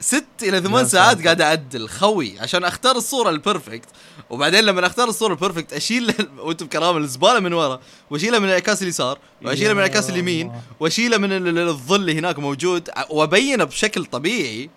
ست 0.00 0.24
إلى 0.42 0.60
ثمان 0.60 0.88
ساعات 0.88 1.16
ساتر. 1.16 1.24
قاعد 1.24 1.40
أعدل 1.40 1.88
خوي 1.88 2.38
عشان 2.40 2.64
أختار 2.64 2.96
الصورة 2.96 3.30
ال 3.30 3.37
perfect 3.37 3.88
وبعدين 4.30 4.64
لما 4.64 4.86
أختار 4.86 5.08
الصورة 5.08 5.32
ال 5.32 5.37
perfect 5.37 5.72
أشيل 5.72 6.14
وأنتم 6.38 6.66
بكرامه 6.66 6.98
الزبالة 6.98 7.40
من 7.40 7.52
ورا 7.52 7.80
وأشيلها 8.10 8.38
من 8.38 8.48
انعكاس 8.48 8.82
اليسار 8.82 9.18
وأشيلها 9.44 9.72
من 9.72 9.78
انعكاس 9.78 10.10
اليمين. 10.10 10.52
وأشيلها 10.80 11.18
من 11.18 11.32
ال- 11.32 11.48
ال- 11.48 11.68
الظل 11.68 12.00
اللي 12.00 12.18
هناك 12.18 12.38
موجود 12.38 12.90
وأبينه 13.10 13.64
بشكل 13.64 14.04
طبيعي 14.04 14.70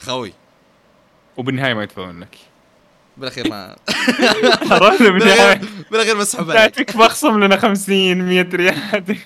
خوي. 0.00 0.32
وبالنهاية 1.36 1.74
ما 1.74 1.82
يدفعون 1.82 2.20
لك. 2.20 2.38
بالأخير 3.16 3.48
ما 3.48 3.76
عرفت 4.70 5.02
بالنهاية. 5.02 5.60
بالاخير 5.90 6.16
مسحب 6.16 6.50
عليك. 6.50 6.76
بعتك 6.78 6.96
بخصم 6.96 7.44
لنا 7.44 7.56
50 7.56 8.22
100 8.22 8.42
ريال. 8.42 9.16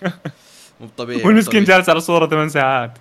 مو 0.80 0.88
طبيعي 0.96 1.22
والمسكين. 1.22 1.64
جالس 1.64 1.88
على 1.88 2.00
صورة 2.00 2.26
8 2.26 2.48
ساعات. 2.48 2.98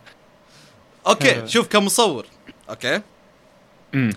okay 1.07 1.47
شوف 1.47 1.67
كمصور 1.67 2.25
okay. 2.69 3.01
امم 3.93 4.13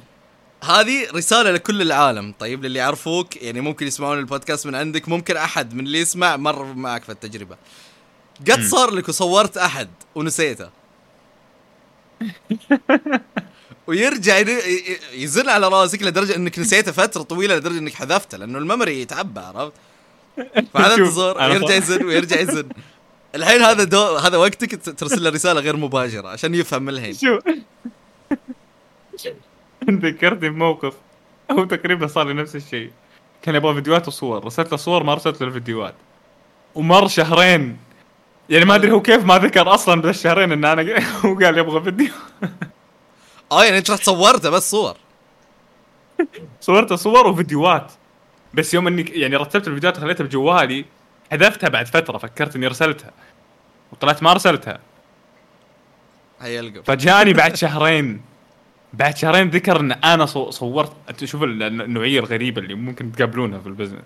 هذه 0.65 1.11
رسالة 1.15 1.51
لكل 1.51 1.83
العالم. 1.83 2.35
طيب 2.39 2.65
للي 2.65 2.79
يعرفوك 2.79 3.37
يعني 3.37 3.61
ممكن 3.61 3.87
يسمعون 3.87 4.19
البودكاست 4.19 4.67
من 4.67 4.75
عندك 4.75 5.09
ممكن 5.09 5.37
أحد 5.37 5.75
من 5.75 5.87
اللي 5.87 6.01
يسمع 6.01 6.37
مر 6.37 6.65
معك 6.65 7.05
في 7.05 7.13
التجربة. 7.13 7.57
قد. 8.41 8.63
صار 8.63 8.91
لك 8.91 9.09
وصورت 9.09 9.57
أحد 9.57 9.89
ونسيته. 10.15 10.69
ويرجع 13.87 14.39
يزن 15.15 15.49
على 15.49 15.69
راسك 15.69 16.03
لدرجة 16.03 16.37
إنك 16.37 16.59
نسيته 16.59 16.93
فترة 16.93 17.23
طويلة 17.23 17.57
لدرجة 17.57 17.79
إنك 17.79 17.95
حذفته 17.95 18.39
لأنه 18.39 18.59
ال 18.59 18.65
memory 18.65 19.01
يتعبى 19.01 19.41
عرفت؟ 19.41 19.73
تصور 20.75 21.41
أنا 21.41 21.55
يرجع 21.55 21.75
يزن 21.75 22.05
ويرجع 22.05 22.41
يزن. 22.41 22.69
الحين 23.35 23.63
هذا 23.63 23.85
دو 23.85 24.17
هذا 24.17 24.37
وقتك 24.37 24.99
ترسل 24.99 25.25
له 25.25 25.31
رسالة 25.31 25.61
غير 25.61 25.77
مباشرة 25.77 26.29
عشان 26.29 26.55
يفهم 26.55 26.89
الحين. 26.89 27.15
شو 27.15 27.39
ذكرتني 29.91 30.49
بموقف 30.49 30.95
هو 31.51 31.65
تقريبا 31.65 32.07
صار 32.07 32.29
لي 32.29 32.35
نفس 32.35 32.57
الشيء. 32.57 32.91
كان 33.43 33.55
يبغى 33.55 33.75
فيديوهات 33.75 34.09
وصور 34.09 34.45
رسلت 34.45 34.71
له 34.71 34.77
صور 34.77 35.03
ما 35.03 35.15
رسلت 35.15 35.41
له 35.41 35.49
الفيديوهات 35.49 35.95
ومر 36.75 37.09
شهرين 37.09 37.77
يعني 38.51 38.65
ما 38.65 38.75
أدري 38.75 38.91
هو 38.93 39.03
كيف 39.03 39.25
ما 39.25 39.39
ذكر 39.39 39.75
أصلا 39.75 40.01
بذا 40.01 40.11
الشهرين 40.11 40.53
إن 40.53 40.65
أنا 40.65 40.83
هو 41.25 41.35
قال 41.39 41.59
يبغى 41.59 41.83
فيديو. 41.83 42.09
آه 43.53 43.65
يعني 43.65 43.79
أنت 43.79 43.91
رحت 43.91 44.03
صورته 44.03 44.51
بس 44.51 44.71
صور. 44.71 44.97
صورت 46.61 46.93
صور 46.93 47.27
وفيديوهات. 47.27 47.93
بس 48.55 48.75
يوم 48.75 48.87
إني 48.87 49.03
يعني 49.03 49.37
رتبت 49.37 49.69
الفيديوهات 49.69 49.99
وخليتها 49.99 50.25
بجوالي 50.25 50.85
حذفتها 51.31 51.69
بعد 51.69 51.87
فترة 51.87 52.19
فكرت 52.19 52.57
إني 52.57 52.67
رسلتها 52.67 53.11
وطلعت 53.93 54.23
ما 54.23 54.33
رسلتها 54.33 54.79
هيا 56.41 56.61
القف 56.61 56.85
فجاني 56.87 57.33
بعد 57.33 57.57
شهرين. 57.63 58.21
بعد 58.93 59.17
شهرين 59.17 59.51
ذكر 59.51 59.81
إن 59.81 59.93
أنا 59.93 60.27
صو- 60.27 60.51
صورت. 60.51 60.93
أنت 61.11 61.25
شوف 61.25 61.43
ال- 61.43 61.63
النوعية 61.63 62.19
الغريبة 62.21 62.63
اللي 62.63 62.75
ممكن 62.75 63.13
تقابلونها 63.13 63.59
في 63.59 63.67
البزنس. 63.67 64.01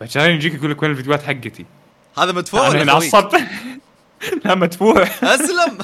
بعد 0.00 0.10
شهرين 0.10 0.34
يجيك 0.36 0.54
يقول 0.54 0.70
لك 0.70 0.82
وين 0.82 0.90
الفيديوهات 0.90 1.22
حقتي. 1.22 1.66
هذا 2.16 2.32
مدفوع 2.32 2.66
أنا 2.68 2.82
هنا؟ 2.82 2.92
عصبت 2.92 3.40
لا 4.44 4.54
مدفوع. 4.54 5.02
أسلم. 5.22 5.78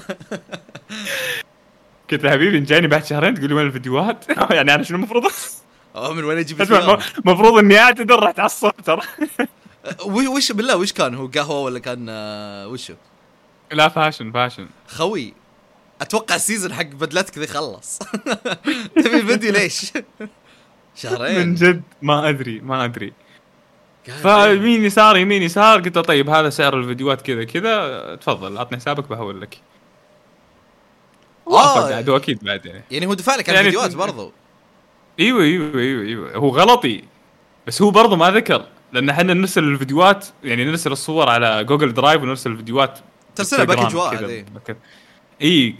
قلت 2.11 2.25
له 2.25 2.31
حبيبي 2.31 2.59
إن 2.59 2.64
جايني 2.64 2.87
بعد 2.87 3.05
شهرين 3.05 3.35
تقول 3.35 3.49
لي 3.49 3.55
وين 3.55 3.66
الفيديوهات؟ 3.66 4.25
يعني 4.51 4.75
أنا 4.75 4.83
شنو 4.83 4.97
المفروض 4.97 5.25
أوه، 5.97 6.12
من 6.14 6.25
وين 6.25 6.39
أجيب؟ 6.39 6.62
المفروض 6.62 7.59
إني 7.59 7.79
أعتذر 7.79 8.20
راح 8.20 8.31
تعصب 8.31 8.70
ترى. 8.85 9.01
وش 10.07 10.53
بالله 10.53 10.77
وش 10.77 10.93
كان؟ 10.93 11.14
هو 11.14 11.27
قهوة 11.27 11.61
ولا 11.61 11.79
كان 11.79 12.07
آه، 12.09 12.68
وشو؟ 12.68 12.95
لا 13.72 13.89
fashion 13.89 14.32
fashion. 14.32 14.66
خوي 14.89 15.35
أتوقع 16.01 16.35
ال 16.35 16.40
season 16.40 16.74
حق 16.75 16.83
بدلتك 16.87 17.39
ذي 17.39 17.47
خلص. 17.47 17.99
تبي 18.97 19.20
الفيديو 19.20 19.53
ليش؟ 19.53 19.93
شهرين. 20.97 21.49
من 21.49 21.55
جد 21.55 21.83
ما 22.03 22.29
أدري 22.29 22.61
ما 22.61 22.85
أدري. 22.85 23.12
فيمين 24.05 24.84
يسار 24.84 25.16
يمين 25.16 25.42
يسار. 25.42 25.80
قلت 25.80 25.96
له 25.96 26.02
طيب 26.02 26.30
هذا 26.30 26.50
سعر 26.50 26.78
الفيديوهات 26.78 27.22
كذا 27.22 27.44
كذا. 27.44 28.14
تفضل 28.14 28.59
عطني 28.59 28.78
حسابك 28.78 29.09
بحول 29.09 29.40
لك. 29.40 29.59
هو 31.48 32.16
أكيد 32.16 32.44
بعد 32.44 32.66
يعني. 32.66 32.84
يعني 32.90 33.07
هو 33.07 33.14
دفع 33.14 33.36
لك 33.36 33.48
على 33.48 33.57
يعني 33.57 33.68
الفيديوهات 33.68 33.94
برضو. 33.94 34.32
إيوه 35.20 35.42
إيوه 35.42 35.78
إيوه 35.78 36.02
إيوه. 36.02 36.36
هو 36.36 36.48
غلطي. 36.48 37.05
بس 37.66 37.82
هو 37.82 37.90
برضه 37.90 38.16
ما 38.16 38.30
ذكر 38.30 38.66
لأن 38.92 39.09
إحنا 39.09 39.34
نرسل 39.34 39.64
الفيديوهات 39.64 40.26
يعني 40.44 40.64
نرسل 40.64 40.92
الصور 40.92 41.28
على 41.28 41.64
Google 41.64 41.95
Drive 41.95 42.22
ونرسل 42.22 42.50
الفيديوهات 42.50 42.98
ترسلها 43.36 43.64
package 43.64 43.97
واحد 43.96 44.24
إيه. 44.24 44.46
إي 45.42 45.76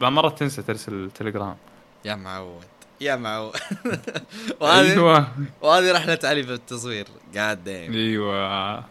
فمرات 0.00 0.38
تنسى 0.38 0.62
ترسل 0.62 1.10
تليجرام 1.14 1.56
يا 2.04 2.14
معود. 2.14 2.64
يا 3.00 3.16
معود 3.16 3.52
وهذه 4.60 4.92
أيوه. 4.92 5.28
وهذه 5.62 5.92
رحلة 5.92 6.18
علي 6.24 6.42
في 6.42 6.52
التصوير. 6.52 7.06
قاعد 7.36 7.64
دايم 7.64 7.92
أيوه. 7.92 8.84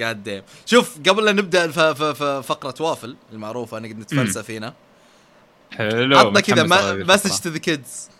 قاعد 0.00 0.22
دايم 0.24 0.42
شوف 0.66 0.98
قبل 1.08 1.24
لا 1.24 1.32
نبدأ 1.32 1.70
ف- 1.70 1.78
ف- 1.80 2.02
ف- 2.02 2.46
فقرة 2.46 2.74
وافل 2.80 3.16
المعروفة 3.32 3.78
نقعد 3.78 3.98
نتفلسف 3.98 4.44
فينا. 4.44 4.74
حلو 5.76 6.18
عطنا 6.18 6.40
كذا. 6.40 6.62
message 7.04 7.40
to 7.40 7.50
the 7.50 7.58
kids 7.58 8.10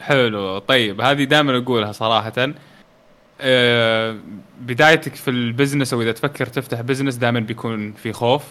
حلو 0.00 0.58
طيب 0.58 1.00
هذه 1.00 1.24
دائما 1.24 1.56
أقولها 1.58 1.92
صراحة. 1.92 2.52
آه، 3.40 4.16
بدايتك 4.60 5.14
في 5.14 5.30
ال 5.30 5.37
business 5.37 5.92
أو 5.92 6.02
إذا 6.02 6.12
تفكر 6.12 6.46
تفتح 6.46 6.80
business 6.80 7.14
دائما 7.14 7.40
بيكون 7.40 7.92
في 7.92 8.12
خوف. 8.12 8.42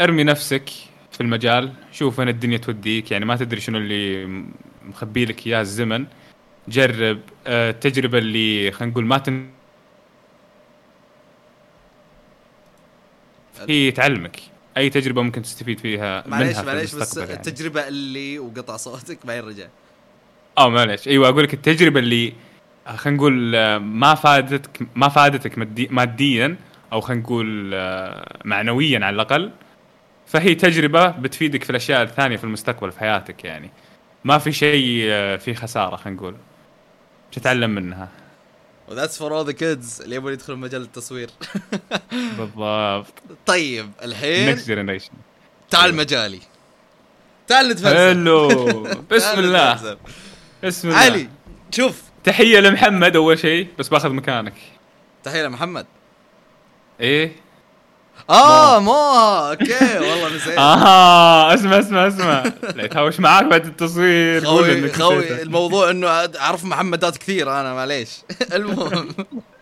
ارمي 0.00 0.24
نفسك 0.24 0.70
في 1.12 1.20
المجال 1.20 1.72
شوف 1.92 2.18
وين 2.18 2.28
الدنيا 2.28 2.58
توديك. 2.58 3.10
يعني 3.10 3.24
ما 3.24 3.36
تدري 3.36 3.60
شنو 3.60 3.78
اللي 3.78 4.26
مخبي 4.88 5.24
لك 5.24 5.46
إياه 5.46 5.60
الزمن. 5.60 6.06
جرب 6.68 7.20
آه، 7.46 7.70
التجربه 7.70 8.18
اللي 8.18 8.72
خلينا 8.72 8.92
نقول 8.92 9.04
ما 9.04 9.18
تن 9.18 9.48
هي 13.68 13.90
تعلمك. 13.90 14.40
أي 14.76 14.90
تجربة 14.90 15.22
ممكن 15.22 15.42
تستفيد 15.42 15.80
فيها 15.80 16.24
معليش 16.26 16.56
منها 16.56 16.62
معليش 16.66 16.94
بس 16.94 17.16
يعني. 17.16 17.32
التجربة 17.32 17.88
اللي 17.88 18.38
وقطع 18.38 18.76
صوتك 18.76 19.26
بعدين 19.26 19.44
رجع. 19.44 19.66
آه 20.58 20.68
معلش 20.68 21.08
أيوه 21.08 21.28
أقول 21.28 21.44
لك 21.44 21.54
التجربة 21.54 22.00
اللي 22.00 22.32
آه، 22.86 22.96
خلينا 22.96 23.16
نقول 23.16 23.54
آه، 23.54 23.78
ما 23.78 24.14
فادتك 24.14 24.86
ما 24.96 25.08
فادتك 25.08 25.58
مادي 25.58 25.88
ماديا 25.90 26.56
أو 26.92 27.00
خلينا 27.00 27.22
نقول 27.22 27.70
آه، 27.74 28.38
معنويا 28.44 29.04
على 29.04 29.14
الأقل 29.14 29.50
فهي 30.26 30.54
تجربة 30.54 31.08
بتفيدك 31.08 31.64
في 31.64 31.70
الأشياء 31.70 32.02
الثانية 32.02 32.36
في 32.36 32.44
المستقبل 32.44 32.92
في 32.92 33.00
حياتك 33.00 33.44
يعني. 33.44 33.70
ما 34.24 34.38
في 34.38 34.52
شيء 34.52 35.04
آه، 35.10 35.36
فيه 35.36 35.54
خسارة 35.54 35.96
خلينا 35.96 36.20
نقول. 36.20 36.36
تتعلم 37.32 37.70
منها. 37.70 38.08
و 38.88 38.92
that's 38.92 39.18
for 39.18 39.36
all 39.36 39.46
the 39.46 39.52
kids 39.52 40.00
اللي 40.02 40.16
يبون 40.16 40.32
يدخلون 40.32 40.58
مجال 40.58 40.82
التصوير. 40.82 41.30
بالضبط. 42.38 43.14
طيب 43.46 43.90
الحين 44.02 44.50
next 44.50 44.68
generation 44.68 45.10
تعال 45.70 45.94
مجالي. 45.94 46.40
تعال 47.46 47.68
نتفلسف. 47.68 47.96
حلو. 47.96 48.48
بسم 49.10 49.38
الله. 49.38 49.96
بسم 50.64 50.88
الله. 50.88 50.98
علي 51.00 51.28
شوف. 51.70 52.02
تحية 52.24 52.60
لمحمد 52.60 53.16
أول 53.16 53.38
شيء 53.38 53.68
بس 53.78 53.88
باخذ 53.88 54.10
مكانك. 54.10 54.54
تحية 55.24 55.42
لمحمد. 55.42 55.86
إيه؟ 57.00 57.32
آه 58.30 58.78
مو 58.78 58.92
okay 58.92 59.98
والله 59.98 60.36
نسيت 60.36 60.58
آه 60.58 61.54
اسمع 61.54 61.78
اسمع 61.78 62.06
اسمع. 62.08 62.52
لا 62.74 62.84
يتهاوش 62.84 63.20
معاك 63.20 63.44
بعد 63.44 63.66
التصوير 63.66 64.44
خوي 64.44 64.92
خوي. 64.92 65.42
الموضوع 65.42 65.90
إنه 65.90 66.08
أعرف 66.08 66.64
محمدات 66.64 67.16
كثير 67.16 67.60
أنا 67.60 67.74
معليش. 67.74 68.10
المهم. 68.52 69.08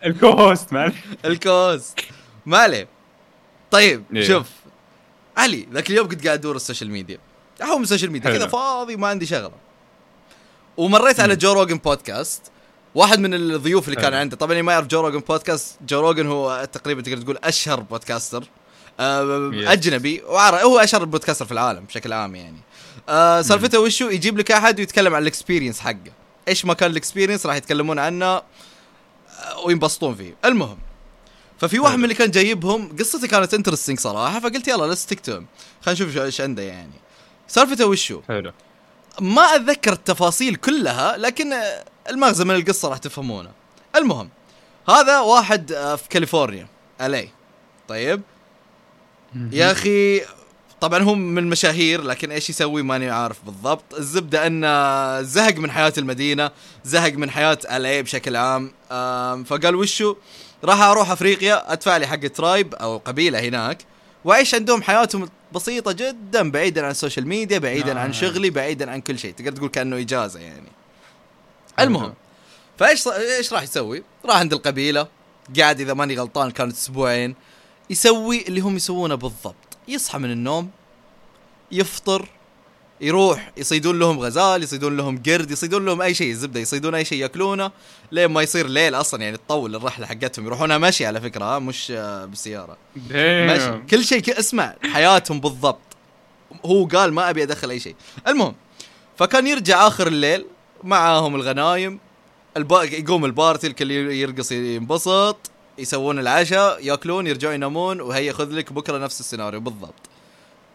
الكو 0.05 0.29
هوست 0.29 0.73
معلش 0.73 0.95
الكوست. 1.25 1.99
ما 2.45 2.57
عليه. 2.57 2.87
طيب 3.71 4.03
إيه. 4.15 4.27
شوف. 4.27 4.47
علي 5.37 5.67
ذاك 5.73 5.89
اليوم 5.89 6.07
كنت 6.07 6.25
قاعد 6.25 6.39
أدور 6.39 6.55
ال 6.55 6.60
social 6.60 6.91
media. 6.91 7.17
احوم 7.61 7.83
ال 7.83 7.87
social 7.87 8.11
media. 8.11 8.31
كذا 8.31 8.47
فاضي 8.47 8.95
ما 8.95 9.07
عندي 9.07 9.25
شغلة. 9.25 9.51
ومريت 10.77 11.19
على 11.19 11.35
جو 11.35 11.53
روجن 11.53 11.77
بودكاست. 11.77 12.51
واحد 12.97 13.19
من 13.19 13.33
الضيوف 13.33 13.87
اللي 13.89 14.01
كان. 14.01 14.13
عنده. 14.13 14.35
طبعا 14.37 14.51
اللي 14.51 14.61
ما 14.63 14.71
يعرف 14.73 14.87
جو 14.87 15.01
روجن 15.01 15.19
بودكاست 15.19 15.77
جو 15.87 15.99
روجن 16.01 16.27
هو 16.27 16.67
تقريبا 16.71 17.01
تقدر 17.01 17.21
تقول 17.21 17.37
أشهر 17.43 17.79
podcaster. 17.79 18.43
آه. 18.99 19.51
أجنبي. 19.53 20.21
هو 20.63 20.79
أشهر 20.79 21.05
podcaster 21.05 21.45
في 21.45 21.51
العالم 21.51 21.85
بشكل 21.85 22.13
عام 22.13 22.35
يعني. 22.35 22.57
آه 23.09 23.41
سالفته 23.41 23.79
وشو؟ 23.79 24.09
يجيب 24.09 24.37
لك 24.37 24.51
أحد 24.51 24.79
ويتكلم 24.79 25.15
عن 25.15 25.21
ال 25.21 25.26
experience 25.26 25.79
حقه. 25.79 26.11
إيش 26.47 26.65
ما 26.65 26.73
كان 26.73 26.91
ال 26.91 26.95
experience؟ 26.95 27.45
راح 27.45 27.55
يتكلمون 27.55 27.99
عنه 27.99 28.25
آه، 28.25 28.41
وينبسطون 29.65 30.15
فيه. 30.15 30.35
المهم 30.45 30.77
ففي 31.59 31.79
واحد. 31.79 31.97
من 31.97 32.03
اللي 32.03 32.15
كان 32.15 32.31
جايبهم 32.31 32.97
قصته 32.99 33.27
كانت 33.27 33.53
interesting 33.53 33.99
صراحة 33.99 34.39
فقلت 34.39 34.67
يلا 34.67 34.85
let's 34.85 35.01
stick 35.01 35.19
to 35.19 35.31
خلينا 35.31 36.01
نشوف 36.01 36.13
شو- 36.13 36.23
إيش 36.23 36.41
عنده 36.41 36.63
يعني. 36.63 36.93
سالفته 37.47 37.85
وشو؟ 37.85 38.21
حلو. 38.27 38.51
ما 39.21 39.41
أتذكر 39.41 39.93
التفاصيل 39.93 40.55
كلها 40.55 41.17
لكن 41.17 41.53
المغزى 42.09 42.43
من 42.43 42.55
القصة 42.55 42.89
راح 42.89 42.97
تفهمونه. 42.97 43.49
المهم 43.95 44.29
هذا 44.89 45.19
واحد 45.19 45.71
آه، 45.71 45.95
في 45.95 46.09
كاليفورنيا 46.09 46.67
LA 47.01 47.29
طيب؟ 47.87 48.21
يا 49.51 49.71
أخي 49.71 50.21
طبعا 50.81 51.03
هو 51.03 51.15
من 51.15 51.37
المشاهير 51.37 52.01
لكن 52.01 52.31
إيش 52.31 52.49
يسوي؟ 52.49 52.81
ماني 52.81 53.09
عارف 53.09 53.37
بالضبط. 53.45 53.93
الزبدة 53.97 54.47
انه 54.47 55.21
زهق 55.21 55.55
من 55.55 55.71
حياة 55.71 55.93
المدينة 55.97 56.51
زهق 56.83 57.13
من 57.13 57.29
حياة 57.29 57.57
LA 57.71 58.03
بشكل 58.03 58.35
عام. 58.35 58.71
فقال 59.43 59.75
وشو؟ 59.75 60.15
راح 60.63 60.81
أروح 60.81 61.11
أفريقيا 61.11 61.73
أدفع 61.73 61.97
لي 61.97 62.07
حق 62.07 62.27
tribe 62.27 62.75
أو 62.75 62.97
قبيلة 62.97 63.39
هناك 63.39 63.77
وأعيش 64.25 64.55
عندهم 64.55 64.81
حياتهم 64.81 65.29
بسيطة 65.53 65.91
جدا 65.91 66.51
بعيدا 66.51 66.85
عن 66.85 66.91
ال 66.91 66.96
social 66.96 67.27
media 67.27 67.59
بعيدا 67.59 67.99
عن. 67.99 68.13
شغلي 68.13 68.49
بعيدا 68.49 68.91
عن 68.91 69.01
كل 69.01 69.19
شيء. 69.19 69.33
تقدر 69.33 69.51
تقول 69.51 69.69
كأنه 69.69 69.97
إجازة 69.97 70.39
يعني. 70.39 70.76
المهم 71.79 72.13
فايش 72.77 73.07
إيش 73.07 73.53
راح 73.53 73.63
يسوي؟ 73.63 74.03
راح 74.25 74.35
عند 74.37 74.53
القبيلة 74.53 75.07
قاعد 75.59 75.79
إذا 75.81 75.93
ماني 75.93 76.15
غلطان 76.17 76.51
كانت 76.51 76.73
أسبوعين 76.75 77.35
يسوي 77.89 78.47
اللي 78.47 78.61
هم 78.61 78.75
يسوونه 78.75 79.15
بالضبط. 79.15 79.55
يصحى 79.87 80.17
من 80.17 80.31
النوم 80.31 80.69
يفطر 81.71 82.27
يروح 83.01 83.51
يصيدون 83.57 83.99
لهم 83.99 84.19
غزال 84.19 84.63
يصيدون 84.63 84.97
لهم 84.97 85.23
قرد 85.23 85.51
يصيدون 85.51 85.85
لهم 85.85 86.01
أي 86.01 86.13
شيء 86.13 86.31
الزبده 86.31 86.59
يصيدون 86.59 86.95
أي 86.95 87.05
شيء 87.05 87.21
يأكلونه 87.21 87.71
لين 88.11 88.25
ما 88.25 88.41
يصير 88.41 88.67
ليل 88.67 88.95
أصلا 88.95 89.23
يعني 89.23 89.37
تطول 89.37 89.75
الرحلة 89.75 90.05
حقتهم 90.05 90.45
يروحونها 90.45 90.77
مشي 90.77 91.05
على 91.05 91.21
فكرة 91.21 91.45
ها 91.55 91.59
مش 91.59 91.91
بالسيارة. 92.25 92.77
ماشي 93.09 93.69
ماشي 93.69 93.85
كل 93.89 94.03
شيء 94.03 94.19
ك- 94.21 94.29
اسمع 94.29 94.75
حياتهم 94.93 95.39
بالضبط. 95.39 95.79
هو 96.65 96.85
قال 96.85 97.13
ما 97.13 97.29
أبي 97.29 97.43
أدخل 97.43 97.69
أي 97.69 97.79
شيء. 97.79 97.95
المهم 98.27 98.55
فكان 99.17 99.47
يرجع 99.47 99.87
آخر 99.87 100.07
الليل 100.07 100.45
معاهم 100.83 101.35
الغنايم 101.35 101.99
الب... 102.57 102.71
يقوم 102.71 103.25
ال 103.25 103.32
party 103.32 103.67
الكل 103.67 103.91
يرقص 103.91 104.51
ينبسط 104.51 105.37
يسوون 105.77 106.19
العشاء 106.19 106.85
ياكلون 106.85 107.27
يرجعون 107.27 107.55
ينامون 107.55 108.01
وهي 108.01 108.33
خذ 108.33 108.51
لك 108.51 108.73
بكرة 108.73 108.97
نفس 108.97 109.19
السيناريو. 109.19 109.59
بالضبط. 109.59 109.93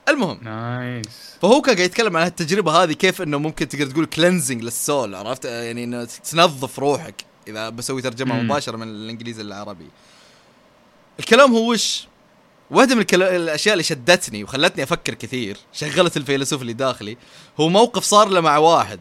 المهم 0.08 0.38
nice. 0.42 1.06
فهو 1.42 1.60
كان 1.60 1.74
قاعد 1.74 1.86
يتكلم 1.86 2.16
عن 2.16 2.26
التجربه 2.26 2.82
هذه 2.82 2.92
كيف 2.92 3.22
إنه 3.22 3.38
ممكن 3.38 3.68
تقدر 3.68 3.86
تقول 3.86 4.06
cleansing 4.06 4.62
لل 4.62 4.80
soul 4.80 5.14
عرفت؟ 5.14 5.44
يعني 5.44 5.84
إنه 5.84 6.04
تنظف 6.04 6.78
روحك 6.78 7.24
إذا 7.48 7.68
بسوي 7.68 8.02
ترجمة 8.02 8.34
مم. 8.34 8.44
مباشرة 8.44 8.76
من 8.76 8.88
الإنجليزي 8.88 9.42
للعربي. 9.42 9.88
الكلام 11.20 11.52
هو 11.52 11.70
وش؟ 11.72 12.06
واحدة 12.70 12.94
من 12.94 13.00
الكلا- 13.00 13.36
الأشياء 13.36 13.72
اللي 13.72 13.82
شدتني 13.84 14.44
وخلتني 14.44 14.82
أفكر 14.82 15.14
كثير 15.14 15.56
شغلت 15.72 16.16
الفيلسوف 16.16 16.62
اللي 16.62 16.72
داخلي 16.72 17.16
هو 17.60 17.68
موقف 17.68 18.04
صار 18.04 18.28
له 18.28 18.40
مع 18.40 18.56
واحد. 18.58 19.00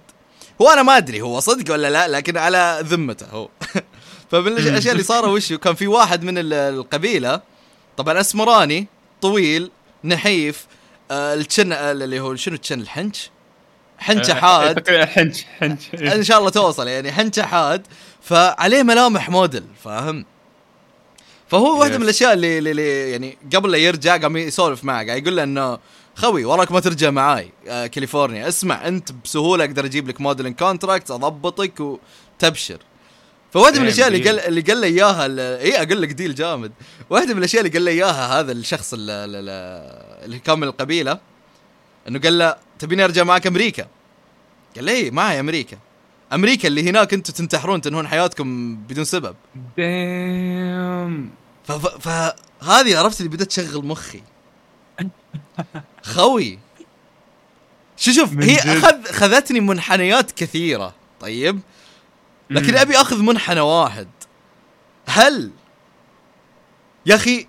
هو 0.62 0.70
أنا 0.70 0.84
ما 0.84 0.98
أدري 0.98 1.22
هو 1.22 1.40
صدق 1.40 1.74
ولا 1.74 1.90
لا 1.90 2.08
لكن 2.08 2.38
على 2.38 2.80
ذمته 2.84 3.26
هو. 3.32 3.50
فمن 4.32 4.48
الأشياء 4.58 4.92
اللي 4.94 5.04
صار 5.04 5.30
وش 5.30 5.54
كان 5.54 5.76
في 5.76 5.88
واحد 5.88 6.24
من 6.24 6.38
ال- 6.38 6.54
القبيلة 6.54 7.42
طبعا 7.98 8.20
أسمراني 8.20 8.88
طويل 9.22 9.72
نحيف 10.04 10.66
آه 11.12 11.34
ال 11.34 11.41
chin 11.41 11.72
آه، 11.74 11.92
اللي 11.92 12.20
هو 12.20 12.36
شنو 12.36 12.56
ال 12.56 12.60
chin؟ 12.60 12.82
الحنش؟ 12.82 13.30
حنشه 13.98 14.32
آه، 14.32 14.36
حاد. 14.36 14.90
حنك 15.06 15.46
حنك. 15.60 15.82
إن 16.16 16.24
شاء 16.24 16.40
الله 16.40 16.50
توصل 16.50 16.88
يعني 16.88 17.12
حنكه 17.12 17.44
حاد. 17.44 17.88
فعليه 18.22 18.84
ملامح 18.84 19.30
موديل 19.30 19.64
فاهم؟ 19.84 20.26
فهو 21.48 21.80
واحدة. 21.80 21.98
من 21.98 22.04
الأشياء 22.04 22.34
اللي, 22.34 22.58
اللي 22.58 23.12
يعني 23.12 23.38
قبل 23.56 23.72
لا 23.72 23.78
يرجع 23.78 24.18
قام 24.18 24.38
يسولف 24.38 24.84
معه 24.84 25.06
قاعد 25.06 25.22
يقول 25.22 25.36
له 25.38 25.44
إنه 25.44 25.80
خوي 26.16 26.46
وراك 26.46 26.72
ما 26.72 26.80
ترجع 26.80 27.10
معاي 27.10 27.52
آه 27.68 27.88
كاليفورنيا. 27.88 28.48
اسمع 28.48 28.88
انت 28.88 29.12
بسهولة 29.12 29.66
أقدر 29.66 29.86
أجيب 29.86 30.08
لك 30.08 30.22
modeling 30.22 30.56
contract 30.56 31.12
اضبطك 31.12 31.74
وتبشر. 31.80 32.78
فواحدة 33.54 33.76
من 33.80 33.80
Damn, 33.80 33.88
الأشياء 33.88 34.08
اللي. 34.08 34.28
قال 34.30 34.40
اللي 34.40 34.62
قال 34.62 34.78
لي 34.78 34.88
إياها 34.88 35.26
اي 35.62 35.78
أقول 35.84 36.02
لك 36.02 36.12
ديل 36.12 36.36
جامد. 36.36 36.72
واحدة 37.10 37.34
من 37.34 37.40
الأشياء 37.40 37.62
اللي 37.66 37.74
قال 37.74 37.82
لي 37.82 37.92
إياها 37.92 38.40
هذا 38.40 38.52
الشخص 38.52 38.94
ال- 38.94 39.10
ال- 39.10 39.36
ال- 39.36 40.26
اللي 40.26 40.40
كان 40.40 40.60
من 40.60 40.68
القبيلة 40.68 41.20
إنه 42.08 42.20
قال 42.20 42.38
له 42.38 42.56
تبيني 42.80 43.04
أرجع 43.04 43.24
معك 43.24 43.48
أمريكا؟ 43.48 43.88
قال 44.76 44.84
لي 44.86 44.92
إيه، 44.92 45.12
معي 45.12 45.40
أمريكا. 45.40 45.78
أمريكا 46.34 46.68
اللي 46.68 46.90
هناك 46.90 47.14
أنتم 47.14 47.34
تنتحرون 47.34 47.82
تنهون 47.82 48.08
حياتكم 48.08 48.76
بدون 48.76 49.04
سبب. 49.06 49.36
damn 49.78 51.30
فهذه 52.00 52.98
عرفت 53.00 53.20
اللي 53.22 53.30
بدأت 53.30 53.48
تشغل 53.48 53.86
مخي. 53.86 54.22
خوي 56.14 56.60
شو 57.98 58.12
شوف 58.12 58.34
هي. 58.34 58.58
أخذ 58.58 59.04
خذتني 59.04 59.60
منحنيات 59.60 60.32
كثيرة 60.32 60.94
طيب 61.20 61.60
لكن. 62.50 62.78
أبي 62.78 62.98
أخذ 62.98 63.22
منحنى 63.22 63.60
واحد 63.60 64.08
هل 65.06 65.52
يا 67.06 67.16
أخي 67.16 67.48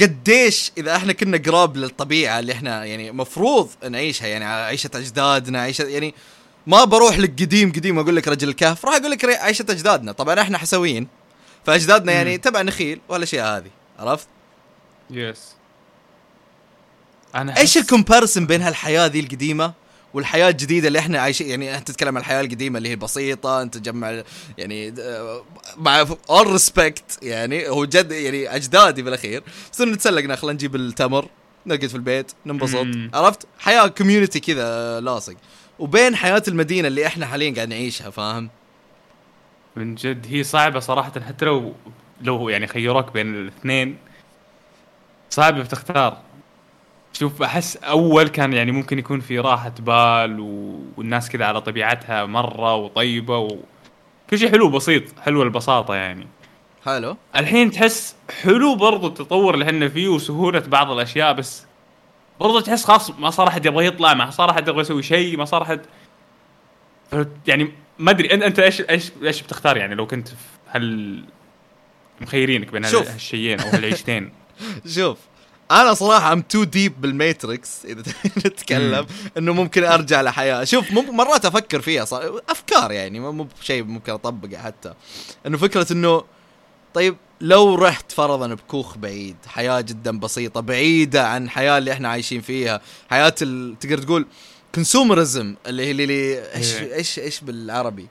قديش 0.00 0.72
إذا 0.78 0.96
إحنا 0.96 1.12
كنا 1.12 1.42
قراب 1.46 1.76
للطبيعة 1.76 2.38
اللي 2.38 2.52
إحنا 2.52 2.84
يعني 2.84 3.12
مفروض 3.12 3.70
نعيشها 3.88 4.26
يعني 4.26 4.44
عيشة 4.44 4.90
أجدادنا 4.94 5.60
عيشة 5.60 5.84
يعني 5.84 6.14
ما 6.66 6.84
بروح 6.84 7.18
لك 7.18 7.42
قديم 7.42 7.98
أقول 7.98 8.16
لك 8.16 8.28
رجل 8.28 8.48
الكهف 8.48 8.84
راح 8.84 8.94
أقول 8.94 9.10
لك 9.10 9.24
عيشة 9.24 9.66
أجدادنا 9.70 10.12
طبعا 10.12 10.40
إحنا 10.40 10.58
حسويين 10.58 11.08
فأجدادنا 11.64 12.12
يعني. 12.12 12.38
تبع 12.38 12.62
نخيل 12.62 13.00
والاشياء 13.08 13.58
هذه 13.58 13.70
عرفت 13.98 14.28
yes 15.10 15.54
أنا 17.34 17.58
إيش 17.58 17.78
ال 17.78 17.84
comparison 17.84 18.46
بين 18.46 18.62
هالحياة 18.62 19.06
ذي 19.06 19.20
القديمة 19.20 19.72
والحياة 20.14 20.48
الجديدة 20.48 20.88
اللي 20.88 20.98
إحنا 20.98 21.20
عايشين؟ 21.20 21.48
يعني 21.48 21.76
أنت 21.76 21.88
تتكلم 21.88 22.16
عن 22.16 22.20
الحياة 22.20 22.40
القديمة 22.40 22.78
اللي 22.78 22.88
هي 22.88 22.92
البسيطه 22.92 23.62
أنت 23.62 23.78
تجمع 23.78 24.22
يعني 24.58 24.94
آه، 25.00 25.44
مع 25.76 26.06
all 26.30 26.52
respect 26.52 27.18
يعني 27.22 27.68
هو 27.68 27.84
جد 27.84 28.12
يعني 28.12 28.56
أجدادي 28.56 29.02
بالأخير. 29.02 29.42
بس 29.72 29.80
نتسلق 29.80 30.24
نخله 30.24 30.52
نجيب 30.52 30.76
التمر 30.76 31.26
نقعد 31.66 31.86
في 31.86 31.94
البيت 31.94 32.32
ننبسط. 32.46 32.86
عرفت؟ 33.14 33.46
حياة 33.58 33.86
community 33.86 34.40
كذا 34.40 35.00
لاصق. 35.00 35.34
وبين 35.78 36.16
حياة 36.16 36.42
المدينة 36.48 36.88
اللي 36.88 37.06
إحنا 37.06 37.26
حاليا 37.26 37.54
قاعد 37.54 37.68
نعيشها 37.68 38.10
فاهم؟ 38.10 38.50
من 39.76 39.94
جد 39.94 40.26
هي 40.30 40.44
صعبة 40.44 40.80
صراحة. 40.80 41.20
حتى 41.20 41.44
لو 41.44 41.74
لو 42.20 42.48
يعني 42.48 42.66
خيروك 42.66 43.12
بين 43.12 43.34
الاثنين 43.34 43.98
صعب 45.30 45.58
بتختار. 45.58 46.20
شوف 47.12 47.42
أحس 47.42 47.76
أول 47.76 48.28
كان 48.28 48.52
يعني 48.52 48.72
ممكن 48.72 48.98
يكون 48.98 49.20
في 49.20 49.38
راحة 49.38 49.72
بال 49.78 50.40
و... 50.40 50.80
والناس 50.96 51.30
كذا 51.30 51.44
على 51.44 51.60
طبيعتها 51.60 52.26
مرة 52.26 52.74
وطيبة 52.74 53.38
و... 53.38 53.58
كل 54.30 54.38
شيء 54.38 54.50
حلو 54.50 54.70
بسيط 54.70 55.02
حلو 55.20 55.42
البساطة 55.42 55.94
يعني. 55.94 56.26
حلو. 56.84 57.16
الحين 57.36 57.70
تحس 57.70 58.16
حلو 58.42 58.74
برضو 58.74 59.06
التطور 59.06 59.54
اللي 59.54 59.64
إحنا 59.64 59.88
فيه 59.88 60.08
وسهوله 60.08 60.60
بعض 60.60 60.90
الأشياء 60.90 61.32
بس 61.32 61.66
برضو 62.40 62.60
تحس 62.60 62.84
خلاص 62.84 63.10
ما 63.10 63.30
صار 63.30 63.48
أحد 63.48 63.66
يبغى 63.66 63.86
يطلع 63.86 64.14
ما 64.14 64.30
صار 64.30 64.50
أحد 64.50 64.68
يبغى 64.68 64.80
يسوي 64.80 65.02
شيء 65.02 65.36
ما 65.36 65.44
صار 65.44 65.62
أحد. 65.62 65.80
يعني 67.46 67.72
ما 67.98 68.10
أدري 68.10 68.34
أنت 68.34 68.42
أنت 68.42 68.58
إيش 68.58 68.80
إيش 68.80 69.12
إيش 69.22 69.42
بتختار 69.42 69.76
يعني 69.76 69.94
لو 69.94 70.06
كنت 70.06 70.28
في 70.28 70.34
هال 70.70 71.24
مخيرينك 72.20 72.72
بين. 72.72 72.84
هالشيئين 72.84 73.60
أو 73.60 73.68
هالعيشتين؟ 73.68 74.32
شوف. 74.96 75.18
أنا 75.72 75.94
صراحة 75.94 76.32
I'm 76.32 76.40
too 76.40 76.64
deep 76.64 77.00
بال 77.00 77.21
matrix 77.21 77.84
إذا 77.84 78.02
نتكلم 78.46 79.06
إنه 79.38 79.52
ممكن 79.52 79.84
أرجع 79.84 80.22
لحياة 80.22 80.64
شوف 80.64 80.90
مرات 80.92 81.44
أفكر 81.44 81.80
فيها 81.80 82.04
صار 82.04 82.40
أفكار 82.48 82.92
يعني 82.92 83.20
مو 83.20 83.46
بشيء 83.60 83.82
ممكن 83.84 84.12
أطبقه 84.12 84.58
حتى 84.62 84.94
إنه 85.46 85.58
فكرة 85.58 85.92
إنه 85.92 86.24
طيب 86.94 87.16
لو 87.40 87.74
رحت 87.74 88.12
فرضا 88.12 88.54
بكوخ 88.54 88.96
بعيد 88.98 89.36
حياة 89.46 89.80
جدا 89.80 90.18
بسيطة 90.18 90.60
بعيدة 90.60 91.28
عن 91.28 91.44
الحياة 91.44 91.78
اللي 91.78 91.92
إحنا 91.92 92.08
عايشين 92.08 92.40
فيها 92.40 92.80
حياة 93.10 93.34
ال... 93.42 93.78
تقدر 93.80 93.98
تقول 93.98 94.26
consumerism 94.74 95.54
اللي 95.66 95.86
هي 95.86 95.90
اللي- 95.90 96.54
إيش 96.54 96.74
إيه. 96.74 96.94
إيش 96.94 97.18
إيش 97.18 97.40
بالعربي 97.40 98.08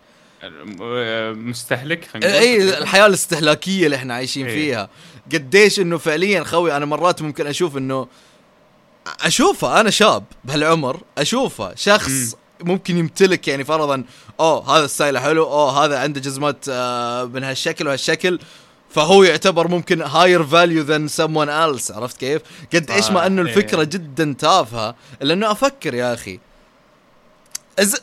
مستهلك. 2.15 2.25
اي 2.25 2.77
الحياة 2.79 3.05
الاستهلاكية 3.05 3.85
اللي 3.85 3.95
إحنا 3.95 4.13
عايشين 4.13 4.45
إيه. 4.47 4.55
فيها 4.55 4.89
قديش 5.33 5.79
إنه 5.79 5.97
فعليا 5.97 6.43
خوي 6.43 6.77
أنا 6.77 6.85
مرات 6.85 7.21
ممكن 7.21 7.47
أشوف 7.47 7.77
إنه 7.77 8.07
أشوفه 9.21 9.79
أنا 9.81 9.89
شاب 9.89 10.23
بهالعمر 10.43 11.01
أشوفه 11.17 11.75
شخص 11.75 12.35
ممكن 12.61 12.97
يمتلك 12.97 13.47
يعني 13.47 13.63
فرضا 13.63 14.03
أوه 14.39 14.77
هذا 14.77 14.87
style 14.87 15.14
ه 15.14 15.19
حلو 15.19 15.43
أوه 15.43 15.85
هذا 15.85 15.99
عنده 15.99 16.19
جزمات 16.19 16.65
آه، 16.69 17.23
من 17.23 17.43
هالشكل 17.43 17.87
وهالشكل 17.87 18.39
فهو 18.89 19.23
يعتبر 19.23 19.67
ممكن 19.67 20.01
higher 20.01 20.43
value 20.43 20.83
than 20.83 21.09
someone 21.09 21.47
else 21.49 21.91
عرفت 21.95 22.17
كيف؟ 22.17 22.41
قد 22.73 22.91
إيش 22.91 23.09
ما 23.11 23.27
إنه 23.27 23.41
الفكرة. 23.41 23.83
جدا 23.83 24.35
تافهة 24.39 24.95
الا 25.21 25.33
انه 25.33 25.51
أفكر 25.51 25.93
يا 25.93 26.13
أخي 26.13 26.39
أز... 27.79 27.95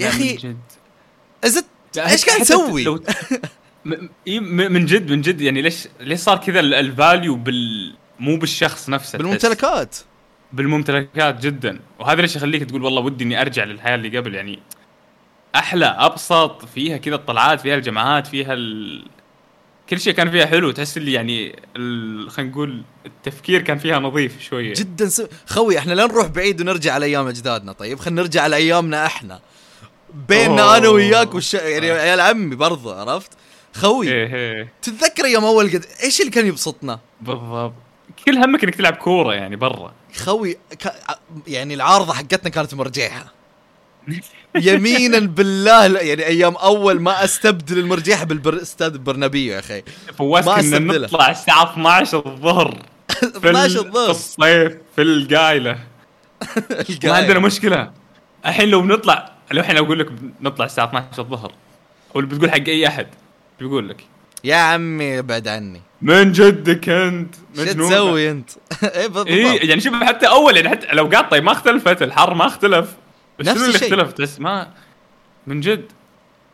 يا 0.00 0.08
أخي 0.08 0.36
لا، 1.96 2.10
إيش 2.10 2.24
قاعد 2.24 2.40
تسوي؟ 2.40 2.84
لو- 2.84 2.94
م- 2.94 2.98
م- 3.34 3.38
من 3.84 4.86
جد 4.86 5.10
من 5.10 5.20
جد 5.20 5.40
يعني 5.40 5.62
ليش 5.62 5.88
ليش 6.00 6.20
صار 6.20 6.36
كذا 6.36 6.60
ال- 6.60 6.74
الفاليو 6.74 7.34
بال 7.34 7.94
مو 8.18 8.36
بالشخص 8.36 8.88
نفسه. 8.88 9.18
بالممتلكات. 9.18 9.96
بالممتلكات 10.52 11.40
جدا. 11.46 11.80
وهذا 11.98 12.20
ليش 12.22 12.36
يخليك 12.36 12.62
تقول 12.64 12.82
والله 12.84 13.02
ودي 13.02 13.24
إني 13.24 13.40
أرجع 13.40 13.64
للحياة 13.64 13.94
اللي 13.94 14.18
قبل 14.18 14.34
يعني 14.34 14.58
أحلى 15.54 15.86
أبسط 15.86 16.64
فيها 16.64 16.96
كذا 16.96 17.14
الطلعات 17.14 17.60
فيها 17.60 17.74
الجماعات 17.74 18.26
فيها 18.26 18.52
ال... 18.52 19.04
كل 19.90 20.00
شيء 20.00 20.12
كان 20.12 20.30
فيها 20.30 20.46
حلو. 20.46 20.70
تحس 20.70 20.96
اللي 20.96 21.12
يعني 21.12 21.56
ال... 21.76 22.30
خلينا 22.30 22.50
نقول 22.50 22.82
التفكير 23.06 23.60
كان 23.62 23.78
فيها 23.78 23.98
نظيف 23.98 24.42
شوية. 24.42 24.74
جدا 24.76 25.08
س... 25.08 25.22
خوي 25.46 25.78
إحنا 25.78 25.92
لا 25.92 26.06
نروح 26.06 26.26
بعيد 26.26 26.60
ونرجع 26.60 26.92
على 26.94 27.06
أيام 27.06 27.26
أجدادنا 27.26 27.72
طيب؟ 27.72 27.98
خلينا 27.98 28.22
نرجع 28.22 28.42
على 28.42 28.56
ايامنا 28.56 29.06
إحنا. 29.06 29.40
بيننا. 30.28 30.76
أنا 30.76 30.88
وياك 30.88 31.34
والش... 31.34 31.54
يعني 31.54 31.90
عيال 31.90 32.20
عمي 32.20 32.56
برضو 32.56 32.92
عرفت؟ 32.92 33.30
خوي 33.74 34.08
إيه 34.08 34.34
إيه. 34.34 34.68
تتذكر 34.82 35.24
أيام 35.24 35.44
أول 35.44 35.68
قد 35.72 35.84
إيش 36.02 36.20
اللي 36.20 36.30
كان 36.30 36.46
يبسطنا؟ 36.46 37.00
بالضبط. 37.20 37.72
كل 38.26 38.36
همك 38.38 38.64
إنك 38.64 38.74
تلعب 38.74 38.92
كورة 38.94 39.34
يعني 39.34 39.56
برا. 39.56 39.92
خوي 40.16 40.52
ك... 40.54 40.92
يعني 41.46 41.74
العارضة 41.74 42.12
حقتنا 42.12 42.50
كانت 42.50 42.74
مرجيحة. 42.74 43.32
يمينا 44.56 45.18
بالله 45.18 45.86
يعني 46.00 46.26
أيام 46.26 46.54
أول 46.56 47.00
ما 47.00 47.24
أستبدل 47.24 47.78
المرجيحة 47.78 48.24
بالاستاذ 48.24 48.98
برنابيو 48.98 49.52
يا 49.54 49.58
أخي. 49.58 49.82
فواز 50.18 50.48
كنا. 50.48 50.78
نطلع 50.78 51.30
الساعة 51.30 51.72
12 51.72 52.22
الظهر. 52.26 52.78
في 53.08 53.36
12 53.36 53.66
ال- 53.66 53.82
في 53.82 53.88
الظهر. 53.88 54.10
الصيف 54.10 54.72
في 54.96 55.02
القايلة. 55.02 55.78
ما 57.04 57.12
عندنا 57.14 57.38
مشكلة. 57.38 57.92
الحين 58.46 58.68
لو 58.68 58.80
بنطلع 58.82 59.32
لو 59.52 59.60
إحنا 59.60 59.78
أقول 59.78 59.98
لك 59.98 60.08
نطلع 60.40 60.64
الساعة 60.66 60.86
12 60.86 61.22
الظهر. 61.22 61.52
ولا 62.14 62.26
بتقول 62.26 62.50
حق 62.50 62.56
أي 62.68 62.86
أحد. 62.88 63.06
بيقول 63.58 63.88
لك؟ 63.88 64.04
يا 64.44 64.56
عمي 64.56 65.18
ابعد 65.18 65.48
عني. 65.48 65.82
من 66.02 66.32
جدك 66.32 66.88
أنت؟ 66.88 67.34
شو. 67.56 67.64
تسوي 67.64 68.30
أنت؟ 68.30 68.50
إيه 68.82 69.06
بالضبط. 69.06 69.26
إيه 69.26 69.68
يعني 69.68 69.80
شوف 69.80 69.94
حتى 69.94 70.26
أول 70.26 70.56
يعني 70.56 70.68
حتى 70.68 70.86
لو 70.92 71.06
قاط 71.06 71.30
طيب 71.30 71.44
ما 71.44 71.52
اختلفت 71.52 72.02
الحر 72.02 72.34
ما 72.34 72.46
اختلف. 72.46 72.94
بس 73.38 73.46
نفس 73.46 73.56
شنو 73.58 73.64
اللي 73.66 73.74
الشيء. 73.76 73.94
اختلف؟ 73.94 74.12
تحس 74.12 74.40
ما 74.40 74.70
من 75.46 75.60
جد. 75.60 75.84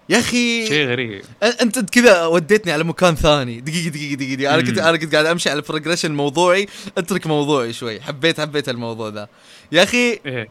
يا 0.09 0.19
أخي 0.19 0.67
شيء 0.67 0.89
غريب. 0.89 1.23
انت 1.43 1.79
أنت 1.79 1.91
كذا 1.91 2.27
وديتني 2.27 2.73
على 2.73 2.85
مكان 2.85 3.15
ثاني. 3.15 3.61
دقيقة 3.61 3.89
دقيقة 3.89 4.15
دقيقة, 4.15 4.35
دقيقة. 4.35 4.55
أنا 4.55 4.63
كنت. 4.63 4.79
أنا 4.79 4.97
كنت 4.97 5.13
قاعد 5.15 5.27
أمشي 5.27 5.51
على 5.51 5.59
ال 5.59 5.63
progression 5.63 6.13
موضوعي. 6.15 6.67
اترك 6.99 7.27
موضوعي 7.27 7.73
شوي. 7.73 8.01
حبيت 8.01 8.41
حبيت 8.41 8.69
الموضوع 8.69 9.09
ذا 9.09 9.29
يا 9.73 9.83
أخي 9.83 10.21
إيه. 10.27 10.49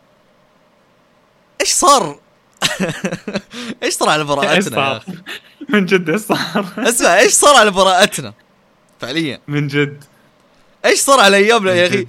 إيش 1.61 1.69
صار؟ 1.69 2.19
إيش 3.83 3.93
صار 3.93 4.09
على 4.09 4.23
براءتنا 4.23 4.55
يا 4.55 4.61
صار؟ 4.61 4.97
أخي؟ 4.97 5.11
من 5.73 5.85
جد 5.85 6.09
إيش 6.09 6.21
صار؟ 6.21 6.65
اسمع 6.77 7.19
إيش 7.19 7.33
صار 7.33 7.55
على 7.55 7.71
براءتنا؟ 7.71 8.33
فعليا. 8.99 9.39
من 9.47 9.67
جد. 9.67 10.03
إيش 10.85 10.99
صار 10.99 11.19
على 11.19 11.37
ايامنا 11.37 11.73
يا 11.73 11.87
أخي. 11.87 12.05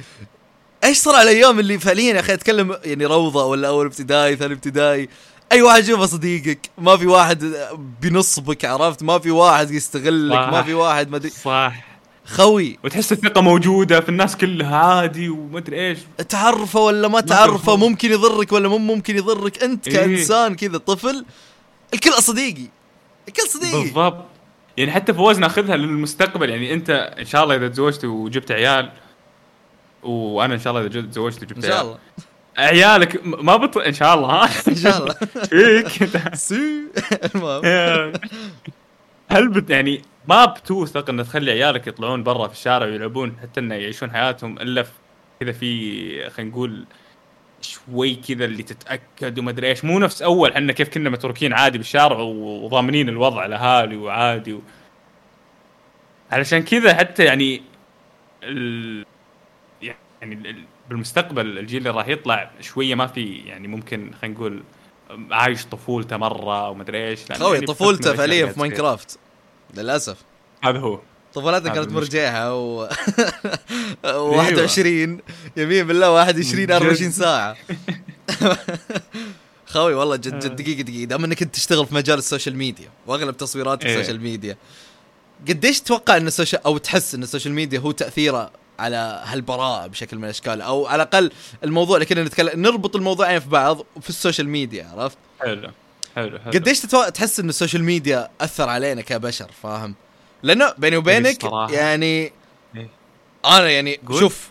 إيش 0.85 0.99
صار 0.99 1.15
على 1.15 1.31
الأيام 1.31 1.59
اللي 1.59 1.79
فعليا 1.79 2.15
يا 2.15 2.21
أخي 2.21 2.35
أتكلم 2.35 2.77
يعني 2.85 3.07
روضة 3.07 3.45
ولا 3.45 3.69
أول 3.69 3.87
ابتدائي 3.87 4.37
ثاني 4.37 4.55
ابتدائي؟ 4.55 5.09
أي 5.53 5.63
واحد 5.63 5.83
يشوفه 5.83 6.07
صديقك 6.07 6.71
ما 6.79 6.97
في 6.97 7.07
واحد 7.07 7.55
بنصبك 8.01 8.65
عرفت؟ 8.65 9.03
ما 9.03 9.19
في 9.19 9.31
واحد 9.31 9.71
يستغلك 9.71 10.35
صح. 10.35 10.51
ما 10.53 10.63
في 10.63 10.75
واحد 10.75 11.11
ما 11.11 11.17
أدري. 11.17 11.31
صح. 11.31 11.85
خوي. 12.27 12.79
وتحس 12.85 13.13
الثقة 13.13 13.41
موجودة 13.41 14.01
في 14.01 14.09
الناس 14.09 14.37
كلها 14.37 14.77
عادي 14.77 15.29
وما 15.29 15.59
أدري 15.59 15.89
إيش. 15.89 15.99
تعرفه 16.29 16.81
ولا 16.81 17.09
ما 17.09 17.21
تعرفه؟ 17.21 17.77
ممكن 17.77 18.11
يضرك 18.13 18.53
ولا 18.53 18.69
مو 18.69 18.79
ممكن 18.79 19.17
يضرك؟ 19.17 19.63
أنت 19.63 19.89
إيه. 19.89 19.95
كإنسان 19.95 20.55
كذا 20.55 20.79
طفل 20.79 21.25
الكل 21.95 22.13
صديقي. 22.13 22.67
صديقي 23.39 23.83
بالضبط. 23.83 24.25
يعني 24.77 24.91
حتى 24.91 25.15
فوز 25.15 25.39
ناخذها 25.39 25.77
للمستقبل. 25.77 26.51
يعني 26.51 26.75
انت 26.75 26.91
إن 27.19 27.25
شاء 27.25 27.45
الله 27.45 27.57
إذا 27.57 27.69
تزوجت 27.69 28.05
وجبت 28.05 28.53
عيال 28.53 28.91
وأنا 30.03 30.55
إن 30.55 30.59
شاء 30.61 30.73
الله 30.73 30.87
إذا 30.87 31.01
تزوجت 31.01 31.43
وجبت 31.43 31.65
إن 31.65 31.71
شاء 31.71 31.83
الله. 31.83 31.99
عيالك 32.59 33.27
ما 33.27 33.57
بط 33.57 33.79
إن 33.79 33.93
شاء 33.93 34.15
الله. 34.15 34.29
ها 34.29 34.49
إن 34.69 34.77
شاء 34.77 34.99
الله. 35.03 35.15
فيك. 35.51 36.19
سي 36.35 36.83
المهم. 37.35 38.13
هل 39.31 39.49
بت 39.49 39.71
يعني 39.71 40.03
ما 40.29 40.45
بتوثق 40.45 41.11
ان 41.11 41.25
تخلي 41.25 41.51
عيالك 41.51 41.87
يطلعون 41.87 42.23
برا 42.23 42.49
في 42.49 42.55
الشارع 42.55 42.87
ويلعبون 42.87 43.37
حتى 43.43 43.61
إنه 43.61 43.75
يعيشون 43.75 44.11
حياتهم 44.11 44.59
إلا 44.59 44.87
كذا 45.41 45.53
في 45.53 46.31
خلينا 46.31 46.51
نقول 46.51 46.87
شوي 47.61 48.15
كذا 48.15 48.45
اللي 48.45 48.63
تتأكد 48.63 49.39
وما 49.39 49.51
أدري 49.51 49.69
إيش. 49.69 49.85
مو 49.85 49.99
نفس 49.99 50.23
أول 50.23 50.53
إحنا 50.53 50.73
كيف 50.73 50.89
كنا 50.89 51.11
متروكين 51.11 51.53
عادي 51.53 51.79
بالشارع 51.79 52.19
وضامنين 52.19 53.09
الوضع 53.09 53.45
الأهالي 53.45 53.97
وعادي 53.97 54.53
و... 54.53 54.61
علشان 56.31 56.63
كذا 56.63 56.95
حتى 56.95 57.25
يعني 57.25 57.63
ال... 58.43 59.05
يعني 59.83 60.35
ال- 60.35 60.65
بالمستقبل 60.89 61.59
الجيل 61.59 61.79
اللي 61.79 61.91
راح 61.91 62.09
يطلع 62.09 62.51
شوية 62.61 62.95
ما 62.95 63.07
في 63.07 63.37
يعني 63.37 63.69
ممكن 63.69 64.11
خلينا 64.21 64.35
نقول 64.35 64.63
عايش 65.31 65.67
طفولته 65.67 66.17
مرة 66.17 66.71
وما 66.71 66.83
أدري 66.83 67.09
إيش 67.09 67.33
خوي 67.33 67.55
يعني 67.55 67.67
طفولته 67.67 68.15
فعليا 68.15 68.47
في. 68.47 68.61
ماينكرافت 68.61 69.19
للأسف. 69.75 70.25
هذا 70.63 70.79
هو. 70.79 71.01
طفولتنا 71.35 71.75
كانت. 71.75 71.93
مرجعها 71.93 72.53
و 72.53 72.89
21 74.05 75.19
يمين 75.57 75.87
بالله 75.87 76.11
21 76.11 76.63
جد. 76.67 76.71
24 76.71 77.11
ساعة 77.13 77.57
خوي 79.73 79.95
والله 79.95 80.17
جد 80.17 80.35
آه. 80.35 80.39
جد 80.39 80.57
دقيقة 80.57 80.83
دقيقة 80.83 81.05
دام 81.05 81.25
إنك 81.25 81.43
انت 81.43 81.55
تشتغل 81.55 81.87
في 81.87 81.95
مجال 81.95 82.19
ال 82.19 82.24
social 82.24 82.57
media 82.57 82.89
وأغلب 83.07 83.37
تصويراتك 83.37 83.87
إيه. 83.87 83.95
ال 83.97 84.00
social 84.00 84.21
media 84.21 84.57
قديش 85.49 85.81
تتوقع 85.81 86.17
إن 86.17 86.27
ال 86.27 86.32
social 86.32 86.65
أو 86.65 86.79
تحس 86.79 87.15
إن 87.15 87.23
ال 87.23 87.27
social 87.27 87.55
media 87.55 87.79
هو 87.81 87.91
تأثيره 87.91 88.51
على 88.79 89.23
هالبراءة 89.25 89.87
بشكل 89.87 90.17
من 90.17 90.25
الأشكال 90.25 90.61
أو 90.63 90.87
على 90.87 91.03
الأقل 91.03 91.31
الموضوع 91.65 91.97
اللي 91.97 92.07
كنا 92.07 92.25
نتكلم 92.25 92.63
نربط 92.63 92.97
الموضوعين 92.97 93.41
في 93.41 93.49
بعض 93.49 93.87
في 94.01 94.09
ال 94.11 94.16
social 94.16 94.49
media 94.49 94.89
عرفت؟ 94.97 95.19
حلو 95.41 95.71
حلو 96.17 96.39
حلو 96.39 96.53
قديش 96.53 96.81
تتو... 96.81 97.09
تحس 97.09 97.41
إن 97.41 97.49
ال 97.49 97.54
social 97.54 97.85
media 97.85 98.31
أثر 98.41 98.69
علينا 98.69 99.03
كبشر 99.03 99.51
فاهم؟ 99.63 99.95
لأنه 100.43 100.73
بيني 100.79 100.97
وبينك. 100.97 101.45
يعني 101.71 102.33
إيه. 102.77 102.89
أنا 103.45 103.71
يعني 103.71 104.01
قول. 104.09 104.21
شوف 104.21 104.51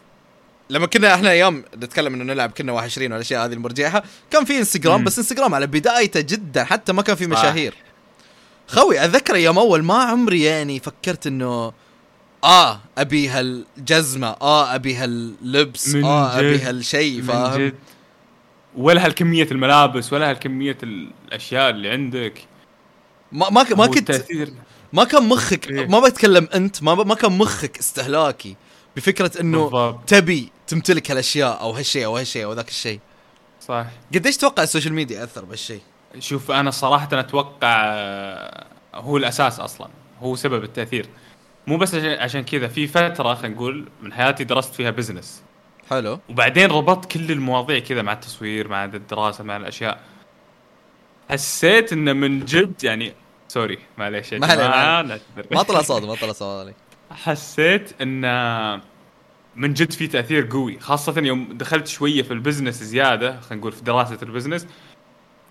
لما 0.70 0.88
كنا 0.88 1.14
إحنا 1.14 1.32
أيام 1.32 1.64
نتكلم 1.78 2.14
إنه 2.14 2.24
نلعب 2.24 2.52
كنا 2.52 2.72
21 2.72 3.12
والأشياء 3.12 3.46
هذه 3.46 3.54
المرجعه 3.54 4.04
كان 4.32 4.46
في 4.46 4.58
انستغرام 4.58 5.00
مم. 5.00 5.06
بس 5.06 5.18
انستغرام 5.18 5.56
على 5.56 5.68
بدايته 5.68 6.22
جدا 6.22 6.64
حتى 6.64 6.94
ما 6.94 7.02
كان 7.02 7.16
في. 7.16 7.28
مشاهير 7.28 7.74
خوي 8.68 9.06
أتذكر 9.06 9.36
أيام 9.36 9.58
أول 9.58 9.84
ما 9.84 10.04
عمري 10.04 10.42
يعني 10.42 10.80
فكرت 10.80 11.28
إنه 11.28 11.74
آه 12.44 12.80
أبي 12.98 13.28
هالجزمة 13.30 14.28
آه 14.28 14.76
أبي 14.76 14.96
هاللبس 14.96 15.96
آه 15.96 16.40
أبي. 16.40 16.60
هالشيء 16.60 17.22
فاهم 17.22 17.74
ولا 18.78 19.06
هالكمية 19.06 19.48
الملابس 19.52 20.14
ولا 20.14 20.30
هالكمية 20.30 20.78
الأشياء 20.84 21.70
اللي 21.70 21.90
عندك 21.90 22.34
ما 23.32 23.50
ما, 23.50 23.66
ما 23.76 23.88
كنت 23.88 24.12
ما 24.94 25.04
كان 25.04 25.28
مخك 25.28 25.70
إيه. 25.70 25.88
ما 25.88 26.00
بتكلم 26.00 26.48
أنت 26.56 26.84
ما 26.84 26.96
ما 26.96 27.16
كان 27.16 27.38
مخك 27.38 27.78
استهلاكي 27.78 28.56
بفكرة 28.96 29.42
إنه 29.42 29.64
بالضبط. 29.64 30.10
تبي 30.10 30.52
تمتلك 30.68 31.12
هالأشياء 31.12 31.62
أو 31.62 31.72
هالشيء 31.72 32.06
أو 32.06 32.18
هالشيء 32.18 32.46
أو 32.46 32.54
ذاك 32.54 32.68
الشيء. 32.68 33.00
صح. 33.62 33.86
قديش 34.16 34.38
تتوقع 34.38 34.64
السوشيال 34.64 34.94
ميديا 34.94 35.24
اثر 35.24 35.46
بهالشيء؟ 35.46 35.82
شوف 36.20 36.52
أنا 36.52 36.72
صراحة 36.72 37.20
أتوقع 37.20 37.58
آه، 37.64 38.66
هو 38.94 39.18
الأساس 39.18 39.60
أصلا 39.60 39.88
هو 40.22 40.36
سبب 40.36 40.64
التأثير. 40.64 41.06
مو 41.68 41.78
بس 41.78 41.96
عشان, 41.96 42.44
كذا 42.44 42.68
في 42.68 42.88
فترة 42.88 43.34
خلينا 43.34 43.56
نقول 43.56 43.90
من 44.02 44.14
حياتي 44.14 44.44
درست 44.44 44.74
فيها 44.74 44.90
business 44.92 45.42
حلو. 45.90 46.20
وبعدين 46.30 46.72
ربطت 46.72 47.12
كل 47.12 47.32
المواضيع 47.32 47.80
كذا 47.80 48.02
مع 48.02 48.14
التصوير 48.14 48.68
مع 48.68 48.86
الدراسة 48.86 49.44
مع 49.44 49.58
الأشياء. 49.58 50.00
حسيت 51.30 51.94
إنه 51.94 52.14
من 52.14 52.46
جد 52.46 52.84
يعني 52.84 53.14
sorry 53.50 53.78
معليش 53.98 54.34
ما 54.34 54.48
عليه، 54.48 55.22
ما 55.52 55.64
طلع 55.64 55.82
صوت 55.82 56.04
ما 56.04 56.16
طلع 56.16 56.32
صوت 56.32 56.66
علي 56.66 56.74
حسيت 57.12 58.02
إن 58.02 58.22
من 59.56 59.74
جد 59.74 59.92
في 59.92 60.08
تأثير 60.08 60.48
قوي 60.52 60.80
خاصة 60.80 61.22
يوم 61.22 61.54
دخلت 61.54 61.88
شوية 61.88 62.22
في 62.22 62.32
ال 62.32 62.37
business 62.37 62.84
زيادة 62.84 63.40
خلينا 63.40 63.62
نقول 63.62 63.72
في 63.72 63.84
دراسة 63.84 64.18
ال 64.24 64.28
business 64.28 64.68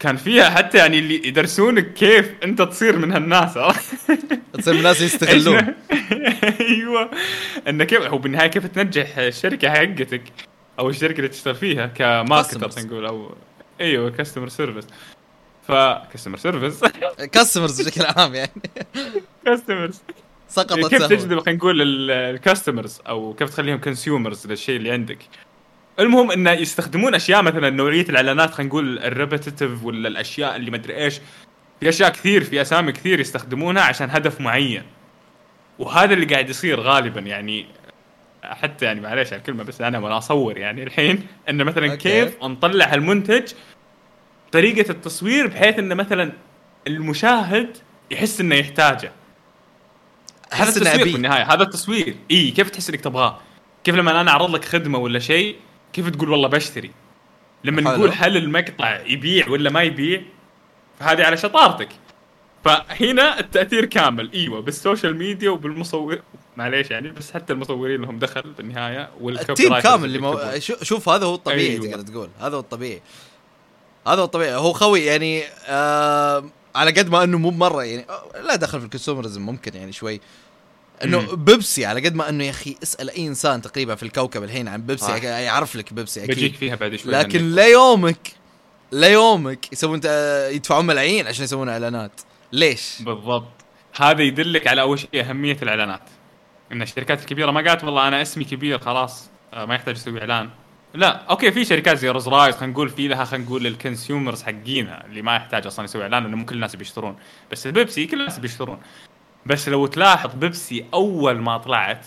كان 0.01 0.17
فيها 0.17 0.51
حتى 0.51 0.79
يعني 0.79 0.99
اللي 0.99 1.29
يدرسونك 1.29 1.93
كيف 1.93 2.35
أنت 2.45 2.63
تصير 2.63 2.97
من 2.97 3.13
هالناس؟ 3.13 3.55
تصير 4.53 4.75
الناس 4.75 5.01
يستغلون. 5.01 5.57
أيوه. 6.61 7.11
انه 7.69 7.85
كيف 7.85 8.03
هو 8.03 8.19
بالنهاية 8.19 8.47
كيف 8.47 8.67
تنجح 8.67 9.19
الشركة 9.19 9.71
حقتك 9.71 10.23
أو 10.79 10.89
الشركة 10.89 11.17
اللي 11.17 11.29
تشتغل 11.29 11.55
فيها 11.55 11.87
ك 11.87 11.97
marketer 11.97 12.83
نقول 12.83 13.07
أو 13.07 13.35
أيوه 13.81 14.11
customer 14.11 14.49
service 14.49 14.87
ف 15.69 15.73
customer 16.13 16.37
service 16.37 16.85
customers 17.33 17.83
بشكل 17.83 18.05
عام 18.05 18.35
يعني. 18.35 18.63
customers 19.45 20.03
سقطت 20.49 20.91
كيف. 20.91 21.03
تجذب 21.03 21.41
خلينا 21.41 21.59
نقول 21.59 22.11
ال 22.11 22.20
customers 22.20 23.01
أو 23.09 23.35
كيف 23.35 23.51
تخليهم 23.51 23.79
consumers 23.79 24.47
للشيء 24.47 24.77
اللي 24.77 24.91
عندك؟ 24.91 25.19
المهم 26.01 26.31
انه 26.31 26.51
يستخدمون 26.51 27.15
أشياء 27.15 27.43
مثلا 27.43 27.71
نوعية 27.71 28.09
الإعلانات 28.09 28.51
خلينا 28.51 28.69
نقول 28.69 28.99
ال 28.99 29.06
repetitive 29.06 29.85
ولا 29.85 30.09
الأشياء 30.09 30.57
اللي 30.57 30.71
مدري 30.71 30.97
إيش. 30.97 31.21
في 31.81 31.89
أشياء 31.89 32.11
كثير 32.11 32.45
في 32.45 32.63
أسامي 32.63 32.93
كثير 32.93 33.21
يستخدمونها 33.21 33.83
عشان 33.83 34.11
هدف 34.11 34.41
معين. 34.41 34.83
وهذا 35.79 36.15
اللي 36.15 36.27
قاعد 36.27 36.51
يصير 36.51 36.81
غالبا 36.81 37.21
يعني 37.21 37.67
حتى 38.43 38.85
يعني 38.85 39.01
معليش 39.01 39.33
على 39.33 39.39
الكلمة 39.39 39.65
بس 39.65 39.81
أنا 39.81 39.99
وأنا 39.99 40.19
أصور 40.19 40.59
يعني 40.59 40.83
الحين 40.83 41.27
انه 41.49 41.65
مثلا 41.65 41.91
okay. 41.91 41.97
كيف 41.97 42.43
نطلع 42.43 42.87
هالمنتج 42.87 43.53
طريقة 44.53 44.91
التصوير 44.91 45.47
بحيث 45.47 45.79
انه 45.79 45.95
مثلا 45.95 46.33
المشاهد 46.87 47.77
يحس 48.11 48.41
إنه 48.41 48.55
يحتاجه. 48.55 49.13
هذا 50.53 50.69
التسويق 50.69 51.01
ابي 51.01 51.13
بالنهاية 51.13 51.53
هذا 51.53 51.63
التصوير. 51.63 52.17
إي 52.31 52.51
كيف 52.51 52.71
تحس 52.71 52.91
إنك 52.91 53.01
تبغاه؟ 53.01 53.39
كيف 53.85 53.95
لما 53.95 54.21
أنا 54.21 54.31
أعرض 54.31 54.51
لك 54.51 54.65
خدمة 54.65 54.99
ولا 54.99 55.19
شيء 55.19 55.57
كيف 55.93 56.09
تقول 56.09 56.31
والله 56.31 56.49
بشتري؟ 56.49 56.91
لما 57.65 57.91
حلو. 57.91 57.99
نقول 57.99 58.13
هل 58.17 58.37
المقطع 58.37 59.01
يبيع 59.07 59.49
ولا 59.49 59.71
ما 59.71 59.83
يبيع 59.83 60.23
فهذه 61.01 61.25
على 61.25 61.37
شطارتك. 61.37 61.89
فهنا 62.65 63.41
التأثير 63.41 63.85
كامل. 63.85 64.33
إيوه 64.33 64.61
بال 64.61 64.75
social 64.75 65.17
media 65.17 65.51
وبالمصور 65.51 66.23
معليش 66.57 66.91
يعني 66.91 67.11
بس 67.11 67.33
حتى 67.33 67.53
المصورين 67.53 68.03
لهم 68.03 68.19
دخل 68.19 68.43
بالنهاية 68.59 69.11
وال 69.21 69.31
copy 69.31 69.53
ال 69.53 69.58
team 69.58 69.79
كامل 69.79 70.05
اللي 70.05 70.19
مو... 70.19 70.41
شوف 70.59 71.09
هذا 71.09 71.27
هو 71.27 71.35
الطبيعي 71.35 71.71
أيوة. 71.71 71.87
تقدر 71.87 72.03
تقول. 72.03 72.31
هذا 72.41 72.57
هو 72.57 72.61
الطبيعي. 72.61 73.03
هذا 74.13 74.21
هو 74.21 74.25
الطبيعي 74.25 74.55
هو 74.55 74.73
خوي 74.73 75.05
يعني 75.05 75.43
آه 75.67 76.45
على 76.75 76.91
قد 76.91 77.09
ما 77.09 77.25
إنه 77.25 77.39
مو 77.39 77.51
مره 77.51 77.85
يعني 77.85 78.07
آه، 78.11 78.41
لا 78.41 78.57
دخل 78.57 78.79
في 78.79 78.85
الكونسومرزم 78.85 79.43
ممكن 79.43 79.77
يعني 79.77 79.93
شوي 79.93 80.21
إنه. 81.05 81.37
بيبسي 81.37 81.87
على 81.87 82.01
قد 82.07 82.15
ما 82.15 82.29
إنه 82.29 82.45
يا 82.45 82.51
أخي 82.51 82.77
اسأل 82.83 83.11
أي 83.11 83.27
إنسان 83.27 83.63
تقريبا 83.63 83.95
في 83.95 84.03
الكوكب 84.03 84.43
الحين 84.43 84.69
عن 84.69 84.83
بيبسي 84.83 85.07
صح. 85.07 85.23
يعرف 85.23 85.77
لك 85.77 85.93
بيبسي 85.93 86.25
أكيد 86.25 86.37
بجيك 86.37 86.55
فيها 86.55 86.75
بعد 86.75 86.97
شوي 86.97 87.13
لكن. 87.13 87.55
ليومك 87.55 88.33
ليومك 88.93 89.73
يسوون 89.73 90.01
آه، 90.07 90.49
يدفعون 90.49 90.87
ملايين 90.87 91.27
عشان 91.27 91.45
يسوون 91.45 91.69
إعلانات 91.69 92.21
ليش؟ 92.53 93.03
بالضبط 93.03 93.49
هذا 93.97 94.23
يدلك 94.23 94.67
على 94.67 94.81
أول 94.81 94.99
شيء 94.99 95.09
أهمية 95.21 95.57
الإعلانات 95.63 96.03
إن 96.73 96.83
الشركات 96.83 97.21
الكبيرة 97.21 97.51
ما 97.51 97.69
قالت 97.71 97.85
والله 97.85 98.09
أنا 98.09 98.23
اسمي 98.23 98.45
كبير 98.45 98.79
خلاص 98.79 99.25
آه، 99.55 99.65
ما 99.65 99.75
يحتاج 99.75 99.95
أسوي 99.95 100.21
إعلان 100.21 100.51
لا 100.95 101.25
okay 101.31 101.53
في 101.53 101.65
شركات 101.65 101.99
زي 101.99 102.09
رولز 102.09 102.29
رويس 102.29 102.57
خلينا 102.57 102.73
نقول 102.73 102.89
في 102.89 103.09
لها 103.09 103.25
خلينا 103.25 103.45
نقول 103.45 103.67
ال 103.67 103.74
consumers 103.74 104.43
حقينها 104.43 105.05
اللي 105.07 105.23
ما 105.23 105.37
يحتاج 105.37 105.67
أصلا 105.67 105.85
يسوي 105.85 106.03
إعلان 106.03 106.23
لأنه 106.23 106.37
مو 106.37 106.45
كل 106.45 106.55
الناس 106.55 106.77
بيشترون. 106.77 107.17
بس 107.53 107.67
البيبسي 107.67 108.07
كل 108.07 108.21
الناس 108.21 108.39
بيشترون. 108.39 108.79
بس 109.47 109.69
لو 109.69 109.87
تلاحظ 109.87 110.35
بيبسي 110.35 110.85
أول 110.95 111.39
ما 111.39 111.59
طلعت 111.59 112.07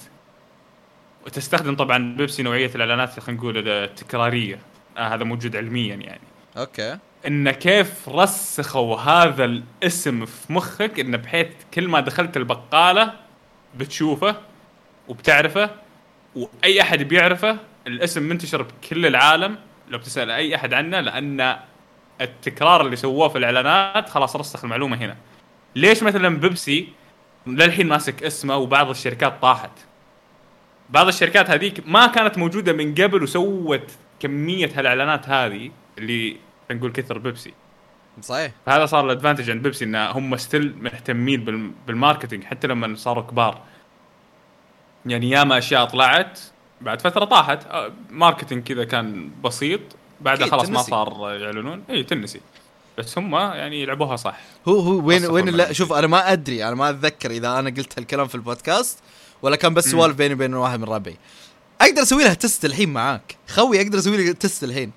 وتستخدم 1.26 1.76
طبعا 1.76 2.16
بيبسي 2.18 2.44
نوعية 2.44 2.72
الإعلانات 2.76 3.20
خلينا 3.20 3.42
نقول 3.42 3.68
التكرارية. 3.68 4.60
آه 4.98 5.16
هذا 5.16 5.24
موجود 5.24 5.56
علميا 5.56 5.96
يعني. 5.96 6.22
okay. 6.58 6.98
إن 7.28 7.52
كيف 7.52 8.10
رسخوا 8.10 8.98
هذا 8.98 9.46
الاسم 9.46 10.26
في 10.26 10.54
مخك 10.54 11.00
انه 11.00 11.18
بحيث 11.18 11.48
كل 11.74 11.88
ما 11.88 12.00
دخلت 12.00 12.38
البقالة 12.38 13.14
بتشوفه 13.78 14.36
وبتعرفه 15.08 15.70
وأي 16.36 16.82
أحد 16.82 17.04
بيعرفه 17.04 17.58
الاسم 17.88 18.24
منتشر 18.24 18.62
بكل 18.62 19.06
العالم 19.06 19.56
لو 19.90 19.98
بتسأل 19.98 20.32
أي 20.32 20.56
أحد 20.56 20.74
عنه 20.74 21.00
لأن 21.00 21.60
التكرار 22.22 22.82
اللي 22.82 22.96
سووه 22.96 23.28
في 23.30 23.38
الإعلانات 23.38 24.10
خلاص 24.10 24.36
رسخ 24.36 24.64
المعلومة 24.64 24.98
هنا. 24.98 25.18
ليش 25.76 26.04
مثلا 26.04 26.38
بيبسي 26.40 26.90
للحين 27.48 27.88
ماسك 27.88 28.24
اسمه 28.24 28.56
وبعض 28.58 28.90
الشركات 28.90 29.42
طاحت؟ 29.42 29.72
بعض 30.90 31.08
الشركات 31.08 31.50
هذيك 31.50 31.84
ما 31.88 32.08
كانت 32.08 32.38
موجودة 32.38 32.74
من 32.74 32.96
قبل 32.96 33.24
وسوت 33.24 33.92
كمية 34.20 34.70
هالإعلانات 34.76 35.30
هذه 35.30 35.72
اللي 35.98 36.38
نقول 36.72 36.92
كثر 36.92 37.18
بيبسي. 37.18 37.54
صحيح. 38.22 38.52
فهذا 38.66 38.86
صار 38.86 39.06
ال 39.06 39.10
advantage 39.10 39.50
عند 39.50 39.64
بيبسي 39.64 39.86
ان 39.86 39.96
هم 39.96 40.38
still 40.38 40.76
مهتمين 40.82 41.44
بال- 41.46 41.72
بال 41.88 41.98
marketing 41.98 42.44
حتى 42.44 42.68
لما 42.68 42.96
صاروا 42.96 43.24
كبار. 43.24 43.62
يعني 45.06 45.30
ياما 45.30 45.58
أشياء 45.58 45.86
طلعت 45.86 46.40
بعد 46.82 47.02
فترة 47.02 47.26
طاحت. 47.26 47.66
آه، 47.66 47.92
marketing 48.10 48.64
كذا 48.64 48.84
كان 48.84 49.30
بسيط. 49.44 49.80
بعدها 50.22 50.48
أكيد، 50.48 50.52
خلاص 50.52 50.70
ما. 50.70 50.82
صار 50.82 51.36
يعلنون. 51.40 51.84
اي 51.90 52.04
تنسي. 52.04 52.42
بس 52.98 53.18
هم 53.18 53.36
يعني 53.36 53.82
يلعبوها 53.82 54.16
صح. 54.16 54.38
هو 54.68 54.80
هو 54.80 55.08
وين 55.08 55.26
وين 55.26 55.50
لا 55.50 55.64
أدري. 55.64 55.74
شوف 55.74 55.94
أنا 55.94 56.08
ما 56.08 56.32
أدري. 56.32 56.68
أنا 56.68 56.76
ما 56.76 56.90
أتذكر 56.90 57.32
إذا 57.32 57.60
أنا 57.60 57.70
قلت 57.70 58.00
هالكلام 58.00 58.28
في 58.28 58.36
البودكاست 58.36 59.00
ولا 59.42 59.56
كان 59.56 59.74
بس. 59.74 59.88
سوالف 59.88 60.16
بيني 60.16 60.34
وبين 60.34 60.54
واحد 60.54 60.80
من 60.80 60.86
ربعي. 60.86 61.18
أقدر 61.82 62.02
أسوي 62.02 62.24
لها 62.24 62.34
test 62.34 62.66
الحين 62.66 62.94
معاك. 62.94 63.36
خوي 63.48 63.82
أقدر 63.82 64.00
أسوي 64.00 64.18
لك 64.18 64.38
test 64.38 64.64
الحين. 64.64 64.92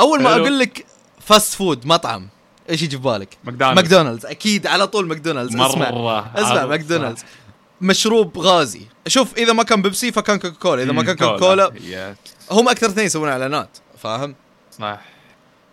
أول 0.00 0.22
ما. 0.22 0.36
أقول 0.36 0.58
لك 0.58 0.86
fast 1.20 1.54
food 1.54 1.86
مطعم 1.86 2.28
إيش 2.70 2.82
يجي 2.82 2.96
في 2.96 3.02
بالك؟ 3.02 3.38
ماكدونالدز. 3.44 3.82
ماكدونالدز. 3.82 4.26
أكيد 4.26 4.66
على 4.66 4.86
طول 4.86 5.06
ماكدونالدز. 5.06 5.56
اسمع. 5.56 6.32
اسمع 6.36 6.66
ماكدونالدز. 6.66 7.24
مشروب 7.80 8.38
غازي. 8.38 8.82
شوف 9.06 9.36
إذا 9.36 9.52
ما 9.52 9.62
كان 9.62 9.82
بيبسي 9.82 10.12
فكان 10.12 10.38
كوكا 10.38 10.56
كولا 10.56 10.82
إذا 10.82 10.92
ما 10.92 11.02
كان 11.02 11.16
كوكا 11.16 11.38
كولا 11.38 11.72
هم 12.50 12.68
أكثر 12.68 12.86
اثنين 12.86 13.06
يسوون 13.06 13.28
إعلانات 13.28 13.68
فاهم؟ 14.02 14.34
صح. 14.78 15.00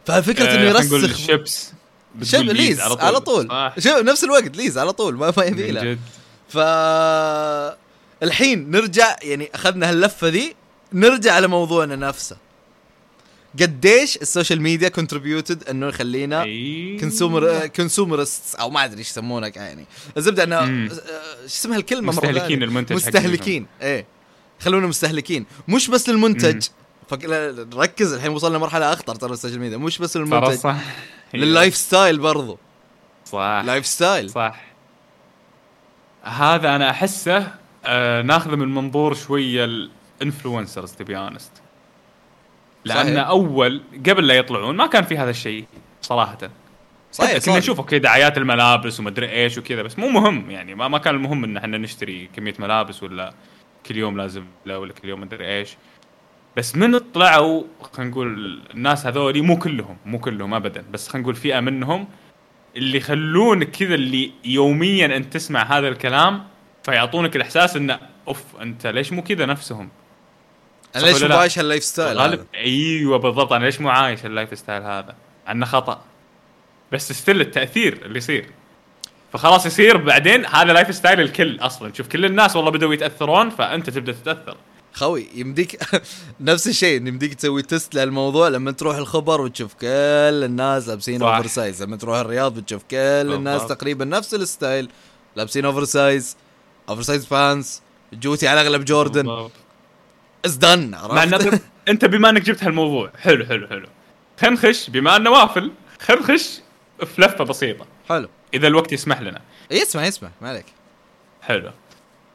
ففكرة 0.05 0.51
إنه 0.51 0.61
آه، 0.61 0.83
يرسخ 0.83 1.17
شب 1.17 1.43
بتقول 2.15 2.55
ليز 2.55 2.79
على 2.81 3.19
طول. 3.19 3.47
صح. 3.47 3.73
شوف 3.79 3.97
نفس 3.97 4.23
الوقت 4.23 4.57
ليز 4.57 4.77
على 4.77 4.93
طول 4.93 5.15
ما 5.15 5.33
ما 5.37 5.43
يبي 5.43 5.71
له. 5.71 5.97
ف 6.49 6.57
الحين 8.23 8.71
نرجع 8.71 9.15
يعني 9.21 9.49
أخذنا 9.55 9.89
هاللفة 9.89 10.27
ذي 10.27 10.55
نرجع 10.93 11.33
على 11.33 11.47
موضوعنا 11.47 11.95
نفسه. 11.95 12.37
قديش 13.61 14.17
ال 14.17 14.24
social 14.24 14.61
media 14.61 14.89
contributed 14.89 15.69
إنه 15.69 15.87
يخلينا 15.87 16.41
أيوة. 16.41 16.99
consumer 16.99 17.67
consumerist 17.67 18.55
أو 18.55 18.69
ما 18.69 18.85
أدري 18.85 18.99
إيش 18.99 19.09
يسمونه 19.09 19.51
يعني. 19.55 19.85
الزبدة 20.17 20.43
إنه. 20.43 20.55
آه، 20.55 20.89
إيش 21.43 21.51
اسمها 21.53 21.77
الكلمة 21.77 22.07
مستهلكين؟ 22.07 22.63
المنتج 22.63 22.95
مستهلكين 22.95 23.67
إيه. 23.81 24.05
خلونا 24.59 24.87
مستهلكين. 24.87 25.45
مش 25.67 25.87
بس 25.87 26.09
للمنتج. 26.09 26.67
فك... 27.09 27.23
ركز 27.73 28.13
الحين 28.13 28.31
وصلنا 28.31 28.57
مرحله 28.57 28.93
أخطر 28.93 29.15
ترى 29.15 29.33
ال 29.33 29.37
social 29.37 29.59
media. 29.59 29.77
مش 29.77 29.97
بس 29.97 30.17
للمنتج. 30.17 30.53
صح. 30.53 30.77
لل 31.33 31.75
lifestyle 31.75 32.17
برضو. 32.17 32.57
صح. 33.25 33.63
lifestyle 33.65 34.29
صح. 34.29 34.65
هذا 36.23 36.75
أنا 36.75 36.89
أحسه 36.89 37.51
آه 37.85 38.21
ناخذه 38.21 38.55
من 38.55 38.75
منظور 38.75 39.13
شوية 39.13 39.65
ال 40.21 40.27
influencers 40.27 40.91
to 40.91 41.04
be 41.04 41.17
honest 41.17 41.51
لأن 42.85 43.05
صحيح. 43.05 43.27
أول 43.27 43.81
قبل 44.09 44.27
لا 44.27 44.33
يطلعون 44.33 44.75
ما 44.75 44.87
كان 44.87 45.03
في 45.03 45.17
هذا 45.17 45.29
الشيء 45.29 45.65
صراحة 46.01 46.37
صحيح 47.11 47.45
كنا. 47.45 47.57
نشوف 47.57 47.77
okay 47.77 47.99
دعايات 47.99 48.37
الملابس 48.37 48.99
ومدري 48.99 49.29
إيش 49.29 49.57
وكذا 49.57 49.81
بس 49.81 49.99
مو 49.99 50.09
مهم 50.09 50.51
يعني 50.51 50.75
ما, 50.75 50.87
ما 50.87 50.97
كان 50.97 51.15
المهم 51.15 51.43
إن 51.43 51.57
إحنا 51.57 51.77
نشتري 51.77 52.29
كمية 52.35 52.53
ملابس 52.59 53.03
ولا 53.03 53.33
كل 53.85 53.97
يوم 53.97 54.17
لازم 54.17 54.45
لا 54.65 54.77
ولا 54.77 54.93
كل 54.93 55.09
يوم 55.09 55.21
مدري 55.21 55.57
إيش 55.57 55.77
بس 56.57 56.75
من 56.75 56.97
طلعوا 56.97 57.63
خلينا 57.93 58.11
نقول 58.11 58.61
الناس 58.73 59.05
هذولي 59.05 59.41
مو 59.41 59.59
كلهم 59.59 59.97
مو 60.05 60.19
كلهم 60.19 60.53
ابدا 60.53 60.85
بس 60.91 61.07
خلينا 61.07 61.23
نقول 61.23 61.35
فئة 61.35 61.59
منهم 61.59 62.07
اللي 62.75 62.97
يخلونك 62.97 63.71
كذا 63.71 63.95
اللي 63.95 64.31
يوميا 64.45 65.05
أنت 65.05 65.33
تسمع 65.33 65.77
هذا 65.77 65.87
الكلام 65.87 66.43
فيعطونك 66.83 67.35
الإحساس 67.35 67.75
انه 67.75 67.99
أوف 68.27 68.43
أنت 68.61 68.87
ليش 68.87 69.11
مو 69.13 69.23
كذا 69.23 69.45
نفسهم 69.45 69.89
أنا 70.95 71.05
ليش 71.05 71.23
مو؟ 71.23 71.35
عايش 71.35 71.59
هال 71.59 71.67
life 71.67 71.83
style 71.83 72.17
غالب؟ 72.17 72.45
أيوه 72.55 73.17
بالضبط 73.17 73.53
أنا 73.53 73.65
ليش 73.65 73.81
مو 73.81 73.89
عايش 73.89 74.25
ال 74.25 74.57
lifestyle 74.59 74.83
هذا؟ 74.83 75.15
عنه 75.47 75.65
خطأ 75.65 76.01
بس 76.91 77.11
still 77.11 77.41
التأثير 77.41 78.05
اللي 78.05 78.17
يصير 78.17 78.49
فخلاص 79.33 79.65
يصير 79.65 79.97
بعدين 79.97 80.45
هذا 80.45 80.73
lifestyle 80.73 81.21
الكل 81.21 81.59
أصلا 81.59 81.93
شوف 81.93 82.07
كل 82.07 82.25
الناس 82.25 82.55
والله 82.55 82.71
بدأوا 82.71 82.93
يتأثرون 82.93 83.49
فأنت 83.49 83.89
تبدأ 83.89 84.11
تتأثر 84.11 84.57
خوي 84.93 85.27
يمديك 85.35 85.79
نفس 86.39 86.67
الشيء 86.67 87.07
يمديك 87.07 87.33
تسوي 87.33 87.61
test 87.61 87.95
للموضوع 87.95 88.47
لما 88.47 88.71
تروح 88.71 88.97
الخبر 88.97 89.41
وتشوف 89.41 89.73
كل 89.73 89.87
الناس 90.43 90.87
لابسين. 90.87 91.21
oversize 91.21 91.83
لما 91.83 91.95
تروح 91.97 92.17
الرياض 92.17 92.59
بتشوف 92.59 92.83
كل 92.91 92.97
الناس 92.97 93.61
بالضبط. 93.61 93.77
تقريبا 93.77 94.05
نفس 94.05 94.33
ال 94.33 94.42
style 94.42 94.89
لابسين 95.35 95.65
اوفر 95.65 95.83
سايز 95.83 96.37
oversize 96.89 97.25
pants 97.25 97.81
جوتي 98.13 98.47
على 98.47 98.61
أغلب 98.61 98.85
جوردن 98.85 99.23
بالضبط. 99.23 99.51
ازدن 100.45 100.91
مع 100.91 101.21
عرفت؟ 101.21 101.47
إنه 101.47 101.59
أنت 101.87 102.05
بما 102.05 102.29
إنك 102.29 102.41
جبت 102.41 102.63
هالموضوع 102.63 103.11
حلو 103.19 103.45
حلو 103.45 103.67
حلو. 103.67 103.87
خلينا 104.41 104.55
نخش 104.55 104.89
بما 104.89 105.15
إنه 105.15 105.29
وافل 105.29 105.71
خلينا 105.99 106.23
نخش 106.23 106.59
في 107.05 107.21
لفه 107.21 107.43
بسيطة. 107.43 107.85
حلو. 108.09 108.29
إذا 108.53 108.67
الوقت 108.67 108.91
يسمح 108.91 109.21
لنا. 109.21 109.41
يسمع 109.71 110.05
يسمع 110.05 110.29
ما 110.41 110.49
عليك. 110.49 110.65
حلو. 111.41 111.71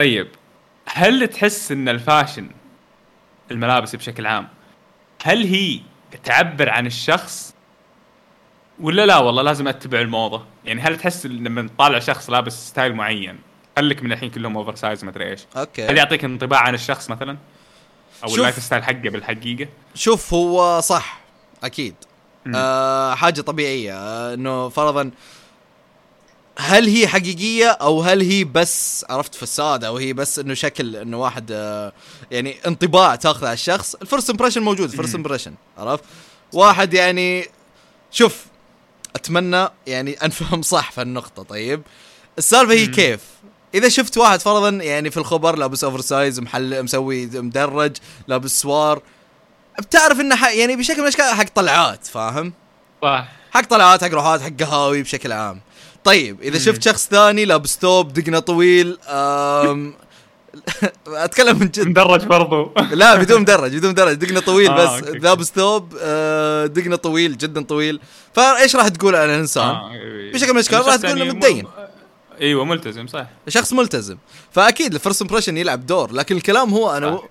طيب 0.01 0.29
هل 0.87 1.29
تحس 1.29 1.73
إن 1.73 1.89
ال 1.89 1.96
fashion 1.96 2.49
الملابس 3.51 3.97
بشكل 3.97 4.27
عام 4.27 4.49
هل 5.25 5.45
هي 5.45 5.81
تعبر 6.25 6.69
عن 6.69 6.87
الشخص؟ 6.87 7.55
ولا 8.81 9.07
لا؟ 9.07 9.17
والله 9.17 9.43
لازم 9.43 9.69
أتبع 9.69 10.01
الموضة. 10.01 10.45
يعني 10.65 10.81
هل 10.81 10.97
تحس 10.99 11.27
لما 11.27 11.63
تطالع 11.63 11.99
شخص 11.99 12.31
لابس 12.31 12.69
style 12.69 12.95
معين 12.95 13.39
خليك 13.77 14.03
من 14.03 14.13
الحين 14.13 14.31
كلهم 14.31 14.57
oversize 14.57 15.05
ما 15.05 15.11
أدري 15.11 15.31
إيش. 15.31 15.41
هل 15.41 15.61
okay 15.61 15.83
يعطيك 15.83 16.25
انطباع 16.25 16.61
عن 16.61 16.75
الشخص 16.75 17.11
مثلا؟ 17.11 17.37
أو. 18.25 18.35
ال 18.35 18.63
lifestyle 18.63 18.85
حقه 18.85 18.93
بالحقيقة 19.11 19.69
شوف 19.95 20.35
هو 20.35 20.81
صح 20.81 21.21
أكيد 21.65 21.95
مم. 22.47 22.53
آه 22.57 23.15
حاجة 23.15 23.41
طبيعية 23.41 23.95
آه 23.95 24.35
إنه 24.35 24.69
فرضا 24.69 25.11
هل 26.59 26.89
هي 26.89 27.09
حقيقية 27.09 27.69
أو 27.69 28.03
هل 28.03 28.21
هي 28.23 28.45
بس 28.45 29.05
عرفت 29.11 29.35
facade 29.35 29.85
أو 29.85 29.97
هي 29.97 30.13
بس 30.13 30.39
إنه 30.39 30.55
شكل 30.55 30.97
إنه 30.97 31.21
واحد 31.21 31.49
آه 31.53 31.93
يعني 32.31 32.57
انطباع 32.67 33.15
تاخذه 33.15 33.45
على 33.47 33.55
الشخص 33.55 33.95
ال 33.95 34.01
first 34.01 34.31
impression 34.31 34.63
موجود 34.63 34.91
first. 34.91 35.15
impression 35.15 35.55
عرفت 35.79 36.05
واحد 36.53 36.95
يعني 36.95 37.47
شوف 38.11 38.45
أتمنى 39.17 39.69
يعني 39.87 40.13
أنفهم 40.13 40.63
صح 40.63 40.93
في 40.93 41.03
النقطة 41.03 41.43
طيب 41.43 41.83
السالفة 42.39 42.73
هي. 42.75 42.87
كيف 42.87 43.21
إذا 43.75 43.89
شفت 43.89 44.19
واحد 44.19 44.41
فرضا 44.41 44.69
يعني 44.69 45.11
في 45.11 45.17
الخبر 45.17 45.57
لابس 45.59 45.85
oversize 45.85 46.41
محل 46.41 46.83
مسوي 46.83 47.27
مدرج 47.27 47.97
لابس 48.29 48.61
سوار 48.61 49.03
بتعرف 49.79 50.21
إنه 50.21 50.49
يعني 50.49 50.77
بشكل 50.77 50.97
من 50.97 51.03
الأشكال 51.03 51.25
حق 51.25 51.49
طلعات 51.55 52.07
فاهم 52.07 52.53
صح 53.03 53.29
حق 53.51 53.65
طلعات 53.65 54.05
حق 54.05 54.11
روحات 54.11 54.41
حق 54.41 54.53
قهاوي 54.61 55.03
بشكل 55.03 55.33
عام 55.33 55.61
طيب 56.05 56.43
إذا 56.43 56.59
مم. 56.59 56.65
شفت 56.65 56.83
شخص 56.83 57.09
ثاني 57.09 57.45
لابس 57.45 57.79
ثوب 57.79 58.13
دقنه 58.13 58.39
طويل 58.39 58.99
أم... 59.09 59.95
أتكلم 61.09 61.59
من 61.59 61.67
جد 61.67 61.87
مدرج 61.87 62.25
برضو 62.25 62.73
لا 62.93 63.15
بدون 63.15 63.41
مدرج 63.41 63.77
بدون 63.77 63.91
مدرج 63.91 64.15
دقنه 64.15 64.41
طويل 64.41 64.71
آه، 64.71 64.99
بس 64.99 65.05
okay. 65.05 65.19
لابس 65.19 65.53
ثوب 65.57 65.97
آه، 66.01 66.67
دقنه 66.67 66.97
طويل 66.97 67.39
جدا 67.39 67.63
طويل 67.63 68.01
فإيش 68.35 68.77
راح 68.77 68.89
تقول 68.89 69.17
على 69.17 69.35
الانسان؟ 69.35 69.65
آه، 69.65 69.93
إيه. 69.93 70.33
بشكل 70.33 70.51
من 70.51 70.57
الأشكال 70.57 70.87
راح 70.87 70.97
تقول 70.97 71.19
يعني 71.19 71.33
متدين. 71.33 71.67
إيوه 72.41 72.65
ملتزم 72.65 73.07
صح 73.07 73.27
شخص 73.49 73.73
ملتزم. 73.73 74.17
فأكيد 74.51 74.95
ال 74.95 74.99
first 74.99 75.23
impression 75.23 75.57
يلعب 75.57 75.87
دور 75.87 76.13
لكن 76.13 76.37
الكلام 76.37 76.75
هو 76.75 76.97
أنا 76.97 77.17
صح. 77.17 77.23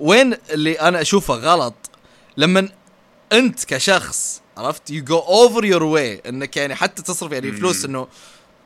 وين 0.00 0.34
اللي 0.50 0.72
أنا 0.72 1.00
أشوفه 1.00 1.34
غلط؟ 1.34 1.74
لما 2.36 2.68
أنت 3.32 3.64
كشخص 3.64 4.42
عرفت؟ 4.56 4.90
you 4.90 5.04
go 5.04 5.18
over 5.18 5.64
your 5.64 5.82
way 5.82 6.22
إنك 6.28 6.56
يعني 6.56 6.74
حتى 6.74 7.02
تصرف 7.02 7.32
يعني. 7.32 7.52
فلوس 7.52 7.84
إنه 7.84 8.08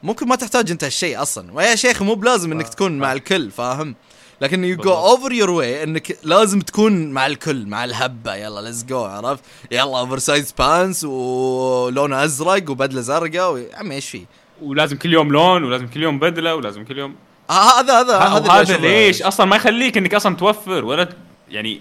ممكن 0.03 0.29
ما 0.29 0.37
تحتاج 0.37 0.71
أنت 0.71 0.85
هالشيء 0.85 1.23
أصلا. 1.23 1.53
ويا 1.53 1.75
شيخ 1.75 2.03
مو 2.03 2.15
بلازم 2.15 2.53
إنك 2.53 2.69
تكون. 2.69 2.99
مع 2.99 3.13
الكل 3.13 3.51
فاهم؟ 3.51 3.95
لكن 4.41 4.65
you 4.65 4.77
go. 4.77 4.93
over 4.93 5.33
your 5.33 5.51
way 5.51 5.83
إنك 5.83 6.19
لازم 6.23 6.61
تكون 6.61 7.11
مع 7.11 7.27
الكل 7.27 7.67
مع 7.67 7.85
الهبة. 7.85 8.35
يلا 8.35 8.61
let's 8.61 8.85
go 8.85 9.05
عرفت؟ 9.05 9.43
يلا 9.71 9.99
oversize 9.99 10.53
pants 10.59 11.05
ولونه 11.05 12.25
أزرق 12.25 12.71
وبدلة 12.71 13.01
زرقاء 13.01 13.59
يا 13.59 13.77
عمي 13.77 13.95
إيش 13.95 14.11
فيه 14.11 14.42
ولازم 14.63 14.97
كل 14.97 15.13
يوم 15.13 15.33
لون 15.33 15.65
ولازم 15.65 15.89
كل 15.89 16.03
يوم 16.03 16.19
بدلة 16.19 16.55
ولازم 16.55 16.85
كل 16.85 16.99
يوم 16.99 17.15
آه، 17.51 17.81
هذا 17.81 18.01
هذا 18.01 18.19
هذا 18.19 18.53
هذا. 18.53 18.77
ليش؟ 18.77 19.23
أصلا 19.23 19.47
ما 19.47 19.57
يخليك 19.57 19.97
إنك 19.97 20.15
أصلا 20.15 20.37
توفر 20.37 20.85
ولا 20.85 21.09
يعني 21.51 21.81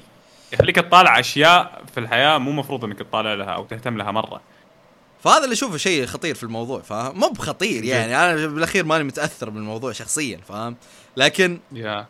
يخليك 0.54 0.76
تطالع 0.76 1.20
أشياء 1.20 1.82
في 1.94 2.00
الحياة 2.00 2.38
مو 2.38 2.52
مفروض 2.52 2.86
إنك 2.86 3.00
تطالع 3.00 3.34
لها 3.34 3.50
أو 3.50 3.66
تهتم 3.66 3.98
لها 3.98 4.12
مرة. 4.12 4.42
فهذا 5.24 5.44
اللي 5.44 5.54
أشوفه 5.54 5.78
شيء 5.78 6.06
خطير 6.06 6.36
في 6.36 6.44
الموضوع 6.44 6.82
فاهم؟ 6.82 7.20
مو 7.20 7.28
بخطير 7.30 7.84
يعني 7.84 8.18
أنا 8.18 8.48
بالأخير 8.48 8.86
ماني 8.86 9.04
متأثر 9.04 9.50
بالموضوع 9.50 9.92
شخصيا 9.92 10.40
فاهم؟ 10.48 10.76
لكن 11.18 11.60
يا. 11.72 12.06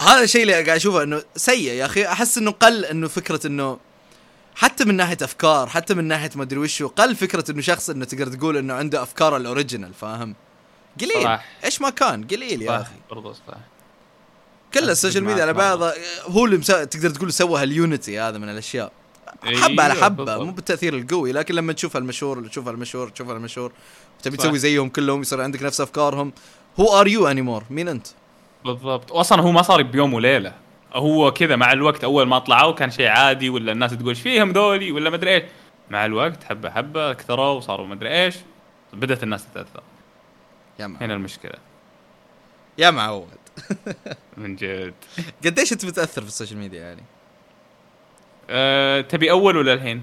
هذا 0.00 0.22
الشيء 0.22 0.42
اللي 0.42 0.52
قاعد 0.52 0.68
أشوفه 0.68 1.02
إنه 1.02 1.22
سيء 1.36 1.72
يا 1.72 1.86
أخي 1.86 2.06
أحس 2.06 2.38
إنه 2.38 2.50
قل 2.50 2.84
إنه 2.84 3.08
فكرة 3.08 3.46
إنه 3.46 3.78
حتى 4.54 4.84
من 4.84 4.94
ناحية 4.94 5.16
أفكار 5.22 5.68
حتى 5.68 5.94
من 5.94 6.04
ناحية 6.04 6.30
ما 6.36 6.42
أدري 6.42 6.58
وشو 6.58 6.88
قل 6.88 7.16
فكرة 7.16 7.50
إنه 7.50 7.60
شخص 7.60 7.90
إنه 7.90 8.04
تقدر 8.04 8.26
تقول 8.26 8.56
إنه 8.56 8.74
عنده 8.74 9.02
أفكار 9.02 9.36
ال 9.36 9.42
original 9.42 9.94
فاهم؟ 9.94 10.34
قليل. 11.00 11.24
صح. 11.24 11.44
إيش 11.64 11.80
ما 11.80 11.90
كان 11.90 12.26
قليل 12.26 12.62
يا 12.62 12.80
أخي. 12.80 12.94
برضه 13.10 13.32
صح. 13.32 13.40
كل 14.74 14.90
ال 14.90 14.95
social 14.95 15.24
media 15.24 15.42
على 15.42 15.52
معك 15.52 15.78
بعض 15.78 15.92
هو 16.24 16.44
اللي 16.44 16.56
مسا... 16.56 16.84
تقدر 16.84 17.10
تقول 17.10 17.32
سوى 17.32 17.62
هال 17.62 17.79
unity 17.79 18.20
هذا 18.20 18.38
من 18.38 18.48
الأشياء. 18.48 18.92
حبة 19.42 19.82
على 19.82 19.92
أيوة، 19.92 20.04
حبة. 20.04 20.44
مو 20.44 20.52
بالتأثير 20.52 20.96
القوي 20.96 21.32
لكن 21.32 21.54
لما 21.54 21.72
تشوف 21.72 21.96
المشهور 21.96 22.48
تشوف 22.48 22.68
المشهور 22.68 23.08
تشوف 23.08 23.30
المشهور 23.30 23.72
تبي. 24.22 24.36
تسوي 24.36 24.58
زيهم 24.58 24.88
كلهم 24.88 25.20
يصير 25.20 25.40
عندك 25.40 25.62
نفس 25.62 25.80
أفكارهم. 25.80 26.32
who 26.80 27.00
are 27.00 27.08
you 27.08 27.26
anymore 27.26 27.64
مين 27.70 27.88
أنت؟ 27.88 28.06
بالضبط. 28.64 29.12
واصلا 29.12 29.42
هو 29.42 29.52
ما 29.52 29.62
صار 29.62 29.82
بيوم 29.82 30.14
وليلة. 30.14 30.54
هو 30.92 31.32
كذا 31.32 31.56
مع 31.56 31.72
الوقت 31.72 32.04
أول 32.04 32.26
ما 32.26 32.38
طلعوا 32.38 32.72
كان 32.72 32.90
شيء 32.90 33.06
عادي 33.08 33.50
ولا 33.50 33.72
الناس 33.72 33.90
تقول 33.90 34.08
إيش 34.08 34.20
فيهم 34.20 34.52
ذولي؟ 34.52 34.92
ولا 34.92 35.10
مدري 35.10 35.34
إيش. 35.34 35.42
مع 35.90 36.06
الوقت 36.06 36.44
حبة 36.44 36.70
حبة 36.70 37.12
كثروا 37.12 37.46
وصاروا 37.46 37.86
مدري 37.86 38.24
إيش. 38.24 38.36
بدأت 38.92 39.22
الناس 39.22 39.46
تتأثر. 39.46 39.82
يا 40.78 40.86
معود 40.86 41.02
هنا 41.02 41.14
المشكلة. 41.14 41.54
يا 42.78 42.90
معود 42.90 43.28
من 44.36 44.56
جد. 44.56 44.94
قديش 45.44 45.72
أنت 45.72 45.84
متأثر 45.84 46.22
في 46.22 46.28
السوشيال 46.28 46.58
ميديا 46.58 46.80
يعني؟ 46.80 47.02
أه 48.50 49.00
تبي 49.00 49.30
أول 49.30 49.56
ولا 49.56 49.72
الحين؟ 49.72 50.02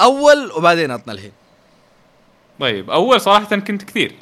أول 0.00 0.52
وبعدين 0.52 0.90
عطنا 0.90 1.12
الحين. 1.12 1.32
طيب 2.60 2.90
أول 2.90 3.20
صراحة 3.20 3.56
كنت 3.56 3.82
كثير. 3.84 4.12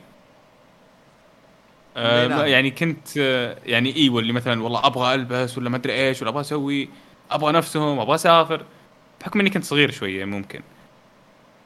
نعم. 1.96 2.46
يعني 2.46 2.70
كنت 2.70 3.08
آه، 3.18 3.58
يعني 3.66 3.96
أيوه 3.96 4.20
اللي 4.20 4.32
مثلا 4.32 4.62
والله 4.62 4.86
أبغى 4.86 5.14
ألبس 5.14 5.58
ولا 5.58 5.70
ما 5.70 5.76
أدري 5.76 5.92
إيش 5.92 6.22
ولا 6.22 6.30
أبغى 6.30 6.40
أسوي 6.40 6.88
أبغى 7.30 7.52
نفسهم 7.52 7.98
أبغى 8.00 8.14
أسافر 8.14 8.64
بحكم 9.20 9.40
إني 9.40 9.50
كنت 9.50 9.64
صغير 9.64 9.90
شوية 9.90 10.24
ممكن. 10.24 10.60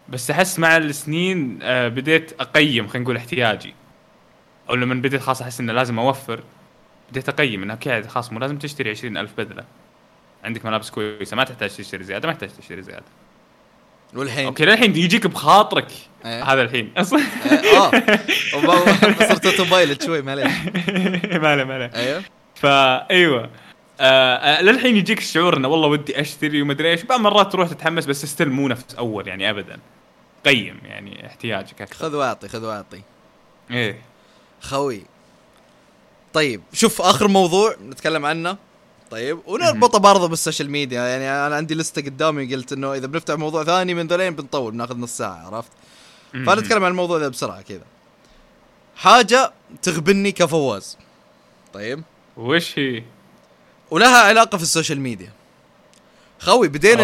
بس 0.09 0.31
أحس 0.31 0.59
مع 0.59 0.77
السنين 0.77 1.59
آه 1.63 1.89
بديت 1.89 2.33
أقيم 2.41 2.89
خلينا 2.89 3.05
نقول 3.05 3.17
احتياجي. 3.17 3.75
أو 4.71 4.75
لما 4.75 4.95
بديت 4.95 5.21
خلاص 5.21 5.43
أحس 5.43 5.61
إنه 5.61 5.73
لازم 5.73 5.99
أوفر 5.99 6.43
بديت 7.11 7.29
أقيم 7.29 7.63
إنه 7.63 7.73
okay 7.73 8.03
خلاص 8.03 8.33
مو 8.33 8.39
لازم 8.39 8.59
تشتري 8.59 8.91
عشرين 8.91 9.17
ألف 9.17 9.33
بدلة. 9.39 9.65
عندك 10.45 10.67
ملابس 10.67 10.91
كويسة 10.91 11.37
ما 11.37 11.45
تحتاج 11.45 11.71
تشتري 11.77 12.05
زيادة 12.05 12.29
ما 12.29 12.35
تحتاج 12.35 12.51
تشتري 12.51 12.83
زيادة. 12.83 13.05
والحين. 14.15 14.47
okay 14.47 14.65
للحين 14.65 14.97
يجيك 14.97 15.27
بخاطرك. 15.27 15.89
إيه. 16.25 16.45
هذا 16.53 16.63
الحين. 16.63 16.93
آه. 16.99 17.03
وب- 18.57 19.23
صرت 19.29 19.47
autopilot 19.47 20.03
شوي 20.05 20.23
معليش. 20.23 20.47
ما 21.43 21.57
له 21.57 21.65
ما 21.65 21.79
له 21.79 21.91
أيوه. 21.95 22.23
فا 22.55 23.11
أيوه. 23.11 23.51
آه 24.01 24.37
آه 24.37 24.63
للحين 24.63 24.97
يجيك 24.97 25.19
الشعور 25.19 25.57
إنه 25.57 25.69
والله 25.69 25.89
ودي 25.89 26.21
أشتري 26.21 26.63
ومدري 26.63 26.91
إيش. 26.91 27.03
بعض 27.03 27.21
مرات 27.21 27.53
تروح 27.53 27.69
تتحمس 27.69 28.07
بس 28.07 28.27
still 28.27 28.51
مو 28.51 28.69
نفس 28.69 28.95
أول 28.99 29.29
يعني 29.29 29.51
ابدا. 29.51 29.79
قيم 30.47 30.81
يعني 30.85 31.27
احتياجك 31.27 31.83
أكثر. 31.83 32.05
خذ 32.09 32.17
واعطي 32.17 32.49
خذ 32.49 32.65
واعطي. 32.67 33.01
إيه. 33.71 33.99
خوي. 34.61 35.03
طيب 36.33 36.63
شوف 36.73 37.03
آخر 37.03 37.29
موضوع 37.29 37.77
نتكلم 37.89 38.27
عنه. 38.27 38.57
طيب 39.11 39.39
ونربطه 39.47 39.99
برضه 39.99 40.29
بال 40.29 40.39
social 40.39 40.71
media 40.71 41.03
يعني 41.03 41.47
أنا 41.47 41.57
عندي 41.57 41.75
لستة 41.75 42.03
قدامي 42.03 42.55
قلت 42.55 42.73
إنه 42.73 42.95
إذا 42.95 43.07
بنفتح 43.07 43.35
موضوع 43.35 43.65
ثاني 43.65 43.95
من 43.95 44.07
ذولين 44.07 44.35
بنطول 44.35 44.73
بناخذ 44.73 44.97
نص 44.97 45.17
ساعة 45.17 45.47
عرفت؟ 45.47 45.71
فنتكلم 46.33 46.85
عن 46.85 46.91
الموضوع 46.91 47.19
ذا 47.19 47.29
بسرعة 47.29 47.63
كذا. 47.63 47.85
حاجة 48.97 49.53
تغثني 49.83 50.33
كفواز. 50.33 50.99
طيب؟ 51.73 52.03
وش 52.37 52.79
هي؟ 52.79 53.03
ولها 53.91 54.19
علاقة 54.19 54.57
في 54.57 54.63
ال 54.63 54.68
social 54.68 55.01
media. 55.01 55.33
خوي 56.39 56.69
بدينا. 56.69 57.03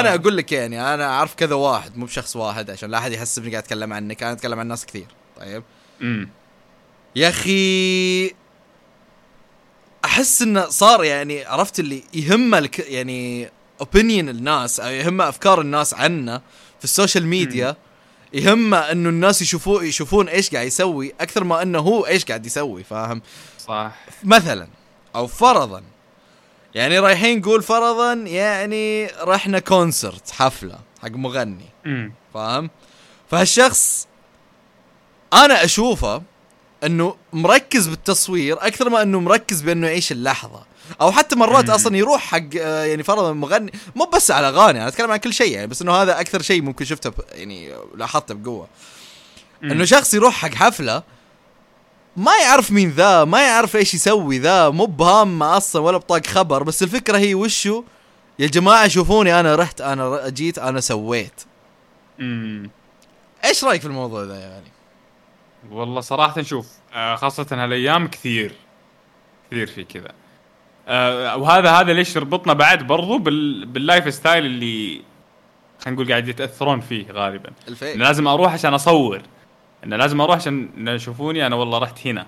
أنا 0.00 0.14
أقول 0.14 0.36
لك 0.36 0.52
يعني 0.52 0.94
أنا 0.94 1.06
أعرف 1.06 1.34
كذا 1.34 1.54
واحد 1.54 1.96
مو 1.96 2.06
بشخص 2.06 2.36
واحد 2.36 2.70
عشان 2.70 2.90
لا 2.90 2.98
أحد 2.98 3.12
يحسبني 3.12 3.50
قاعد 3.50 3.62
أتكلم 3.62 3.92
عنك 3.92 4.22
أنا 4.22 4.32
أتكلم 4.32 4.60
عن 4.60 4.66
ناس 4.66 4.86
كثير. 4.86 5.06
طيب؟ 5.36 5.62
امم 6.02 6.28
يا 7.16 7.28
أخي 7.28 8.34
أحس 10.04 10.42
إنه 10.42 10.68
صار 10.68 11.04
يعني 11.04 11.44
عرفت 11.44 11.80
اللي 11.80 12.02
يهمه 12.14 12.58
الك 12.58 12.78
يعني 12.78 13.50
opinion 13.80 14.28
الناس 14.28 14.80
أو 14.80 14.90
يهمه 14.90 15.28
أفكار 15.28 15.60
الناس 15.60 15.94
عنه 15.94 16.38
في 16.78 16.84
ال 16.84 16.90
social 16.90 17.26
media 17.26 17.76
يهمه 18.32 18.78
إنه 18.78 19.08
الناس 19.08 19.42
يشوفوا 19.42 19.82
يشوفون 19.82 20.28
إيش 20.28 20.50
قاعد 20.50 20.66
يسوي 20.66 21.14
أكثر 21.20 21.44
ما 21.44 21.62
إنه 21.62 21.78
هو 21.78 22.06
إيش 22.06 22.24
قاعد 22.24 22.46
يسوي 22.46 22.84
فاهم؟ 22.84 23.22
صح. 23.58 23.92
مثلا 24.24 24.68
أو 25.14 25.26
فرضا 25.26 25.82
يعني 26.74 26.98
رايحين 26.98 27.38
نقول 27.38 27.62
فرضا 27.62 28.12
يعني 28.12 29.06
رحنا 29.06 29.58
concert 29.58 30.30
حفلة 30.30 30.78
حق 31.02 31.10
مغني 31.10 31.68
فاهم؟ 32.34 32.70
فهالشخص 33.30 34.08
أنا 35.32 35.64
أشوفه 35.64 36.22
إنه 36.86 37.16
مركز 37.32 37.86
بالتصوير 37.86 38.66
أكثر 38.66 38.90
ما 38.90 39.02
إنه 39.02 39.20
مركز 39.20 39.60
بإنه 39.62 39.86
يعيش 39.86 40.12
اللحظة. 40.12 40.62
أو 41.00 41.12
حتى 41.12 41.36
مرات. 41.36 41.70
أصلا 41.70 41.96
يروح 41.96 42.22
حق 42.22 42.42
آه، 42.60 42.84
يعني 42.84 43.02
فرضا 43.02 43.32
مغني 43.32 43.72
مو 43.96 44.04
بس 44.04 44.30
على 44.30 44.48
أغاني 44.48 44.78
أنا 44.78 44.88
أتكلم 44.88 45.10
عن 45.10 45.16
كل 45.16 45.32
شيء 45.32 45.52
يعني 45.52 45.66
بس 45.66 45.82
إنه 45.82 45.92
هذا 45.92 46.20
أكثر 46.20 46.42
شيء 46.42 46.62
ممكن 46.62 46.84
شفته 46.84 47.12
يعني 47.32 47.72
لاحظته 47.94 48.34
بقوة. 48.34 48.68
إنه 49.62 49.84
شخص 49.84 50.14
يروح 50.14 50.34
حق 50.34 50.54
حفلة 50.54 51.02
ما 52.16 52.32
يعرف 52.36 52.70
مين 52.70 52.90
ذا 52.90 53.24
ما 53.24 53.42
يعرف 53.42 53.76
إيش 53.76 53.94
يسوي 53.94 54.38
ذا 54.38 54.70
مو 54.70 54.84
بهامة 54.84 55.56
أصلا 55.56 55.82
ولا 55.82 55.96
بطاق 55.96 56.26
خبر 56.26 56.62
بس 56.62 56.82
الفكرة 56.82 57.18
هي 57.18 57.34
وشو؟ 57.34 57.84
يا 58.38 58.46
جماعة 58.46 58.88
شوفوني 58.88 59.40
أنا 59.40 59.54
رحت 59.56 59.80
أنا 59.80 60.28
جيت 60.28 60.58
أنا 60.58 60.80
سويت. 60.80 61.40
امم 62.20 62.70
إيش 63.44 63.64
رأيك 63.64 63.80
في 63.80 63.86
الموضوع 63.86 64.24
ذا 64.24 64.38
يعني؟ 64.38 64.73
والله 65.70 66.00
صراحة 66.00 66.42
شوف 66.42 66.68
آه، 66.94 67.16
خاصة 67.16 67.46
هالأيام 67.52 68.08
كثير 68.08 68.52
كثير 69.50 69.66
في 69.66 69.84
كذا. 69.84 70.12
آه، 70.88 71.36
وهذا 71.36 71.70
هذا 71.70 71.92
ليش 71.92 72.16
يربطنا 72.16 72.52
بعد 72.52 72.86
برضو 72.86 73.18
بال 73.18 73.66
بال 73.66 74.14
lifestyle 74.14 74.46
اللي 74.46 75.02
خلينا 75.84 75.96
نقول 76.00 76.10
قاعد 76.10 76.28
يتأثرون 76.28 76.80
فيه 76.80 77.10
غالبا. 77.12 77.50
ال 77.68 77.74
fake 77.74 77.96
لازم 77.96 78.28
أروح 78.28 78.52
عشان 78.52 78.74
أصور. 78.74 79.22
إنه 79.84 79.96
لازم 79.96 80.20
أروح 80.20 80.36
عشان 80.36 80.88
يشوفوني 80.88 81.46
أنا 81.46 81.56
والله 81.56 81.78
رحت 81.78 82.06
هنا. 82.06 82.26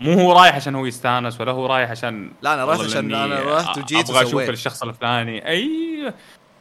مو 0.00 0.12
هو 0.12 0.32
رايح 0.32 0.56
عشان 0.56 0.74
هو 0.74 0.86
يستانس 0.86 1.40
ولا 1.40 1.52
هو 1.52 1.66
رايح 1.66 1.90
عشان 1.90 2.32
لا 2.42 2.54
أنا 2.54 2.64
رحت 2.64 2.80
عشان 2.80 3.14
أنا 3.14 3.56
رحت 3.56 3.78
وجيت 3.78 4.10
أبغى 4.10 4.22
أشوف 4.22 4.48
الشخص 4.48 4.82
الفلاني. 4.82 5.48
أي 5.48 6.12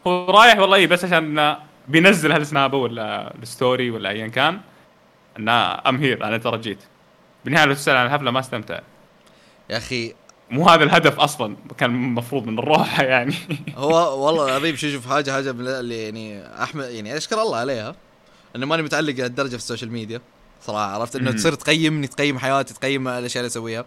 هو 0.08 0.32
رايح 0.32 0.60
والله 0.60 0.78
إيه 0.78 0.88
بس 0.88 1.06
عشان 1.06 1.56
بينزل 1.88 2.32
هالسنابة 2.32 2.78
ولا 2.78 3.34
ال 3.44 3.52
story 3.52 3.92
ولا 3.92 4.10
ايا 4.10 4.28
كان. 4.28 4.62
انه 5.40 5.52
I'm 5.90 5.96
here 5.98 6.24
أنا 6.24 6.38
ترى 6.38 6.58
جيت. 6.58 6.80
بالنهايه 7.46 7.66
لو 7.66 7.74
تسال 7.74 7.96
عن 7.96 8.06
الحفله 8.06 8.32
ما 8.32 8.40
استمتع 8.40 8.80
يا 9.70 9.78
أخي 9.78 10.14
مو 10.50 10.70
هذا 10.70 10.84
الهدف 10.84 11.20
أصلا 11.20 11.56
كان 11.78 11.90
المفروض 11.90 12.46
من 12.46 12.60
الروحه 12.60 13.04
يعني. 13.14 13.36
هو 13.76 14.26
والله 14.26 14.46
العظيم 14.46 14.76
شو 14.76 14.90
شوف 14.92 15.08
حاجة 15.10 15.32
حاجة 15.32 15.52
من 15.52 15.68
اللي 15.68 16.04
يعني 16.04 16.46
أحمد 16.64 16.90
يعني 16.90 17.18
أشكر 17.18 17.42
الله 17.42 17.58
عليها 17.58 17.96
إنه 18.56 18.66
ماني 18.66 18.84
متعلق 18.84 19.14
لهالدرجة 19.14 19.50
في 19.50 19.56
ال 19.56 19.61
social 19.61 19.92
media 19.92 20.22
صراحة 20.62 20.86
عرفت؟ 20.86 21.16
إنه. 21.16 21.32
تصير 21.32 21.54
تقيمني 21.54 22.08
تقيم 22.08 22.40
حياتي 22.40 22.74
تقيم 22.74 23.08
الأشياء 23.08 23.42
اللي 23.42 23.52
أسويها. 23.52 23.86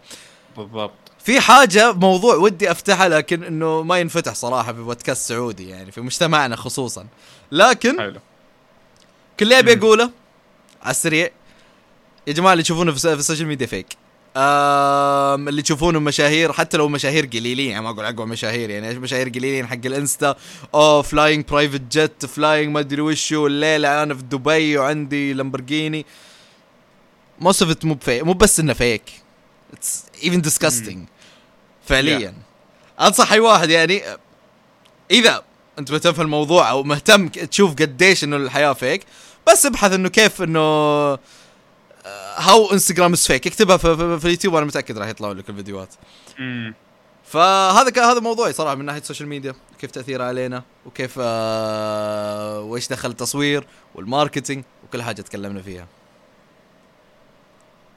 بالضبط. 0.56 0.92
في 1.18 1.40
حاجة 1.40 1.92
موضوع 1.92 2.34
ودي 2.34 2.70
افتحها 2.70 3.08
لكن 3.08 3.44
إنه 3.44 3.82
ما 3.82 3.98
ينفتح 3.98 4.34
صراحة 4.34 4.72
في 4.72 4.82
بودكاست 4.82 5.28
سعودي 5.28 5.68
يعني 5.68 5.92
في 5.92 6.00
مجتمعنا 6.00 6.56
خصوصا. 6.56 7.06
لكن 7.52 7.98
حلو. 7.98 8.20
كل 9.40 9.44
اللي 9.44 9.58
أبي. 9.58 9.72
أقوله 9.72 10.10
على 10.82 10.90
السريع 10.90 11.30
يا 12.30 12.34
جماعة 12.34 12.52
اللي 12.52 12.62
تشوفونه 12.62 12.90
في 12.90 12.96
الس- 12.96 13.06
في 13.06 13.14
السوشيال 13.14 13.48
ميديا 13.48 13.66
fake 13.66 13.86
آم 14.36 15.48
اللي 15.48 15.62
تشوفونه 15.62 15.98
مشاهير 16.00 16.52
حتى 16.52 16.76
لو 16.76 16.88
مشاهير 16.88 17.26
قليلين 17.26 17.70
يعني 17.70 17.82
ما 17.84 17.90
أقول 17.90 18.04
اقوى 18.04 18.26
مشاهير 18.26 18.70
يعني 18.70 18.98
مشاهير 18.98 19.28
قليلين 19.28 19.66
حق 19.66 19.78
الإنستا. 19.86 20.36
oh 20.74 21.02
flying 21.02 21.44
private 21.44 21.80
jet 21.92 22.26
flying 22.26 22.74
ما 22.74 22.80
أدري 22.80 23.00
وشو 23.00 23.46
الليلة 23.46 24.02
أنا 24.02 24.14
في 24.14 24.22
دبي 24.22 24.78
وعندي 24.78 25.32
لامبورجيني. 25.32 26.06
most 27.40 27.62
of 27.62 27.84
مو 27.84 27.94
ب 27.94 28.00
fake 28.00 28.22
مو 28.22 28.32
بس 28.32 28.60
إنه 28.60 28.72
fake 28.72 29.02
it's 29.72 30.04
even 30.24 30.40
disgusting 30.40 31.08
فعليا. 31.86 32.34
أنصح 33.00 33.32
أي 33.32 33.40
واحد 33.40 33.70
يعني 33.70 34.02
إذا 35.10 35.42
أنت 35.78 35.92
مهتم 35.92 36.12
في 36.12 36.22
الموضوع 36.22 36.70
أو 36.70 36.82
مهتم 36.82 37.28
تشوف 37.28 37.70
قديش 37.74 38.24
إنه 38.24 38.36
الحياة 38.36 38.72
fake 38.72 39.02
بس 39.52 39.66
ابحث 39.66 39.92
إنه 39.92 40.08
كيف 40.08 40.42
إنه 40.42 41.18
how 42.40 42.72
Instagram 42.72 43.12
is 43.12 43.26
fake 43.26 43.46
اكتبها 43.46 43.76
في, 43.76 43.96
في, 43.96 44.18
في 44.18 44.24
اليوتيوب 44.24 44.54
وأنا 44.54 44.66
متأكد 44.66 44.98
راح 44.98 45.08
يطلعوا 45.08 45.34
لك 45.34 45.48
الفيديوهات. 45.50 45.94
امم 46.38 46.74
فهذا 47.24 47.90
كان 47.90 48.04
هذا 48.04 48.20
موضوعي 48.20 48.52
صراحة 48.52 48.74
من 48.74 48.84
ناحية 48.84 49.00
السوشيال 49.00 49.28
ميديا 49.28 49.54
كيف 49.80 49.90
تاثيرها 49.90 50.26
علينا 50.26 50.62
وكيف 50.86 51.14
آه 51.20 52.60
وإيش 52.60 52.88
دخل 52.88 53.10
التصوير 53.10 53.64
وال 53.94 54.07
marketing 54.07 54.64
وكل 54.84 55.02
حاجة 55.02 55.22
تكلمنا 55.22 55.62
فيها. 55.62 55.86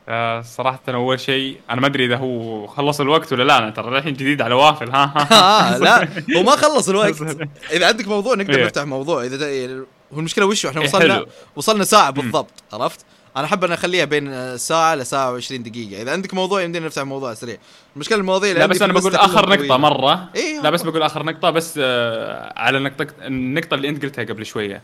آه 0.10 0.42
صراحة 0.42 0.80
أول 0.90 1.20
شيء 1.20 1.60
أنا 1.70 1.82
ما 1.82 1.88
أدري 1.88 2.06
إذا 2.06 2.18
هو 2.18 2.68
خلص 2.68 3.00
الوقت 3.02 3.34
ولا 3.34 3.44
لا 3.44 3.58
أنا 3.58 3.70
ترى 3.70 3.98
الحين 3.98 4.14
جديد 4.14 4.42
على 4.42 4.56
وافل 4.56 4.90
ها؟ 4.90 5.14
ها 5.16 5.76
آه 5.76 5.78
لا 5.78 6.10
هو 6.38 6.44
ما 6.44 6.56
خلص 6.56 6.90
الوقت. 6.90 7.22
إذا 7.72 7.88
عندك 7.88 8.08
موضوع 8.08 8.36
نقدر 8.36 8.56
إيه. 8.60 8.66
نفتح 8.66 8.84
موضوع. 8.84 9.24
إذا 9.24 9.38
ت- 9.38 9.88
هو 10.14 10.20
المشكلة 10.20 10.46
وش 10.46 10.66
إحنا 10.66 10.82
إيه، 10.82 10.88
وصلنا. 10.88 11.26
وصلنا 11.56 11.84
ساعة 11.84 12.10
بالضبط 12.10 12.52
عرفت؟ 12.74 13.06
أنا 13.38 13.46
أحب 13.46 13.64
أن 13.64 13.72
أخليها 13.72 14.06
بين 14.06 14.58
ساعة 14.58 14.96
لساعه 14.96 15.40
و20 15.40 15.54
دقيقة. 15.54 16.02
إذا 16.02 16.12
عندك 16.12 16.34
موضوع 16.34 16.62
يمدينا 16.62 16.86
نفتح 16.86 17.02
موضوع 17.04 17.34
سريع. 17.34 17.58
المشكلة 17.96 18.18
المواضيع 18.18 18.50
اللي 18.50 18.60
لا 18.60 18.66
بس 18.66 18.82
أنا 18.82 18.94
بقول 18.94 19.16
آخر 19.16 19.50
نقطة 19.50 19.56
طويلة. 19.56 19.78
مرة. 19.78 20.30
إيه، 20.36 20.62
لا 20.62 20.70
بس 20.70 20.82
بقول 20.82 21.04
آخر 21.04 21.24
نقطة 21.26 21.50
بس 21.50 21.80
آه، 21.84 22.54
على 22.60 22.80
نقطة 22.80 23.08
النقطة 23.22 23.76
اللي 23.76 23.90
أنت 23.90 24.04
قلتها 24.04 24.24
قبل 24.24 24.46
شوية. 24.46 24.82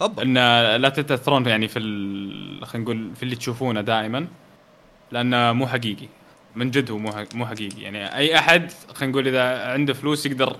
هبا 0.00 0.22
إن 0.22 0.34
لا 0.82 0.88
تتأثرون 0.88 1.46
يعني 1.46 1.68
في 1.68 1.78
ال- 1.78 2.66
خلينا 2.66 2.84
نقول 2.84 3.10
في 3.16 3.22
اللي 3.22 3.36
تشوفونه 3.36 3.80
دائما 3.80 4.26
لأنه 5.12 5.52
مو 5.52 5.66
حقيقي. 5.66 6.06
من 6.56 6.70
جد 6.70 6.90
هو 6.90 6.98
مو 6.98 7.12
حق- 7.12 7.34
مو 7.34 7.46
حقيقي. 7.46 7.82
يعني 7.82 8.16
أي 8.16 8.38
أحد 8.38 8.72
خلينا 8.94 9.12
نقول 9.12 9.28
إذا 9.28 9.72
عنده 9.72 9.94
فلوس 9.94 10.26
يقدر 10.26 10.56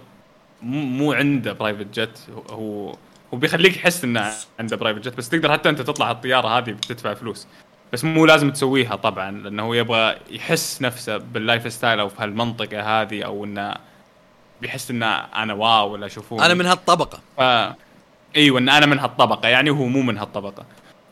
مو 0.62 1.12
عنده 1.12 1.52
private 1.52 2.00
jet 2.00 2.18
هو 2.50 2.94
هو 3.34 3.38
بيخليك 3.38 3.74
تحس 3.74 4.04
إنه 4.04 4.32
عنده 4.60 4.76
private 4.76 5.08
jet 5.08 5.16
بس 5.16 5.28
تقدر 5.28 5.52
حتى 5.52 5.68
أنت 5.68 5.80
تطلع 5.80 6.10
الطياره 6.10 6.48
هذه 6.48 6.70
بتدفع 6.70 7.14
فلوس. 7.14 7.46
بس 7.92 8.04
مو 8.04 8.26
لازم 8.26 8.50
تسويها 8.50 8.96
طبعا 8.96 9.30
لأنه 9.30 9.62
هو 9.62 9.74
يبغى 9.74 10.16
يحس 10.30 10.82
نفسه 10.82 11.16
بال 11.16 11.72
lifestyle 11.72 12.00
أو 12.00 12.08
في 12.08 12.22
هالمنطقة 12.22 13.02
هذه 13.02 13.22
أو 13.22 13.44
إنه 13.44 13.74
بيحس 14.60 14.90
إنه 14.90 15.06
أنا 15.06 15.54
wow 15.54 15.92
ولا 15.92 16.08
شوفوني. 16.08 16.46
أنا 16.46 16.54
من 16.54 16.66
هالطبقة. 16.66 17.20
ف 17.36 17.40
إيوه 18.36 18.58
إن 18.58 18.68
أنا 18.68 18.86
من 18.86 18.98
هالطبقة 18.98 19.48
يعني 19.48 19.70
وهو 19.70 19.84
مو 19.84 20.02
من 20.02 20.18
هالطبقة. 20.18 20.64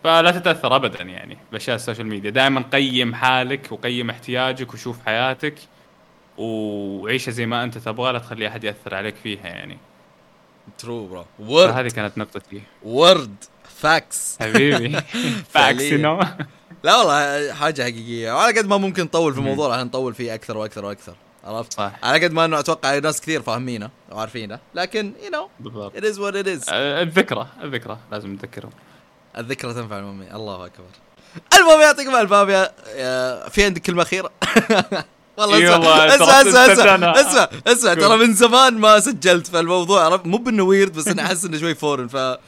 فلا 0.05 0.31
تتأثر 0.31 0.77
ابدا 0.77 1.03
يعني 1.03 1.39
بأشياء 1.53 1.77
السوشيال 1.77 2.07
ميديا. 2.07 2.31
دائما 2.31 2.65
قيم 2.73 3.15
حالك 3.15 3.73
وقيم 3.73 4.11
احتياجك 4.11 4.75
وشوف 4.75 5.07
حياتك 5.07 5.55
وعيشها 6.39 7.33
زي 7.33 7.47
ما 7.47 7.65
أنت 7.65 7.79
تبغى 7.79 8.13
لا 8.13 8.19
تخلي 8.19 8.49
أحد 8.49 8.65
يأثر 8.65 8.95
عليك 8.95 9.15
فيها 9.17 9.47
يعني. 9.47 9.79
true 10.79 11.07
bro 11.07 11.25
word 11.39 11.71
فهذه 11.71 11.89
كانت 11.89 12.19
نقطتي. 12.19 12.63
word 12.83 13.35
facts 13.79 14.37
حبيبي. 14.41 15.01
فعلياً. 15.55 15.73
facts 15.73 15.93
you 15.93 16.05
know 16.05 16.21
لا 16.85 16.97
والله 16.97 17.53
حاجة 17.55 17.83
حقيقية. 17.83 18.33
وعلى 18.33 18.59
قد 18.59 18.67
ما 18.67 18.77
ممكن 18.77 19.03
نطول 19.03 19.33
في 19.33 19.39
الموضوع 19.39 19.69
راح 19.77 19.85
نطول 19.85 20.15
فيه 20.15 20.35
أكثر 20.35 20.57
وأكثر 20.57 20.85
وأكثر. 20.85 21.15
عرفت؟ 21.45 21.73
صح. 21.73 21.93
على 22.03 22.25
قد 22.25 22.33
ما 22.33 22.45
إنه 22.45 22.59
أتوقع 22.59 22.99
ناس 22.99 23.21
كثير 23.21 23.43
فاهمينه 23.43 23.91
وعارفينه 24.13 24.59
لكن 24.75 25.13
you 25.25 25.31
know 25.31 25.49
بالضبط. 25.61 25.97
is 25.97 26.17
what 26.19 26.35
it 26.45 26.47
is. 26.63 26.67
آه، 26.69 27.03
الذكرى 27.03 27.47
الذكرى. 27.63 27.99
لازم 28.13 28.33
نتذكرهم 28.33 28.71
الذكرى 29.39 29.75
تنفع 29.75 29.99
المؤمن 29.99 30.33
الله 30.35 30.67
أكبر. 30.67 30.85
المهم 31.59 31.81
يعطيكم 31.81 32.17
ألف 32.17 32.33
عافية. 32.33 32.73
في 33.49 33.65
عندك 33.65 33.83
كلمة 33.83 34.03
أخيرة؟ 34.03 34.31
والله 35.41 36.15
اسمع 36.15 36.41
اسمع 36.41 36.73
اسمع 36.73 37.13
اسمع. 37.21 37.49
اسمع 37.67 37.95
ترى 37.95 38.17
من 38.17 38.35
زمان 38.35 38.79
ما 38.79 39.01
سجلت 39.01 39.47
في 39.47 39.61
الموضوع 39.61 40.05
عرفت 40.05 40.27
مو 40.27 40.37
بانه 40.37 40.63
weird 40.63 40.93
بس 40.93 41.09
أنا 41.09 41.23
أحس 41.23 41.45
إنه 41.45 41.59
شوي 41.59 41.75
foreign 41.75 42.09
ف 42.09 42.17
آه، 42.17 42.39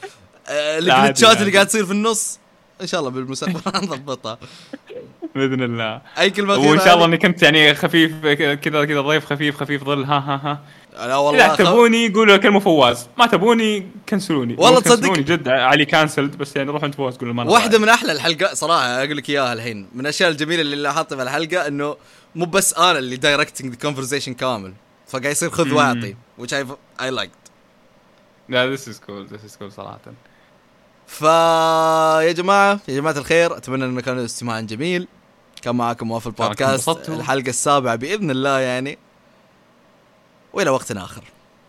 ال 0.79 0.86
glitchات. 0.86 1.41
اللي 1.41 1.51
قاعد 1.51 1.67
تصير 1.67 1.85
في 1.85 1.91
النص 1.91 2.39
إن 2.81 2.87
شاء 2.87 2.99
الله 2.99 3.11
بالمستقبل 3.11 3.61
نضبطها 3.87 4.37
بإذن 5.35 5.63
الله 5.63 6.01
أي 6.19 6.29
كلمة 6.29 6.55
وإن 6.57 6.79
شاء 6.79 6.93
الله؟ 6.95 7.05
إني 7.05 7.17
كنت 7.17 7.43
يعني 7.43 7.75
خفيف 7.75 8.11
كذا 8.25 8.85
كذا 8.85 9.01
ضيف 9.01 9.25
خفيف 9.25 9.57
خفيف 9.57 9.83
ظل 9.83 10.03
ها 10.03 10.17
ها 10.17 10.41
ها 10.43 10.59
لا 11.07 11.15
والله 11.15 11.45
إذا 11.45 11.55
تبوني 11.55 12.09
قولوا 12.09 12.37
كلمة 12.37 12.59
فواز 12.59 13.07
ما 13.17 13.25
تبوني 13.25 13.87
كنسلوني 14.09 14.55
والله 14.57 14.79
تصدق؟ 14.79 15.13
جد 15.13 15.47
علي 15.47 15.85
cancelled 15.85 16.37
بس 16.37 16.55
يعني 16.55 16.71
روحوا 16.71 16.87
انت 16.87 16.95
فواز 16.95 17.17
قولوا 17.17 17.33
ما 17.33 17.43
واحدة. 17.43 17.79
من 17.79 17.89
أحلى 17.89 18.11
الحلقات 18.11 18.57
صراحة 18.57 18.85
أقول 18.85 19.17
لك 19.17 19.29
إياها 19.29 19.53
الحين 19.53 19.87
من 19.93 20.01
الأشياء 20.01 20.29
الجميلة 20.29 20.61
اللي 20.61 20.75
لاحظتها 20.75 21.15
في 21.15 21.23
الحلقة 21.23 21.67
إنه 21.67 21.95
مو 22.35 22.45
بس 22.45 22.73
أنا 22.73 22.99
اللي 22.99 23.15
directing 23.15 23.71
the 23.71 23.79
conversation 23.79 24.33
كامل. 24.33 24.73
فقاعد 25.07 25.25
يصير 25.31 25.49
خذ. 25.49 25.73
واعطي 25.73 26.15
which 26.39 26.51
I 26.51 26.65
I 27.01 27.19
liked. 27.19 27.51
لا 28.49 28.73
this 28.73 28.87
is 28.87 28.99
cool 28.99 29.25
this 29.25 29.45
is 29.45 29.57
cool 29.57 29.71
صراحة. 29.71 29.99
فا 31.07 32.21
يا 32.21 32.31
جماعة 32.31 32.79
يا 32.87 32.95
جماعة 32.95 33.17
الخير 33.17 33.57
أتمنى 33.57 33.85
إنه 33.85 34.01
كان 34.01 34.19
استماع 34.19 34.59
جميل. 34.59 35.07
كان 35.61 35.75
معكم 35.75 36.11
وافل 36.11 36.31
بودكاست 36.31 36.89
انبسطتوا. 36.89 37.15
الحلقة 37.15 37.49
السابعة 37.49 37.95
بإذن 37.95 38.31
الله 38.31 38.59
يعني. 38.59 38.97
وإلى 40.53 40.69
وقت 40.69 40.91
آخر. 40.91 41.23